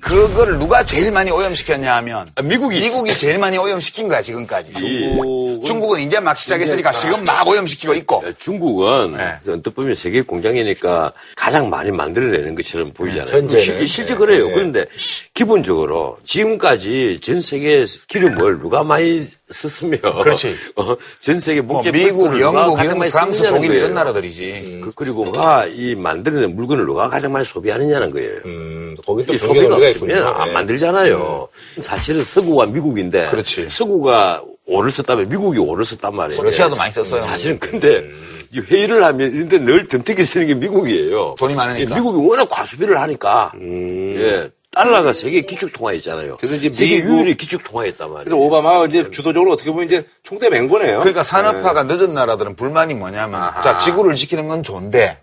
[0.01, 4.73] 그걸 누가 제일 많이 오염시켰냐 하면 아, 미국이 미국이 제일 많이 오염시킨 거야 지금까지.
[4.73, 8.23] 중국은- 중국은 이제 막 시작했으니까 지금 막 오염시키고 있고.
[8.27, 9.35] 야, 중국은 네.
[9.53, 13.37] 언뜻 보면 세계 공장이니까 가장 많이 만들어내는 것처럼 보이잖아요.
[13.37, 13.63] 현재는.
[13.63, 14.19] 시- 실제 네.
[14.19, 14.47] 그래요.
[14.51, 14.87] 그런데
[15.35, 19.21] 기본적으로 지금까지 전 세계 기름을 누가 많이
[19.51, 20.55] 썼으면 그렇지.
[20.77, 23.83] 어, 전 세계 뭐 목재 미국, 펄프를 누가 영국, 가장 영국, 많이 프랑스, 독일 거예요.
[23.85, 24.81] 이런 나라들이지.
[24.85, 28.41] 그, 그리고 누가 이 만드는 물건을 누가 가장 많이 소비하느냐는 거예요.
[28.45, 29.77] 음, 거기 또 소비가.
[29.77, 30.53] 없으면 안 네.
[30.53, 31.49] 만들잖아요.
[31.81, 33.69] 사실은 서구가 미국인데 그렇지.
[33.71, 36.43] 서구가 오를 썼다면 미국이 오를 썼단 말이에요.
[36.43, 37.23] 러시아도 많이 썼어요.
[37.23, 38.05] 사실은 근데
[38.53, 41.37] 이 회의를 하면 이런데 늘 덤태기 쓰는 게 미국이에요.
[41.39, 41.91] 돈이 많으니까.
[41.91, 46.37] 예, 미국이 워낙 과소비를 하니까 예, 달러가 세계 기축 통화했잖아요.
[46.37, 48.25] 그래서 이제 세계 미국- 유일의 기축 통화했단 말이에요.
[48.25, 51.01] 그래서 오바마가 이제 주도적으로 어떻게 보면 이제 총대 맹 거네요.
[51.01, 53.63] 그러니까 산업화가 늦은 나라들은 불만이 뭐냐면, 아하.
[53.63, 55.21] 자, 지구를 지키는 건 좋은데,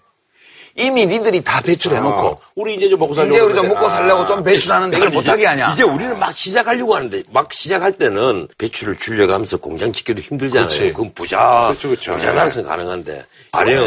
[0.77, 3.35] 이미 니들이 다 배출해놓고, 어, 우리 이제 좀 먹고 살려고.
[3.35, 3.67] 이제 우리 좀.
[3.69, 4.25] 먹고 살려고 아.
[4.25, 5.71] 좀 배출하는데 이걸 못하게 하냐.
[5.71, 10.67] 이제 우리는 막 시작하려고 하는데 막 시작할 때는 배출을 줄여가면서 공장 짓기도 힘들잖아요.
[10.67, 10.93] 그렇지.
[10.93, 12.11] 그건 부자 그렇죠, 그렇죠.
[12.13, 13.83] 부자 나라서는 가능한데 가령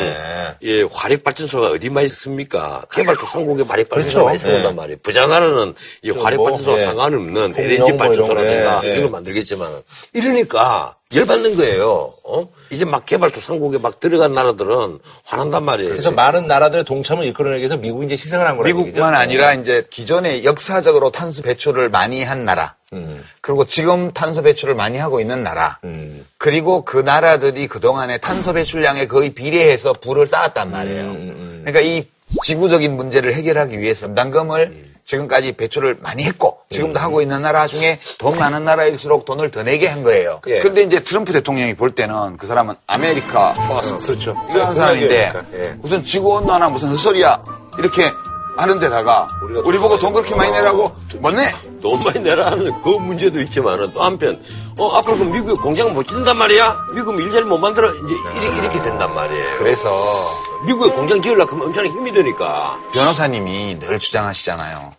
[0.62, 2.82] 예, 화력 발전소가 어디 많이 씁니까?
[2.90, 4.24] 개발도상국에 화력 발전소가 그렇죠.
[4.24, 4.76] 많이 세운단 예.
[4.76, 4.98] 말이에요.
[5.02, 6.82] 부자 나라는 이 화력 뭐, 발전소와 예.
[6.82, 8.92] 상관없는 LNG 뭐 발전소라든가 거, 예, 예.
[8.92, 9.82] 이런 걸 만들겠지만
[10.14, 12.12] 이러니까 열받는 거예요.
[12.24, 12.48] 어?
[12.70, 15.90] 이제 막 개발도상국에 막 들어간 나라들은 화난단 말이에요.
[15.90, 19.16] 그래서 많은 나라들의 동참을 이끌어내기 위해서 미국이 이제 희생을 한 거라는 미국만 얘기죠.
[19.16, 23.24] 아니라 이제 기존에 역사적으로 탄소 배출을 많이 한 나라, 음.
[23.40, 26.26] 그리고 지금 탄소 배출을 많이 하고 있는 나라, 음.
[26.36, 31.02] 그리고 그 나라들이 그동안에 탄소 배출량에 거의 비례해서 부를 쌓았단 말이에요.
[31.04, 32.06] 음, 그러니까 이
[32.44, 34.87] 지구적인 문제를 해결하기 위해서 분담금을 음.
[35.08, 39.88] 지금까지 배출을 많이 했고 지금도 하고 있는 나라 중에 돈 많은 나라일수록 돈을 더 내게
[39.88, 40.42] 한 거예요.
[40.46, 40.58] 예.
[40.58, 44.34] 근데 이제 트럼프 대통령이 볼 때는 그 사람은 America First 그렇죠.
[44.50, 45.68] 이런 사람인데 예.
[45.78, 47.42] 무슨 지구온난화 무슨 헛소리야
[47.78, 48.12] 이렇게
[48.58, 51.54] 하는 데다가 우리가 우리 보고 돈 그렇게 많이 내라고 못 내?
[51.80, 54.38] 돈 많이 내라는 그 문제도 있지만 또 한편
[54.76, 58.82] 어 앞으로 그 미국에 공장 못 짓는단 말이야 미국 일자리 못 만들어 이제 이렇게, 이렇게
[58.82, 59.90] 된단 말이에요 그래서
[60.66, 64.97] 미국에 공장 지으려고 하면 엄청나게 힘이 드니까 변호사님이 늘 주장하시잖아요.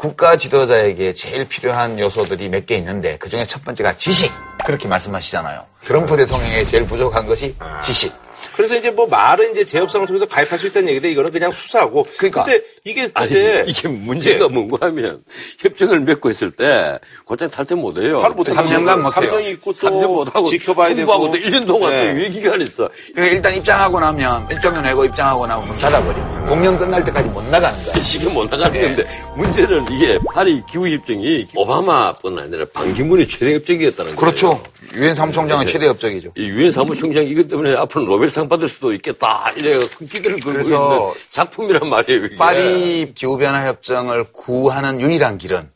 [0.00, 4.32] 국가 지도자에게 제일 필요한 요소들이 몇 개 있는데 그 중에 첫 번째가 지식
[4.64, 5.64] 그렇게 말씀하시잖아요.
[5.84, 8.12] 트럼프 대통령에게 제일 부족한 것이 지식.
[8.56, 12.06] 그래서 이제 뭐 말은 이제 제협상을 통해서 가입할 수 있다는 얘기인데 이거는 그냥 수사고.
[12.16, 12.44] 그러니까.
[12.44, 15.22] 근데 이게 아니 그때 이게 문제가 뭔가 하면
[15.58, 18.52] 협정을 맺고 있을 때 곧장 탈퇴 못 해요 바로 못해.
[18.52, 19.30] 3년간 못 해요.
[19.32, 21.12] 3년 있고 또 3년 못 하고 지켜봐야 되고.
[21.12, 22.12] 공부하고 또 1년 동안 네.
[22.12, 26.46] 또 유예 기간 있어 그러니까 일단 입장하고 나면 일정을 내고 입장하고 나면 문 닫아버려.
[26.46, 28.02] 공연 끝날 때까지 못 나가는 거야.
[28.04, 29.06] 지금 못 나가는 건데
[29.36, 34.49] 문제는 이게 파리 기후 협정이 오바마뿐 아니라 반기문의 최대 협정이었다는 거예요 그렇죠.
[34.94, 36.32] 유엔 사무총장은 최대 협정이죠.
[36.36, 41.14] 이 유엔 사무총장 이것 때문에 앞으로 노벨상 받을 수도 있겠다 이래 피기를 걸고 그래서 있는
[41.30, 42.24] 작품이란 말이에요.
[42.26, 42.36] 이게.
[42.36, 45.70] 파리 기후변화 협정을 구하는 유일한 길은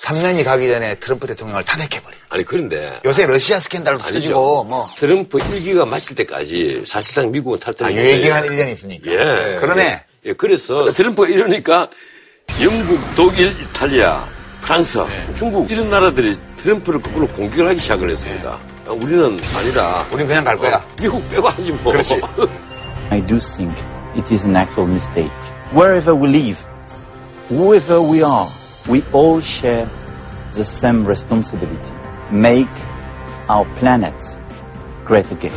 [0.00, 2.16] 3년이 가기 전에 트럼프 대통령을 탄핵해버려.
[2.28, 4.14] 아니 그런데 요새 러시아 스캔들도 아니죠.
[4.14, 7.84] 터지고 뭐 트럼프 일기가 마칠 때까지 사실상 미국은 탈퇴.
[7.84, 9.10] 아, 유예기간 1년 있으니까.
[9.10, 9.56] 예.
[9.58, 10.04] 그러네.
[10.26, 11.88] 예, 그래서 트럼프가 이러니까
[12.62, 14.28] 영국, 독일, 이탈리아,
[14.65, 15.33] 프랑스, 네.
[15.35, 18.57] 중국 이런 나라들이 트럼프를 거꾸로 공격을 하기 시작을 했습니다.
[18.87, 20.83] 아, 우리는 아니라 우린 그냥 갈 거야.
[20.99, 21.91] 미국 빼고 하지 뭐.
[21.91, 22.21] 그렇지.
[23.09, 23.75] I do think
[24.15, 25.31] it is an actual mistake.
[25.73, 26.59] Wherever we live,
[27.49, 28.47] whoever we are,
[28.87, 29.89] we all share
[30.53, 31.91] the same responsibility.
[32.31, 32.69] Make
[33.49, 34.13] our planet
[35.05, 35.53] great again.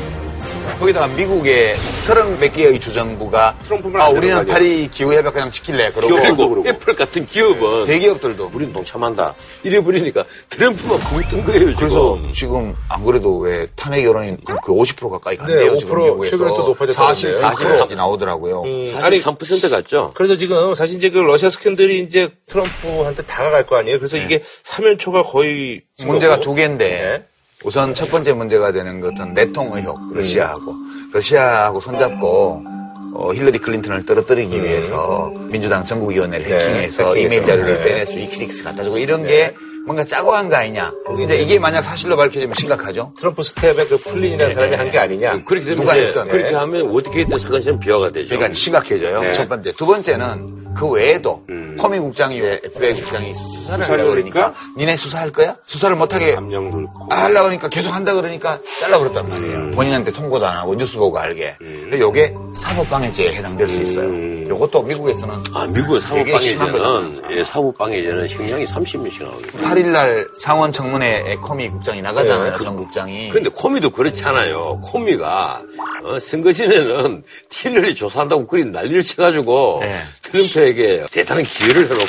[0.79, 4.45] 거기다가 미국의 서른 몇 개의 주정부가 트럼프만 아, 안 우리는?
[4.45, 5.91] 파리 기후협약 그냥 지킬래.
[5.91, 6.15] 그러고
[6.49, 8.51] 그리고 애플 같은 기업은 대기업들도.
[8.53, 9.35] 우린 동참한다.
[9.63, 11.75] 이래버리니까 트럼프가 붕뜬 거예요, 지금.
[11.75, 15.73] 그래서 지금 안 그래도 왜 탄핵 여론이 그50% 가까이 간대요.
[15.73, 16.31] 네, 지금 5% 미국에서.
[16.37, 17.39] 최근에 또 높아졌다는데.
[17.41, 18.63] 44% 나오더라고요.
[19.01, 20.11] 아니, 43% 갔죠?
[20.15, 23.97] 그래서 지금 사실 이제 그 러시아 스캔들이 이제 트럼프한테 다가갈 거 아니에요.
[23.99, 26.39] 그래서 이게 사면초가 거의 문제가.
[26.39, 27.23] 두 개인데 네.
[27.63, 30.73] 우선 첫 번째 문제가 되는 것은 내통 의혹 러시아하고
[31.11, 32.63] 러시아하고 손잡고
[33.15, 37.17] 어, 힐러리 클린턴을 떨어뜨리기 위해서 민주당 전국위원회를 네, 해킹해서.
[37.17, 37.83] 이메일 자료를 네.
[37.83, 39.53] 빼내서 위키리크스 갖다 주고 이런 게
[39.85, 40.91] 뭔가 짜고 한 거 아니냐.
[41.07, 43.11] 근데 이게 만약 사실로 밝혀지면 심각하죠.
[43.17, 45.43] 트럼프 스태프의 그 플린이라는 사람이 한 게 아니냐.
[45.43, 46.55] 그렇게 누가 이제 했던, 그렇게 네.
[46.55, 48.29] 하면 어떻게 했든 사건처럼 비화가 되죠.
[48.29, 49.21] 그러니까 심각해져요.
[49.21, 49.33] 네.
[49.33, 49.71] 첫 번째.
[49.73, 51.43] 두 번째는 그 외에도
[51.77, 55.55] 코미 국장이 FBI 국장이 수사를 하려고 그러니까 니네 수사할 거야?
[55.65, 57.07] 수사를 못하게 감령 들고.
[57.11, 59.71] 아, 하려고 그러니까 계속 한다 그러니까 잘라버렸단 말이에요.
[59.71, 61.55] 본인한테 통보도 안 하고 뉴스 보고 알게.
[61.59, 64.47] 근데 요게 사법방해죄에 해당될 수 있어요.
[64.49, 69.63] 요것도 미국에서는 아, 미국의 사법방해제는, 예, 사법방해제는 형량이 30년씩 나오거든요.
[69.63, 72.51] 8일날 상원 청문회에 코미 국장이 나가잖아요.
[72.51, 73.29] 네, 그- 전 국장이.
[73.29, 74.79] 근데 코미도 그렇잖아요.
[74.81, 75.61] 코미가,
[76.03, 80.01] 어, 선거 전에는 힐러리 조사한다고 그리 난리를 쳐가지고, 네.
[80.23, 82.05] 트럼프 에게 대단한 기회를 해놓고,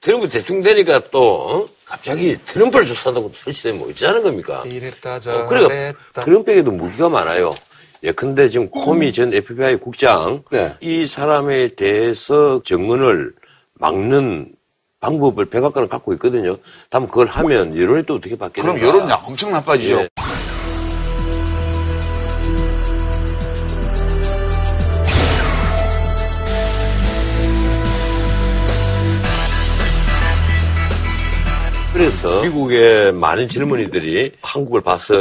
[0.00, 1.68] 트럼프 대통령 되니까 또, 어?
[1.84, 4.64] 갑자기 트럼프를 조사한다고 설치되면 어찌하는 겁니까?
[4.66, 5.92] 이랬다 어, 그러니까
[6.22, 7.54] 트럼프에게도 무기가 많아요.
[8.04, 10.74] 예, 근데 지금 코미 전 FBI 국장, 네.
[10.80, 13.32] 이 사람에 대해서 증언을
[13.74, 14.54] 막는
[15.00, 16.56] 방법을 백악관은 갖고 있거든요.
[16.88, 18.78] 다음 그걸 하면 여론이 또 어떻게 바뀌는가?
[18.78, 20.00] 그럼 여론이 엄청 나빠지죠.
[20.00, 20.08] 예.
[32.02, 35.14] 그래서 미국의 많은 젊은이들이 한국을 봐서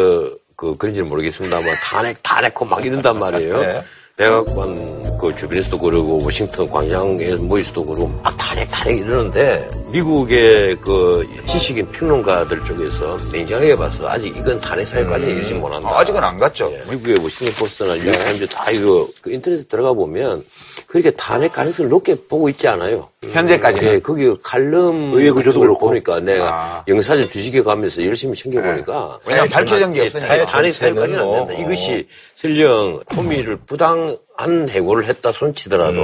[0.55, 3.59] 그 그런지는 모르겠습니다만 탄핵 탄핵고 막 이런단 말이에요.
[3.59, 3.83] 네.
[4.17, 11.87] 백악관 그 주변에서도 그러고 워싱턴 광장에 모이서도 그러고 막 탄핵 탄핵 이러는데 미국의 그 지식인
[11.91, 15.87] 평론가들 쪽에서 냉정하게 봐서 아직 이건 탄핵 사유까지 이르지 못한다.
[15.87, 16.73] 아, 아직은 안 갔죠.
[16.73, 20.43] 예, 미국의 워싱턴 포스트나 뉴욕타임즈 다 이거 그 인터넷에 들어가 보면
[20.87, 23.10] 그렇게 탄핵 가능성을 높게 보고 있지 않아요.
[23.29, 23.93] 현재까지는.
[23.93, 25.87] 예, 거기 칼럼 의회 구조도 그렇고.
[25.89, 26.83] 보니까 내가 아.
[26.87, 30.45] 영사전 뒤져 가면서 열심히 챙겨 보니까 왜냐면 밝혀진 게 예, 없으니까.
[30.47, 31.53] 탄핵 사유까지는 안 된다.
[31.53, 31.61] 뭐.
[31.61, 35.99] 이것이 설령 코미를 부당한 해고를 했다 손치더라도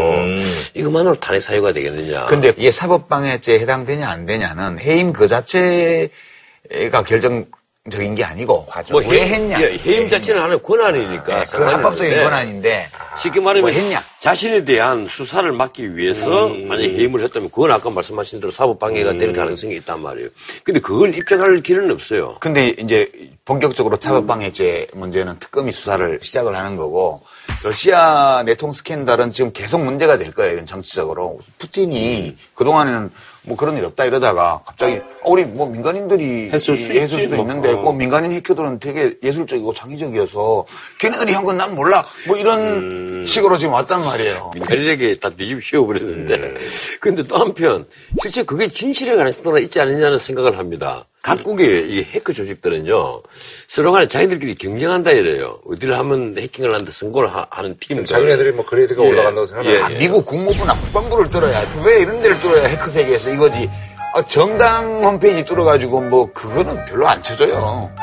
[0.76, 2.28] 이것만으로 탄핵 사유가 되겠느냐.
[2.28, 7.46] 근데 이게 사법방해죄에 해당되냐 안 되냐는 해임 그 자체가 결정
[7.90, 9.62] 적인 게 아니고 뭐왜 해임- 했냐.
[9.62, 11.24] 예, 해임 자체는 하나의 권한이니까.
[11.40, 14.04] 네, 그 합법적인 권한인데 쉽게 말하면 뭐 했냐.
[14.28, 19.32] 자신에 대한 수사를 막기 위해서 만약에 해임을 했다면 그건 아까 말씀하신 대로 사법 방해가 될
[19.32, 20.28] 가능성이 있단 말이에요.
[20.66, 22.36] 근데 그걸 입증할 길은 없어요.
[22.42, 23.10] 근데 이제
[23.46, 27.22] 본격적으로 사법 방해죄 문제는 특검이 수사를 시작을 하는 거고
[27.64, 30.66] 러시아 내통 스캔들은 지금 계속 문제가 될 거예요.
[30.66, 31.40] 정치적으로.
[31.58, 33.10] 푸틴이 그동안에는
[33.48, 37.38] 뭐 그런 일 없다 이러다가 갑자기 어, 우리 뭐 민간인들이 했을 수 이- 했을 수도
[37.38, 37.46] 뭐.
[37.46, 37.82] 있는데 어.
[37.82, 40.66] 꼭 민간인 해커들은 되게 예술적이고 창의적이어서
[41.00, 44.52] 걔네들이 한 건 난 몰라 뭐 이런 식으로 지금 왔단 말이에요.
[44.54, 46.56] 민간인에게 다 뒤집 씌워 버렸는데.
[47.00, 47.86] 근데 또 한편,
[48.22, 51.06] 실제 그게 진실의 가능성도 있지 않느냐는 생각을 합니다.
[51.28, 53.22] 각국의 이 해커 조직들은요,
[53.68, 55.60] 서로 간에 자기들끼리 경쟁한다 이래요.
[55.68, 58.06] 어디를 하면 해킹을 하는데 선고를 하, 는 팀들.
[58.06, 59.08] 자기네들이 뭐 그레이드가 예.
[59.10, 59.98] 올라간다고 생각하면 예, 아, 예.
[59.98, 63.70] 미국 국무부나 국방부를 뚫어야 왜 이런 데를 뚫어야 해커 세계에서 이거지.
[64.14, 67.94] 아, 정당 홈페이지 뚫어가지고 뭐 그거는 별로 안 쳐져요.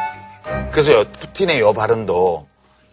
[0.71, 2.47] 그래서 푸틴의 요 발언도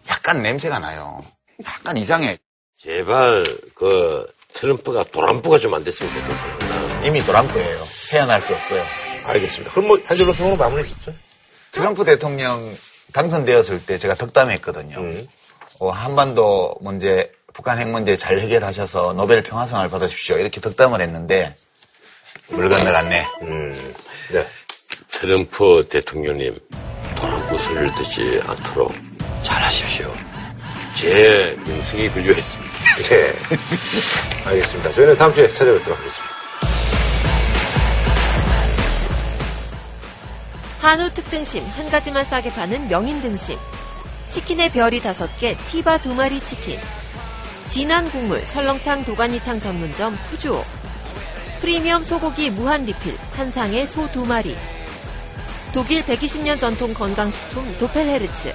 [0.08, 1.20] 약간 냄새가 나요.
[1.64, 2.38] 약간 이상해.
[2.78, 3.44] 제발,
[3.74, 7.04] 그, 트럼프가 도란프가 좀 안 됐으면 좋겠어요.
[7.04, 7.78] 이미 도란프예요.
[8.10, 8.82] 태어날 수 없어요.
[9.24, 9.70] 알겠습니다.
[9.72, 11.12] 그럼 뭐 한 줄로 평으로 마무리 짓죠.
[11.70, 12.74] 트럼프 대통령
[13.12, 14.96] 당선되었을 때 제가 덕담했거든요.
[15.80, 20.36] 어, 한반도 문제, 북한 핵 문제 잘 해결하셔서 노벨 평화상을 받으십시오.
[20.38, 21.54] 이렇게 덕담을 했는데
[22.48, 23.26] 물 건너갔네.
[23.42, 23.94] 음,
[24.32, 24.46] 네.
[25.08, 26.58] 트럼프 대통령님,
[27.16, 28.92] 도란구슬을 듣지 않도록
[29.42, 30.12] 잘하십시오.
[30.96, 32.72] 제 명성이 걸려 있습니다.
[33.12, 33.34] 예.
[34.44, 34.92] 알겠습니다.
[34.92, 36.31] 저희는 다음 주에 찾아뵙도록 하겠습니다.
[40.82, 43.56] 한우 특등심 한 가지만 싸게 파는 명인 등심.
[44.28, 46.76] 치킨의 별이 다섯 개, 티바 두 마리 치킨.
[47.68, 50.64] 진한 국물 설렁탕 도가니탕 전문점 푸주오.
[51.60, 54.56] 프리미엄 소고기 무한 리필 한 상에 소 두 마리.
[55.72, 58.52] 독일 120년 전통 건강식품 도펠헤르츠.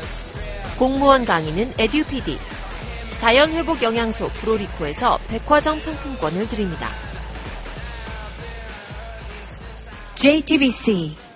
[0.77, 2.37] 공무원 강의는 에듀피디.
[3.21, 6.89] 자연회복 영양소 프로리코에서 백화점 상품권을 드립니다.
[10.15, 11.26] JTBC